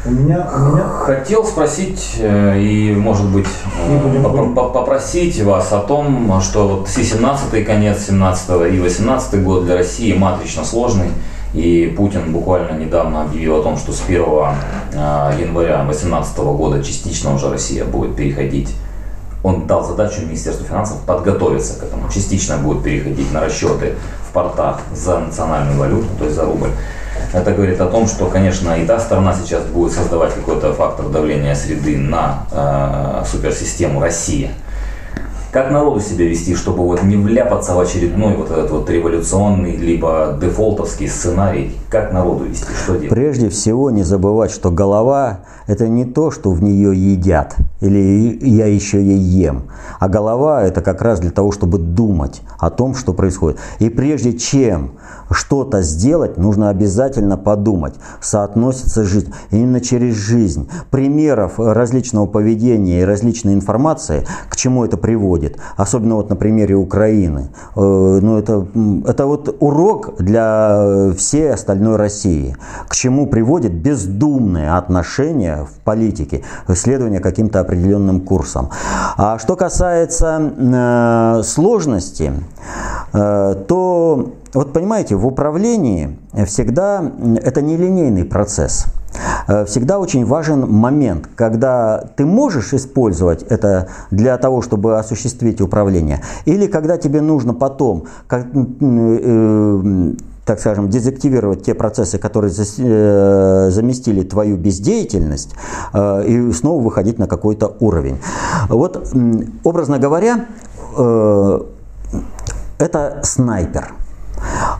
у 0.07 0.11
меня, 0.11 0.47
у 0.53 0.59
меня... 0.59 0.84
Хотел 0.84 1.45
спросить 1.45 2.15
э, 2.19 2.59
и, 2.59 2.95
может 2.95 3.25
быть, 3.25 3.47
э, 3.89 4.53
попросить 4.55 5.41
вас 5.41 5.71
о 5.73 5.79
том, 5.79 6.39
что 6.41 6.67
вот 6.67 6.88
все 6.88 7.03
17 7.03 7.65
конец 7.65 8.05
17 8.07 8.73
и 8.73 8.79
18 8.79 9.43
год 9.43 9.65
для 9.65 9.75
России 9.75 10.13
матрично 10.13 10.63
сложный. 10.63 11.09
И 11.53 11.93
Путин 11.97 12.31
буквально 12.31 12.77
недавно 12.77 13.23
объявил 13.23 13.57
о 13.57 13.63
том, 13.63 13.77
что 13.77 13.91
с 13.91 14.01
1 14.07 14.21
э, 14.93 15.41
января 15.41 15.84
2018 15.84 16.38
года 16.38 16.84
частично 16.84 17.34
уже 17.34 17.49
Россия 17.49 17.84
будет 17.84 18.15
переходить. 18.15 18.73
Он 19.43 19.67
дал 19.67 19.84
задачу 19.84 20.21
Министерству 20.21 20.65
финансов 20.65 20.97
подготовиться 21.05 21.79
к 21.79 21.84
этому. 21.84 22.09
Частично 22.09 22.57
будет 22.57 22.84
переходить 22.84 23.31
на 23.34 23.41
расчеты 23.41 23.95
в 24.27 24.34
портах 24.34 24.79
за 24.93 25.19
национальную 25.19 25.77
валюту, 25.77 26.07
то 26.17 26.25
есть 26.25 26.35
за 26.35 26.45
рубль. 26.45 26.69
Это 27.33 27.51
говорит 27.51 27.79
о 27.81 27.87
том, 27.87 28.07
что, 28.07 28.27
конечно, 28.27 28.71
и 28.77 28.85
та 28.85 28.99
сторона 28.99 29.35
сейчас 29.35 29.63
будет 29.63 29.91
создавать 29.91 30.33
какой-то 30.33 30.73
фактор 30.73 31.09
давления 31.09 31.55
среды 31.55 31.97
на 31.97 32.45
э, 32.51 33.23
суперсистему 33.29 33.99
Россия. 33.99 34.51
Как 35.52 35.72
народу 35.72 36.02
себя 36.02 36.28
вести, 36.28 36.56
чтобы 36.56 36.84
вот 36.84 37.03
не 37.03 37.15
вляпаться 37.15 37.74
в 37.74 37.80
очередной 37.80 38.36
вот 38.36 38.52
этот 38.52 38.69
вот 38.69 38.90
революционный 38.90 39.78
либо 39.78 40.38
дефолтовский 40.41 41.07
сценарий? 41.07 41.72
Как 41.90 42.11
народу 42.11 42.44
вести? 42.44 42.65
Что 42.84 42.95
делать? 42.95 43.10
Прежде 43.10 43.48
всего 43.49 43.90
не 43.90 44.03
забывать, 44.03 44.52
что 44.52 44.72
голова– 44.72 45.40
это 45.68 45.88
не 45.88 46.03
то, 46.03 46.32
что 46.32 46.52
в 46.52 46.61
нее 46.61 46.94
едят, 46.94 47.56
или 47.80 48.38
я 48.41 48.68
еще 48.68 49.02
ей 49.02 49.18
ем. 49.18 49.64
А 49.99 50.10
голова– 50.10 50.64
это 50.64 50.82
как 50.82 51.02
раз 51.02 51.22
для 51.22 51.32
того, 51.32 51.53
чтобы 51.53 51.78
думать 51.78 52.41
о 52.60 52.69
том, 52.69 52.94
что 52.94 53.14
происходит. 53.14 53.57
И 53.80 53.90
прежде 53.90 54.34
чем 54.34 54.91
что-то 55.32 55.82
сделать, 55.82 56.38
нужно 56.38 56.69
обязательно 56.69 57.38
подумать, 57.38 57.95
соотносится 58.22 59.03
жизнь. 59.03 59.34
Именно 59.52 59.80
через 59.80 60.15
жизнь. 60.15 60.69
Примеров 60.91 61.57
различного 61.57 62.26
поведения 62.26 63.02
и 63.02 63.06
различной 63.06 63.53
информации, 63.53 64.26
к 64.49 64.57
чему 64.57 64.84
это 64.84 64.98
приводит. 64.98 65.36
Особенно 65.76 66.15
вот 66.15 66.30
на 66.30 66.35
примере 66.35 66.76
Украины. 66.76 67.49
Э, 67.76 68.19
ну, 68.22 68.38
это, 68.38 68.68
это 69.05 69.26
вот 69.26 69.55
урок 69.59 70.15
для 70.18 71.11
всей 71.18 71.53
остальной 71.53 71.95
России. 71.95 72.55
К 72.88 72.95
чему 72.95 73.27
приводит 73.27 73.73
бездумное 73.73 74.77
отношение 74.77 75.65
в 75.65 75.84
политике, 75.84 76.43
следование 76.73 77.19
каким-то 77.19 77.59
определенным 77.59 78.22
курсом. 78.22 78.69
А 79.18 79.38
что 79.39 79.55
касается 79.55 80.53
э, 80.57 81.41
сложности, 81.43 82.34
э, 83.14 83.55
то 83.68 84.34
вот 84.53 84.73
понимаете, 84.73 85.15
в 85.15 85.27
управлении 85.27 86.18
всегда 86.45 87.03
это 87.43 87.61
нелинейный 87.61 88.26
процесс. 88.26 88.85
Э, 89.48 89.65
всегда 89.65 89.99
очень 89.99 90.26
важен 90.26 90.69
момент, 90.69 91.30
когда 91.35 92.03
ты 92.15 92.26
можешь 92.26 92.73
использовать 92.73 93.44
это 93.44 93.88
для 94.11 94.38
того, 94.38 94.61
чтобы 94.61 94.98
осуществить 94.99 95.61
управление, 95.61 96.22
или 96.45 96.68
когда 96.68 96.98
тебе 96.98 97.22
нужно 97.22 97.53
потом, 97.53 98.06
как, 98.27 98.48
э, 98.53 100.14
так 100.45 100.60
скажем, 100.60 100.89
дезактивировать 100.89 101.64
те 101.64 101.73
процессы, 101.73 102.18
которые 102.18 102.53
э, 102.53 103.69
заместили 103.72 104.23
твою 104.23 104.57
бездеятельность, 104.57 105.56
э, 105.94 106.26
и 106.27 106.52
снова 106.53 106.81
выходить 106.81 107.19
на 107.19 107.27
какой-то 107.27 107.76
уровень. 107.80 108.18
Вот, 108.69 109.14
образно 109.64 109.99
говоря, 109.99 110.45
это 112.80 113.19
снайпер– 113.23 113.94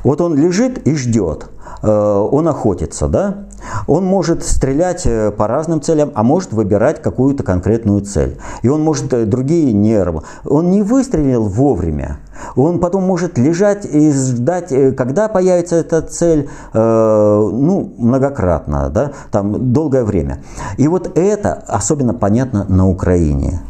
вот 0.04 0.22
он 0.22 0.36
лежит 0.36 0.88
и 0.88 0.96
ждет, 0.96 1.50
он 1.84 2.48
охотится, 2.48 3.08
да? 3.08 3.46
Он 3.88 4.06
может 4.06 4.44
стрелять 4.44 5.06
э, 5.06 5.32
по 5.32 5.48
разным 5.48 5.82
целям, 5.82 6.12
а 6.16 6.24
может 6.24 6.54
выбирать 6.54 7.02
какую-то 7.02 7.44
конкретную 7.44 8.02
цель. 8.02 8.38
И 8.62 8.70
он 8.70 8.84
может 8.84 9.14
э, 9.14 9.26
другие 9.26 9.74
не 9.74 9.98
Он 10.46 10.72
не 10.72 10.82
выстрелил 10.82 11.44
вовремя. 11.44 12.20
Он 12.56 12.80
потом 12.80 13.04
может 13.04 13.38
лежать 13.38 13.86
и 13.86 14.12
ждать, 14.12 14.72
когда 14.96 15.28
появится 15.28 15.76
эта 15.78 16.02
цель, 16.04 16.48
ну, 16.74 17.94
многократно, 17.98 18.90
да, 18.90 19.12
там 19.32 19.74
долгое 19.74 20.04
время. 20.04 20.44
И 20.78 20.88
вот 20.88 21.18
это 21.18 21.54
особенно 21.68 22.14
понятно 22.14 22.66
на 22.70 22.88
Украине. 22.88 23.62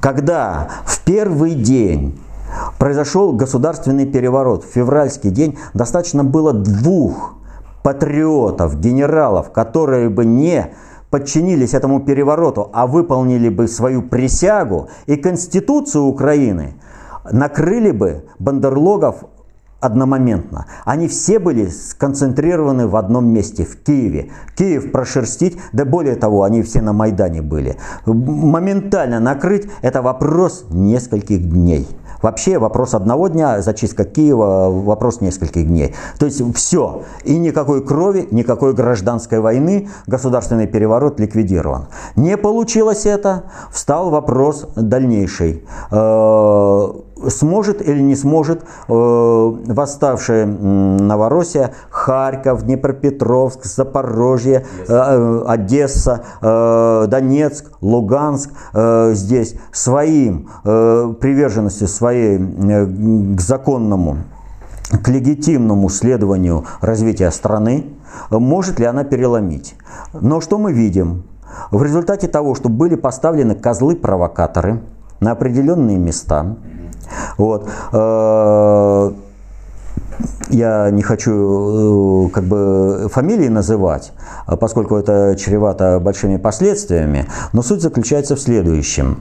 Когда 0.00 0.68
в 0.84 1.04
первый 1.04 1.54
день 1.54 2.18
Произошел 2.78 3.32
государственный 3.32 4.06
переворот. 4.06 4.64
В 4.64 4.72
февральский 4.72 5.30
день 5.30 5.58
достаточно 5.74 6.24
было 6.24 6.52
двух 6.52 7.34
патриотов, 7.82 8.78
генералов, 8.80 9.52
которые 9.52 10.08
бы 10.08 10.24
не 10.24 10.72
подчинились 11.10 11.74
этому 11.74 12.00
перевороту, 12.00 12.70
а 12.72 12.86
выполнили 12.86 13.48
бы 13.48 13.68
свою 13.68 14.02
присягу 14.02 14.88
и 15.06 15.16
Конституцию 15.16 16.04
Украины, 16.04 16.74
накрыли 17.30 17.92
бы 17.92 18.24
бандерлогов 18.38 19.24
одномоментно. 19.86 20.66
Они 20.84 21.08
все 21.08 21.38
были 21.38 21.68
сконцентрированы 21.68 22.86
в 22.86 22.96
одном 22.96 23.26
месте, 23.26 23.64
в 23.64 23.76
Киеве. 23.82 24.30
Киев 24.56 24.92
прошерстить, 24.92 25.58
да 25.72 25.84
более 25.84 26.16
того, 26.16 26.42
они 26.42 26.62
все 26.62 26.82
на 26.82 26.92
Майдане 26.92 27.42
были. 27.42 27.76
Моментально 28.04 29.20
накрыть– 29.20 29.68
это 29.82 30.02
вопрос 30.02 30.66
нескольких 30.70 31.48
дней. 31.48 31.86
Вообще 32.22 32.58
вопрос 32.58 32.94
одного 32.94 33.28
дня, 33.28 33.60
зачистка 33.62 34.04
Киева, 34.04 34.70
вопрос 34.70 35.20
нескольких 35.20 35.66
дней. 35.66 35.94
То 36.18 36.26
есть 36.26 36.42
все. 36.54 37.02
И 37.24 37.38
никакой 37.38 37.84
крови, 37.84 38.26
никакой 38.30 38.74
гражданской 38.74 39.40
войны, 39.40 39.88
государственный 40.06 40.66
переворот 40.66 41.20
ликвидирован. 41.20 41.86
Не 42.16 42.36
получилось 42.36 43.06
это, 43.06 43.44
встал 43.70 44.10
вопрос 44.10 44.66
дальнейший. 44.74 45.64
Э, 45.90 46.88
сможет 47.28 47.86
или 47.86 48.00
не 48.00 48.14
сможет 48.14 48.62
э, 48.62 48.64
восставшая 48.88 50.46
Новороссия, 50.46 51.72
Харьков, 51.90 52.64
Днепропетровск, 52.64 53.64
Запорожье, 53.64 54.66
э, 54.86 55.42
Одесса, 55.46 56.24
э, 56.40 57.06
Донецк, 57.08 57.72
Луганск 57.80 58.50
здесь 58.72 59.54
своим 59.72 60.48
приверженностью 60.62 61.88
своей 61.88 62.38
к 62.38 63.40
законному 63.40 64.18
к 65.02 65.08
легитимному 65.08 65.88
следованию 65.88 66.64
развития 66.80 67.30
страны, 67.30 67.86
может 68.30 68.78
ли 68.78 68.86
она 68.86 69.04
переломить. 69.04 69.76
Но 70.12 70.40
что 70.40 70.58
мы 70.58 70.72
видим? 70.72 71.24
В 71.70 71.82
результате 71.82 72.28
того, 72.28 72.54
что 72.54 72.68
были 72.68 72.94
поставлены 72.94 73.54
козлы-провокаторы 73.54 74.80
на 75.20 75.32
определенные 75.32 75.98
места, 75.98 76.56
вот, 77.38 77.68
э, 77.92 79.12
я 80.50 80.90
не 80.90 81.02
хочу 81.02 82.28
э, 82.28 82.30
как 82.30 82.44
бы 82.44 83.08
фамилии 83.12 83.48
называть, 83.48 84.12
поскольку 84.60 84.96
это 84.96 85.36
чревато 85.38 86.00
большими 86.00 86.36
последствиями, 86.36 87.26
но 87.52 87.62
суть 87.62 87.82
заключается 87.82 88.36
в 88.36 88.40
следующем. 88.40 89.20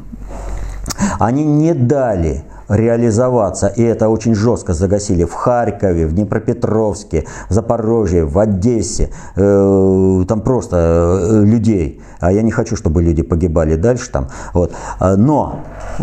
Они 1.19 1.43
не 1.43 1.73
дали 1.73 2.43
реализоваться, 2.69 3.67
и 3.67 3.83
это 3.83 4.09
очень 4.09 4.35
жестко 4.35 4.73
загасили 4.73 5.23
в 5.23 5.33
Харькове, 5.33 6.07
в 6.07 6.13
Днепропетровске, 6.13 7.25
в 7.49 7.53
Запорожье, 7.53 8.25
в 8.25 8.37
Одессе, 8.39 9.09
э, 9.35 10.23
там 10.27 10.41
просто 10.41 10.77
э, 10.77 11.43
людей, 11.45 12.01
а 12.19 12.31
я 12.31 12.41
не 12.41 12.51
хочу, 12.51 12.75
чтобы 12.75 13.03
люди 13.03 13.23
погибали 13.23 13.75
дальше 13.75 14.11
там, 14.11 14.29
вот. 14.53 14.73
но 14.99 15.59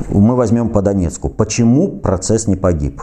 мы 0.09 0.37
возьмем 0.37 0.69
по 0.69 0.83
Донецку, 0.83 1.29
почему 1.29 1.89
процесс 1.89 2.47
не 2.47 2.57
погиб? 2.57 3.03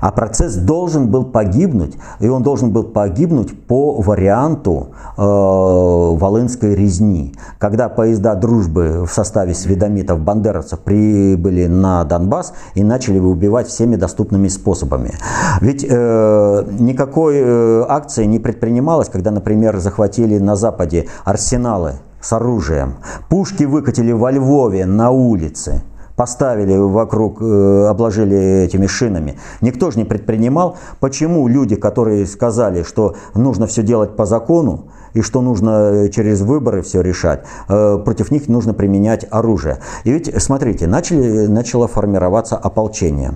А 0.00 0.10
процесс 0.12 0.54
должен 0.54 1.08
был 1.08 1.24
погибнуть, 1.24 1.96
и 2.20 2.28
он 2.28 2.42
должен 2.42 2.70
был 2.70 2.84
погибнуть 2.84 3.66
по 3.66 4.00
варианту 4.00 4.88
э, 5.16 5.20
Волынской 5.20 6.74
резни. 6.74 7.34
Когда 7.58 7.88
поезда 7.88 8.34
дружбы 8.34 9.04
в 9.06 9.12
составе 9.12 9.54
сведомитов 9.54 10.20
бандеровцев 10.20 10.80
прибыли 10.80 11.66
на 11.66 12.04
Донбасс 12.04 12.52
и 12.74 12.84
начали 12.84 13.18
убивать 13.18 13.68
всеми 13.68 13.96
доступными 13.96 14.48
способами. 14.48 15.14
Ведь 15.60 15.84
э, 15.88 16.64
никакой 16.78 17.36
э, 17.38 17.84
акции 17.88 18.24
не 18.24 18.38
предпринималось, 18.38 19.08
когда, 19.08 19.30
например, 19.30 19.78
захватили 19.78 20.38
на 20.38 20.56
Западе 20.56 21.06
арсеналы 21.24 21.94
с 22.20 22.32
оружием. 22.32 22.96
Пушки 23.28 23.64
выкатили 23.64 24.12
во 24.12 24.30
Львове 24.30 24.86
на 24.86 25.10
улице 25.10 25.82
поставили 26.18 26.76
вокруг, 26.76 27.40
э, 27.40 27.86
обложили 27.88 28.64
этими 28.64 28.88
шинами. 28.88 29.38
Никто 29.60 29.92
же 29.92 29.98
не 29.98 30.04
предпринимал. 30.04 30.76
Почему 30.98 31.46
люди, 31.46 31.76
которые 31.76 32.26
сказали, 32.26 32.82
что 32.82 33.14
нужно 33.34 33.68
все 33.68 33.84
делать 33.84 34.16
по 34.16 34.26
закону, 34.26 34.88
и 35.14 35.22
что 35.22 35.40
нужно 35.40 36.08
через 36.12 36.40
выборы 36.40 36.82
все 36.82 37.00
решать, 37.00 37.44
э, 37.68 37.98
против 38.04 38.30
них 38.30 38.48
нужно 38.48 38.74
применять 38.74 39.26
оружие. 39.30 39.78
И 40.04 40.12
ведь, 40.12 40.32
смотрите, 40.42 40.86
начали, 40.86 41.46
начало 41.46 41.88
формироваться 41.88 42.56
ополчение. 42.56 43.32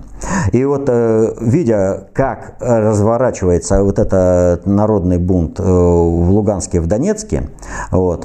И 0.52 0.64
вот, 0.64 0.84
э, 0.88 1.34
видя, 1.40 2.08
как 2.12 2.56
разворачивается 2.60 3.82
вот 3.82 3.98
этот 3.98 4.66
народный 4.66 5.18
бунт 5.18 5.60
э, 5.60 5.62
в 5.62 6.30
Луганске, 6.30 6.80
в 6.80 6.86
Донецке, 6.86 7.50
вот, 7.90 8.22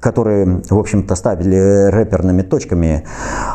которые, 0.00 0.62
в 0.68 0.78
общем-то, 0.78 1.14
ставили 1.14 1.90
рэперными 1.90 2.42
точками, 2.42 3.04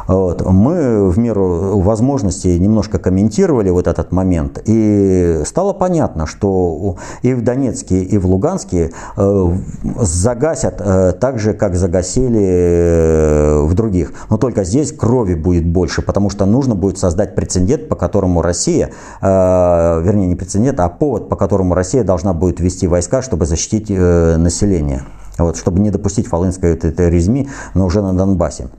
вот, 0.08 0.46
мы 0.46 1.10
в 1.10 1.18
меру 1.18 1.80
возможностей 1.80 2.60
немножко 2.60 3.00
комментировали 3.00 3.70
вот 3.70 3.88
этот 3.88 4.12
момент, 4.12 4.62
и 4.66 5.42
стало 5.46 5.74
понятно, 5.74 6.26
что 6.26 6.98
и 7.22 7.34
в 7.34 7.44
Донецке, 7.44 8.02
и 8.02 8.18
в 8.18 8.26
Луганске 8.26 8.45
Луганске 8.46 8.92
э, 9.18 9.58
загасят 10.00 10.76
э, 10.80 11.14
так 11.14 11.40
же, 11.40 11.54
как 11.54 11.76
загасили 11.76 12.46
э, 12.46 13.62
в 13.66 13.74
других. 13.74 14.14
Но 14.30 14.38
только 14.38 14.64
здесь 14.64 14.92
крови 14.92 15.34
будет 15.34 15.66
больше, 15.66 16.02
потому 16.02 16.30
что 16.30 16.46
нужно 16.46 16.76
будет 16.76 16.98
создать 16.98 17.36
прецедент, 17.36 17.90
по 17.90 17.96
которому 17.96 18.42
Россия, 18.42 18.92
вернее 19.22 20.28
не 20.28 20.36
прецедент, 20.36 20.80
а 20.80 20.90
повод, 20.90 21.30
по 21.30 21.36
которому 21.36 21.74
Россия 21.74 22.04
должна 22.04 22.34
будет 22.34 22.60
ввести 22.60 22.88
войска, 22.88 23.22
чтобы 23.22 23.46
защитить 23.46 23.90
население. 23.90 25.04
Вот, 25.38 25.58
чтобы 25.58 25.80
не 25.80 25.90
допустить 25.90 26.28
фалынской 26.28 26.78
резьми, 27.10 27.50
но 27.74 27.86
уже 27.86 28.02
на 28.02 28.14
Донбассе. 28.14 28.70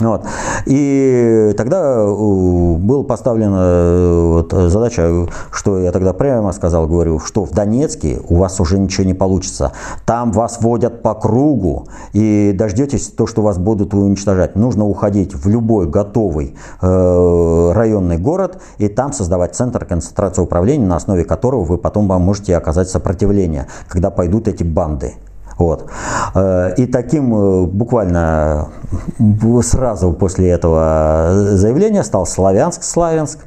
Вот. 0.00 0.24
И 0.66 1.54
тогда 1.56 1.96
э, 1.98 2.74
была 2.76 3.04
поставлена 3.04 3.58
э, 3.60 4.32
вот 4.32 4.52
задача, 4.70 5.28
что 5.52 5.78
я 5.78 5.92
тогда 5.92 6.12
прямо 6.12 6.52
сказал, 6.52 6.86
говорю, 6.86 7.18
что 7.18 7.44
в 7.44 7.52
Донецке 7.52 8.20
у 8.28 8.36
вас 8.36 8.58
уже 8.60 8.78
ничего 8.78 9.04
не 9.04 9.14
получится. 9.14 9.72
Там 10.06 10.32
вас 10.32 10.60
водят 10.60 11.02
по 11.02 11.14
кругу 11.14 11.88
и 12.12 12.52
дождетесь 12.56 13.08
то, 13.08 13.26
что 13.26 13.42
вас 13.42 13.58
будут 13.58 13.94
уничтожать. 13.94 14.56
Нужно 14.56 14.86
уходить 14.86 15.34
в 15.34 15.48
любой 15.48 15.86
готовый 15.86 16.56
э, 16.80 17.72
районный 17.74 18.18
город 18.18 18.60
и 18.78 18.88
там 18.88 19.12
создавать 19.12 19.54
центр 19.54 19.84
концентрации 19.84 20.42
управления, 20.42 20.86
на 20.86 20.96
основе 20.96 21.24
которого 21.24 21.64
вы 21.64 21.78
потом 21.78 22.06
можете 22.06 22.56
оказать 22.56 22.88
сопротивление, 22.88 23.66
когда 23.88 24.10
пойдут 24.10 24.48
эти 24.48 24.62
банды. 24.62 25.14
Вот. 25.58 25.90
Э, 26.34 26.74
и 26.76 26.86
таким 26.86 27.34
э, 27.34 27.66
буквально 27.66 28.68
сразу 29.62 30.12
после 30.12 30.50
этого 30.50 31.30
заявления 31.52 32.04
стал 32.04 32.26
Славянск, 32.26 32.82
Славянск 32.82 33.38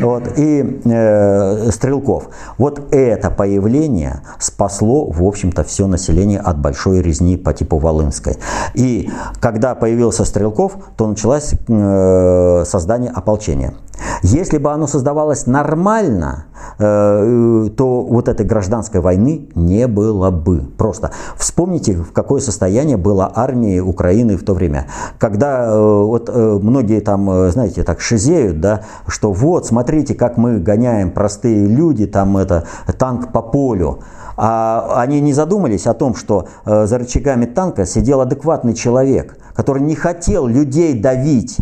вот, 0.00 0.24
и 0.36 0.80
э, 0.84 1.70
Стрелков. 1.70 2.28
Вот 2.58 2.92
это 2.92 3.30
появление 3.30 4.22
спасло, 4.38 5.10
в 5.10 5.24
общем-то, 5.24 5.64
все 5.64 5.86
население 5.86 6.40
от 6.40 6.58
большой 6.58 7.00
резни 7.00 7.36
по 7.36 7.52
типу 7.52 7.78
Волынской. 7.78 8.36
И 8.74 9.10
когда 9.40 9.74
появился 9.74 10.24
Стрелков, 10.24 10.76
то 10.96 11.06
началось 11.06 11.54
э, 11.68 12.64
создание 12.66 13.10
ополчения. 13.10 13.74
Если 14.22 14.58
бы 14.58 14.72
оно 14.72 14.86
создавалось 14.86 15.46
нормально, 15.46 16.46
э, 16.78 17.68
то 17.76 18.02
вот 18.02 18.28
этой 18.28 18.46
гражданской 18.46 19.00
войны 19.00 19.48
не 19.54 19.86
было 19.86 20.30
бы. 20.30 20.62
Просто 20.78 21.10
вспомните, 21.36 21.94
в 21.96 22.12
какое 22.12 22.40
состояние 22.40 22.96
была 22.96 23.30
армия 23.34 23.80
Украины 23.82 24.36
в 24.36 24.44
то 24.44 24.54
время. 24.54 24.86
Когда 25.18 25.66
э, 25.66 26.02
вот 26.04 26.30
э, 26.32 26.58
многие 26.62 27.00
там, 27.00 27.50
знаете, 27.50 27.82
так 27.82 28.00
шизеют, 28.00 28.60
да, 28.60 28.82
что 29.06 29.32
вот, 29.32 29.66
смотрите, 29.66 30.14
как 30.14 30.36
мы 30.36 30.58
гоняем 30.58 31.10
простые 31.10 31.66
люди, 31.66 32.06
там 32.06 32.36
это 32.36 32.64
танк 32.98 33.32
по 33.32 33.42
полю. 33.42 34.00
А 34.36 34.94
они 34.96 35.20
не 35.20 35.32
задумались 35.32 35.86
о 35.86 35.94
том, 35.94 36.16
что 36.16 36.48
за 36.64 36.98
рычагами 36.98 37.44
танка 37.44 37.86
сидел 37.86 38.20
адекватный 38.20 38.74
человек, 38.74 39.38
который 39.54 39.82
не 39.82 39.94
хотел 39.94 40.48
людей 40.48 40.98
давить 40.98 41.58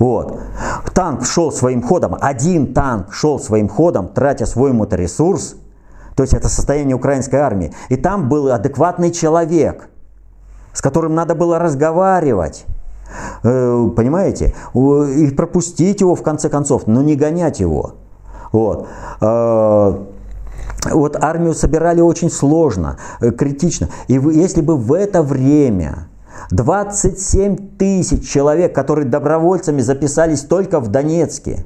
вот. 0.00 0.40
Танк 0.94 1.24
шел 1.24 1.52
своим 1.52 1.82
ходом, 1.82 2.16
один 2.20 2.72
танк 2.72 3.12
шел 3.12 3.38
своим 3.38 3.68
ходом, 3.68 4.08
тратя 4.08 4.46
свой 4.46 4.72
моторесурс, 4.72 5.56
то 6.16 6.22
есть 6.22 6.34
это 6.34 6.48
состояние 6.48 6.96
украинской 6.96 7.36
армии. 7.36 7.72
И 7.90 7.96
там 7.96 8.28
был 8.28 8.50
адекватный 8.50 9.10
человек, 9.10 9.90
с 10.72 10.80
которым 10.80 11.14
надо 11.14 11.34
было 11.34 11.58
разговаривать. 11.58 12.64
Э, 13.42 13.88
понимаете? 13.94 14.54
И 14.74 15.30
пропустить 15.36 16.00
его 16.00 16.14
в 16.14 16.22
конце 16.22 16.48
концов, 16.48 16.86
но 16.86 17.02
не 17.02 17.14
гонять 17.14 17.60
его. 17.60 17.96
Вот. 18.52 18.88
Э, 19.20 19.98
вот 20.92 21.22
армию 21.22 21.52
собирали 21.52 22.00
очень 22.00 22.30
сложно, 22.30 22.96
э, 23.20 23.32
критично. 23.32 23.90
И 24.08 24.14
если 24.14 24.62
бы 24.62 24.78
в 24.78 24.94
это 24.94 25.22
время 25.22 26.08
27 26.50 27.76
тысяч 27.78 28.28
человек, 28.28 28.74
которые 28.74 29.06
добровольцами 29.06 29.80
записались 29.80 30.42
только 30.42 30.80
в 30.80 30.88
Донецке, 30.88 31.64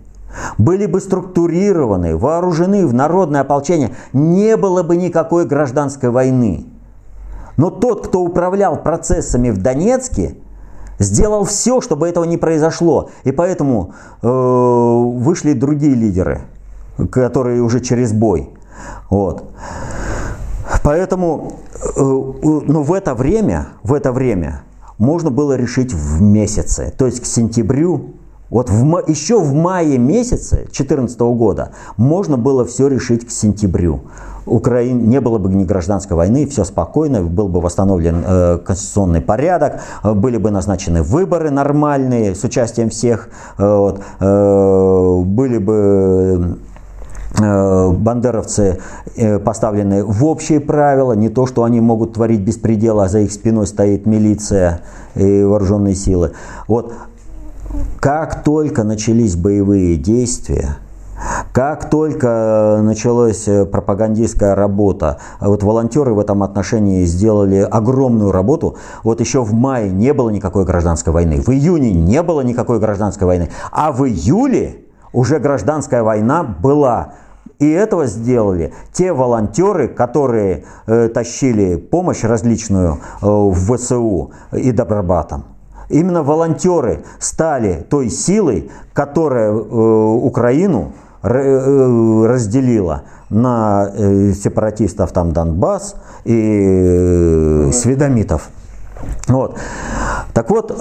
были 0.59 0.87
бы 0.87 1.01
структурированы, 1.01 2.17
вооружены 2.17 2.87
в 2.87 2.95
народное 2.95 3.43
ополчение, 3.43 3.95
не 4.13 4.57
было 4.57 4.83
бы 4.83 4.97
никакой 4.97 5.47
гражданской 5.47 6.11
войны. 6.11 6.67
Но 7.57 7.71
тот, 7.71 8.09
кто 8.09 8.21
управлял 8.21 8.83
процессами 8.83 9.51
в 9.51 9.63
Донецке, 9.63 10.37
сделал 10.99 11.45
все, 11.45 11.81
чтобы 11.81 12.09
этого 12.09 12.25
не 12.25 12.37
произошло. 12.37 13.11
И 13.25 13.33
поэтому 13.33 13.95
э, 14.23 14.29
вышли 14.29 15.53
другие 15.53 15.95
лидеры, 15.95 16.43
которые 17.11 17.63
уже 17.63 17.81
через 17.81 18.13
бой. 18.13 18.51
Вот. 19.11 19.45
Поэтому 20.85 21.55
э, 21.97 22.01
ну, 22.03 22.83
в 22.83 22.93
это 22.93 23.15
время, 23.15 23.69
в 23.83 23.95
это 23.95 24.13
время 24.13 24.65
можно 24.99 25.31
было 25.31 25.57
решить 25.57 25.95
в 25.95 26.21
месяце. 26.21 26.93
То 26.97 27.07
есть 27.07 27.21
к 27.21 27.25
сентябрю 27.25 28.11
Вот 28.51 28.69
в, 28.69 29.03
еще 29.09 29.41
в 29.41 29.55
мае 29.55 29.97
месяце 29.97 30.57
2014 30.57 31.19
года 31.21 31.71
можно 31.97 32.37
было 32.37 32.67
все 32.67 32.89
решить 32.89 33.27
к 33.27 33.31
сентябрю. 33.31 34.03
Украине 34.45 35.07
не 35.07 35.21
было 35.23 35.39
бы 35.39 35.49
ни 35.49 35.65
гражданской 35.65 36.19
войны, 36.19 36.47
все 36.47 36.65
спокойно, 36.65 37.23
был 37.23 37.49
бы 37.49 37.63
восстановлен 37.63 38.23
э, 38.23 38.59
конституционный 38.59 39.23
порядок, 39.23 39.81
э, 40.03 40.13
были 40.13 40.37
бы 40.37 40.51
назначены 40.51 41.03
выборы 41.03 41.51
нормальные 41.51 42.35
с 42.35 42.45
участием 42.45 42.91
всех, 42.91 43.31
э, 43.57 43.67
вот, 43.67 44.03
э, 44.21 45.23
были 45.25 45.57
бы 45.57 46.59
бандеровцы 47.39 48.81
э, 49.17 49.39
поставлены 49.39 50.05
в 50.05 50.25
общие 50.25 50.61
правила, 50.61 51.13
не 51.13 51.29
то, 51.29 51.47
что 51.47 51.65
они 51.65 51.81
могут 51.81 52.15
творить 52.15 52.41
беспредел, 52.41 53.01
а 53.01 53.09
за 53.09 53.21
их 53.21 53.33
спиной 53.33 53.67
стоит 53.67 54.07
милиция 54.07 54.83
и 55.15 55.43
вооруженные 55.43 55.95
силы. 55.95 56.33
Вот 56.69 56.93
как 58.01 58.45
только 58.45 58.85
начались 58.85 59.35
боевые 59.35 59.97
действия, 59.97 60.77
как 61.53 61.91
только 61.91 62.81
началась 62.83 63.49
э, 63.49 63.65
пропагандистская 63.65 64.55
работа, 64.55 65.19
вот 65.41 65.63
волонтеры 65.63 66.13
в 66.13 66.19
этом 66.19 66.43
отношении 66.43 67.05
сделали 67.05 67.57
огромную 67.59 68.33
работу. 68.33 68.77
Вот 69.03 69.21
еще 69.21 69.43
в 69.43 69.53
мае 69.53 69.91
не 69.91 70.13
было 70.13 70.31
никакой 70.31 70.65
гражданской 70.65 71.13
войны, 71.13 71.41
в 71.41 71.51
июне 71.51 71.93
не 71.93 72.23
было 72.23 72.43
никакой 72.43 72.79
гражданской 72.79 73.27
войны, 73.27 73.51
а 73.73 73.93
в 73.93 74.07
июле 74.07 74.85
уже 75.13 75.39
гражданская 75.39 76.03
война 76.03 76.43
была. 76.43 77.15
И 77.59 77.71
этого 77.71 78.07
сделали 78.07 78.73
те 78.93 79.13
волонтеры, 79.13 79.89
которые 79.89 80.65
э, 80.87 81.09
тащили 81.09 81.77
помощь 81.77 82.25
различную 82.25 82.95
э, 82.95 83.27
в 83.27 83.77
ВСУ 83.77 84.33
и 84.53 84.73
добробатам. 84.73 85.45
Именно 85.89 86.23
волонтеры 86.23 87.05
стали 87.21 87.87
той 87.89 88.11
силой, 88.11 88.71
которая 88.93 89.53
э, 89.53 89.55
Украину 89.55 90.93
э, 91.23 92.25
разделила 92.27 93.03
на 93.31 93.91
э, 93.95 94.33
сепаратистов 94.33 95.13
там 95.13 95.33
Донбасс 95.33 95.95
и 96.25 97.69
э, 97.69 97.71
сведомитов. 97.73 98.49
Вот. 99.29 99.59
Так 100.33 100.51
вот, 100.51 100.73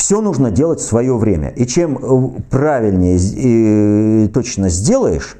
все 0.00 0.22
нужно 0.22 0.50
делать 0.50 0.80
в 0.80 0.84
свое 0.84 1.14
время. 1.14 1.50
И 1.50 1.66
чем 1.66 1.98
э, 1.98 2.40
правильнее 2.48 3.18
и 3.18 4.28
точно 4.28 4.70
сделаешь, 4.70 5.36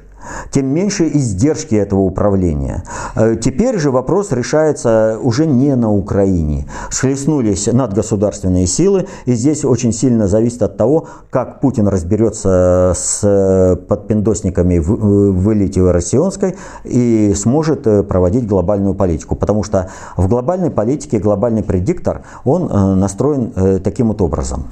тем 0.51 0.67
меньше 0.67 1.07
издержки 1.07 1.75
этого 1.75 2.01
управления. 2.01 2.83
Э, 3.15 3.35
теперь 3.35 3.77
же 3.77 3.91
вопрос 3.91 4.31
решается 4.31 5.17
уже 5.21 5.45
не 5.45 5.75
на 5.75 5.91
Украине. 5.91 6.67
Схлестнулись 6.89 7.67
надгосударственные 7.71 8.67
силы, 8.67 9.07
и 9.25 9.33
здесь 9.33 9.65
очень 9.65 9.93
сильно 9.93 10.27
зависит 10.27 10.61
от 10.61 10.77
того, 10.77 11.07
как 11.29 11.61
Путин 11.61 11.87
разберется 11.87 12.93
с 12.95 13.77
подпиндосниками 13.87 14.79
в, 14.79 14.91
э, 14.91 15.31
в 15.31 15.53
элите 15.53 15.81
россионской 15.89 16.55
и 16.83 17.33
сможет 17.35 17.87
э, 17.87 18.03
проводить 18.03 18.47
глобальную 18.47 18.95
политику. 18.95 19.35
Потому 19.35 19.63
что 19.63 19.89
в 20.17 20.27
глобальной 20.27 20.71
политике 20.71 21.19
глобальный 21.19 21.63
предиктор, 21.63 22.23
он 22.43 22.99
настроен 22.99 23.81
таким 23.81 24.09
вот 24.09 24.21
образом. 24.21 24.65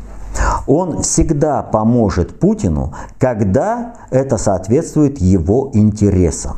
Он 0.68 1.02
всегда 1.02 1.64
поможет 1.64 2.40
Путину, 2.40 2.94
когда 3.18 3.96
это 4.12 4.38
соответствует 4.38 5.20
его 5.20 5.72
интересам. 5.74 6.58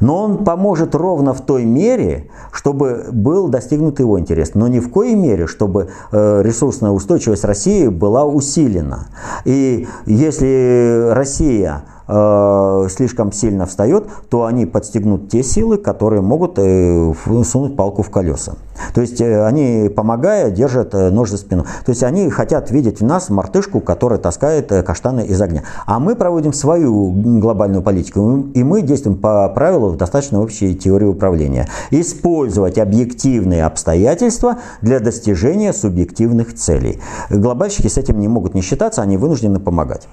Но 0.00 0.24
он 0.24 0.44
поможет 0.44 0.94
ровно 0.94 1.32
в 1.32 1.40
той 1.42 1.64
мере, 1.64 2.28
чтобы 2.52 3.06
был 3.12 3.48
достигнут 3.48 4.00
его 4.00 4.18
интерес, 4.18 4.54
но 4.54 4.66
ни 4.66 4.80
в 4.80 4.90
коей 4.90 5.14
мере, 5.14 5.46
чтобы 5.46 5.90
э, 6.10 6.42
ресурсная 6.42 6.90
устойчивость 6.90 7.44
России 7.44 7.86
была 7.86 8.24
усилена. 8.24 9.08
И 9.44 9.86
если 10.06 11.10
Россия 11.12 11.84
э, 12.10 12.88
слишком 12.90 13.32
сильно 13.32 13.66
встает, 13.66 14.06
то 14.28 14.44
они 14.44 14.66
подстегнут 14.66 15.28
те 15.28 15.42
силы, 15.42 15.78
которые 15.78 16.22
могут 16.22 16.58
э, 16.58 17.12
сунуть 17.44 17.76
палку 17.76 18.02
в 18.02 18.10
колеса. 18.10 18.54
То 18.94 19.00
есть 19.00 19.20
э, 19.20 19.44
они, 19.46 19.88
помогая, 19.88 20.50
держат 20.50 20.92
нож 20.92 21.30
за 21.30 21.36
спину. 21.36 21.64
То 21.84 21.90
есть 21.90 22.02
они 22.02 22.28
хотят 22.30 22.70
видеть 22.70 23.00
в 23.00 23.04
нас 23.04 23.30
мартышку, 23.30 23.80
которая 23.80 24.18
таскает 24.18 24.68
каштаны 24.84 25.22
из 25.22 25.40
огня. 25.40 25.62
А 25.86 26.00
мы 26.00 26.16
проводим 26.16 26.52
свою 26.52 27.10
глобальную 27.40 27.82
политику, 27.82 28.46
и 28.54 28.64
мы 28.64 28.82
действуем 28.82 29.18
по 29.18 29.48
правилу 29.48 29.92
достаточно 29.92 30.40
общей 30.40 30.74
теории 30.74 31.06
управления. 31.06 31.68
Использовать 31.90 32.78
объективные 32.78 33.64
обстоятельства 33.64 34.58
для 34.82 35.00
достижения 35.00 35.72
субъективных 35.72 36.54
целей. 36.54 37.00
Глобальщики 37.30 37.86
с 37.86 37.98
этим 37.98 38.18
не 38.18 38.28
могут 38.28 38.54
не 38.54 38.62
считаться, 38.62 39.02
они 39.02 39.16
вынуждены 39.16 39.60
помогать. 39.60 40.08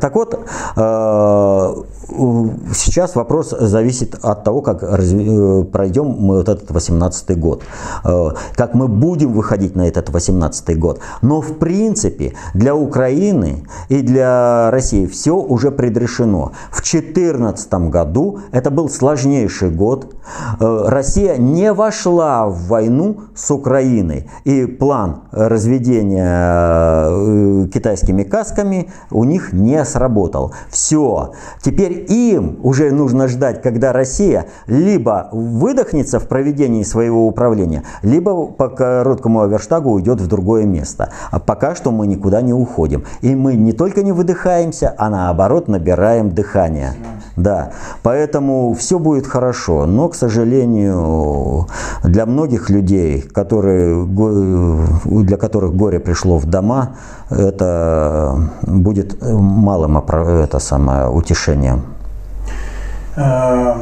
Так 0.00 0.14
вот, 0.14 0.34
э, 0.76 1.74
сейчас 2.74 3.14
вопрос 3.16 3.50
зависит 3.50 4.14
от 4.22 4.44
того, 4.44 4.60
как 4.60 4.82
э, 4.82 5.64
пройдем 5.72 6.06
мы 6.06 6.36
вот 6.38 6.48
этот 6.48 6.70
18 6.70 7.38
год, 7.38 7.62
э, 8.04 8.30
как 8.54 8.74
мы 8.74 8.88
будем 8.88 9.32
выходить 9.32 9.76
на 9.76 9.86
этот 9.86 10.10
18 10.10 10.78
год. 10.78 11.00
Но 11.22 11.40
в 11.40 11.58
принципе 11.58 12.34
для 12.54 12.74
Украины 12.74 13.64
и 13.88 14.02
для 14.02 14.70
России 14.70 15.06
все 15.06 15.36
уже 15.36 15.70
предрешено. 15.70 16.52
В 16.70 16.82
2014 16.82 17.72
году 17.90 18.40
это 18.52 18.70
был 18.70 18.88
сложнейший 18.88 19.70
год. 19.70 20.14
Россия 20.58 21.36
не 21.36 21.72
вошла 21.72 22.46
в 22.46 22.66
войну 22.68 23.20
с 23.34 23.50
Украиной. 23.50 24.30
И 24.44 24.66
план 24.66 25.22
разведения 25.32 27.10
китайскими 27.68 28.22
касками 28.22 28.90
у 29.10 29.24
них 29.24 29.52
не 29.52 29.84
сработал. 29.84 30.52
Все. 30.70 31.32
Теперь 31.62 32.01
им 32.08 32.58
уже 32.62 32.90
нужно 32.90 33.28
ждать, 33.28 33.62
когда 33.62 33.92
Россия 33.92 34.46
либо 34.66 35.28
выдохнется 35.32 36.18
в 36.18 36.28
проведении 36.28 36.82
своего 36.82 37.26
управления, 37.26 37.82
либо 38.02 38.46
по 38.46 38.68
короткому 38.68 39.42
оверштагу 39.42 39.90
уйдет 39.90 40.20
в 40.20 40.26
другое 40.26 40.64
место. 40.64 41.10
А 41.30 41.38
пока 41.38 41.74
что 41.74 41.90
мы 41.90 42.06
никуда 42.06 42.40
не 42.42 42.52
уходим. 42.52 43.04
И 43.20 43.34
мы 43.34 43.54
не 43.54 43.72
только 43.72 44.02
не 44.02 44.12
выдыхаемся, 44.12 44.94
а 44.98 45.10
наоборот 45.10 45.68
набираем 45.68 46.30
дыхание. 46.30 46.94
Да, 47.36 47.70
поэтому 48.02 48.74
все 48.74 48.98
будет 48.98 49.26
хорошо, 49.26 49.86
но, 49.86 50.10
к 50.10 50.14
сожалению, 50.14 51.66
для 52.04 52.26
многих 52.26 52.68
людей, 52.68 53.22
которые, 53.22 54.04
для 54.04 55.36
которых 55.38 55.74
горе 55.74 55.98
пришло 55.98 56.36
в 56.36 56.44
дома, 56.44 56.96
это 57.38 58.50
будет 58.62 59.16
малым 59.22 59.98
это 59.98 60.58
самое, 60.58 61.08
утешением. 61.08 61.82
Э, 63.16 63.74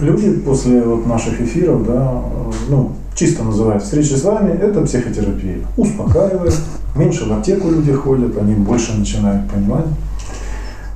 люди 0.00 0.32
после 0.40 0.82
вот 0.82 1.06
наших 1.06 1.40
эфиров, 1.40 1.86
да, 1.86 2.22
ну, 2.68 2.92
чисто 3.14 3.44
называют 3.44 3.82
встречи 3.82 4.14
с 4.14 4.24
вами, 4.24 4.50
это 4.50 4.82
психотерапия. 4.82 5.58
Успокаивает, 5.76 6.54
меньше 6.94 7.28
в 7.28 7.32
аптеку 7.32 7.70
люди 7.70 7.92
ходят, 7.92 8.36
они 8.38 8.54
больше 8.54 8.96
начинают 8.96 9.50
понимать. 9.50 9.86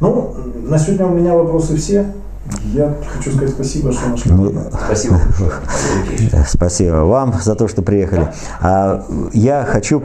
Ну, 0.00 0.34
на 0.62 0.78
сегодня 0.78 1.06
у 1.06 1.14
меня 1.14 1.34
вопросы 1.34 1.76
все. 1.76 2.06
Я 2.74 2.96
хочу 3.14 3.30
сказать 3.30 3.50
спасибо, 3.54 3.92
что 3.92 4.08
нашли. 4.08 4.32
Ну, 4.32 4.52
спасибо. 4.84 5.20
Спасибо 6.48 6.96
вам 7.04 7.34
за 7.40 7.54
то, 7.54 7.68
что 7.68 7.82
приехали. 7.82 8.32
А 8.60 9.06
я 9.32 9.64
хочу, 9.64 10.02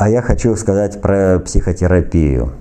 а 0.00 0.08
я 0.08 0.22
хочу 0.22 0.56
сказать 0.56 1.02
про 1.02 1.38
психотерапию. 1.40 2.52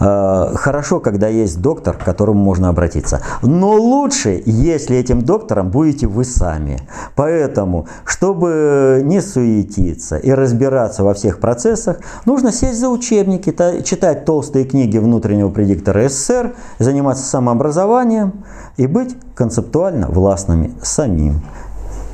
Э, 0.00 0.54
хорошо, 0.54 1.00
когда 1.00 1.28
есть 1.28 1.60
доктор, 1.60 1.98
к 1.98 2.02
которому 2.02 2.42
можно 2.42 2.70
обратиться. 2.70 3.20
Но 3.42 3.72
лучше, 3.72 4.42
если 4.46 4.96
этим 4.96 5.20
доктором 5.20 5.70
будете 5.70 6.06
вы 6.06 6.24
сами. 6.24 6.80
Поэтому, 7.14 7.88
чтобы 8.06 9.02
не 9.04 9.20
суетиться 9.20 10.16
и 10.16 10.30
разбираться 10.30 11.04
во 11.04 11.12
всех 11.12 11.40
процессах, 11.40 11.98
нужно 12.24 12.52
сесть 12.52 12.80
за 12.80 12.88
учебники, 12.88 13.54
читать 13.82 14.24
толстые 14.24 14.64
книги 14.64 14.96
внутреннего 14.96 15.50
предиктора 15.50 16.08
СССР, 16.08 16.54
заниматься 16.78 17.24
самообразованием 17.24 18.44
и 18.78 18.86
быть 18.86 19.14
концептуально 19.34 20.08
властными 20.08 20.72
самим 20.82 21.42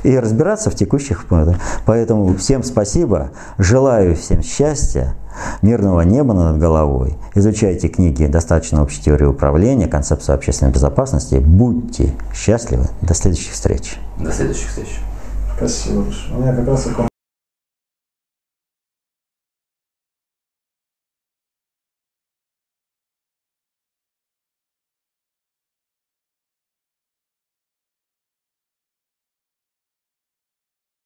и 0.05 0.17
разбираться 0.19 0.69
в 0.69 0.75
текущих. 0.75 1.25
Поэтому 1.85 2.35
всем 2.35 2.63
спасибо, 2.63 3.31
желаю 3.57 4.15
всем 4.15 4.43
счастья, 4.43 5.15
мирного 5.61 6.01
неба 6.01 6.33
над 6.33 6.59
головой. 6.59 7.17
Изучайте 7.33 7.87
книги 7.87 8.25
«Достаточно 8.25 8.83
общей 8.83 9.01
теории 9.01 9.25
управления», 9.25 9.87
«Концепция 9.87 10.35
общественной 10.35 10.71
безопасности». 10.71 11.35
Будьте 11.35 12.13
счастливы. 12.33 12.85
До 13.01 13.13
следующих 13.13 13.53
встреч. 13.53 13.97
До 14.19 14.31
следующих 14.31 14.69
встреч. 14.69 14.99
Спасибо 15.57 16.03
большое. 16.03 16.37
У 16.37 16.41
меня 16.41 16.55
как 16.55 16.67
раз 16.67 16.87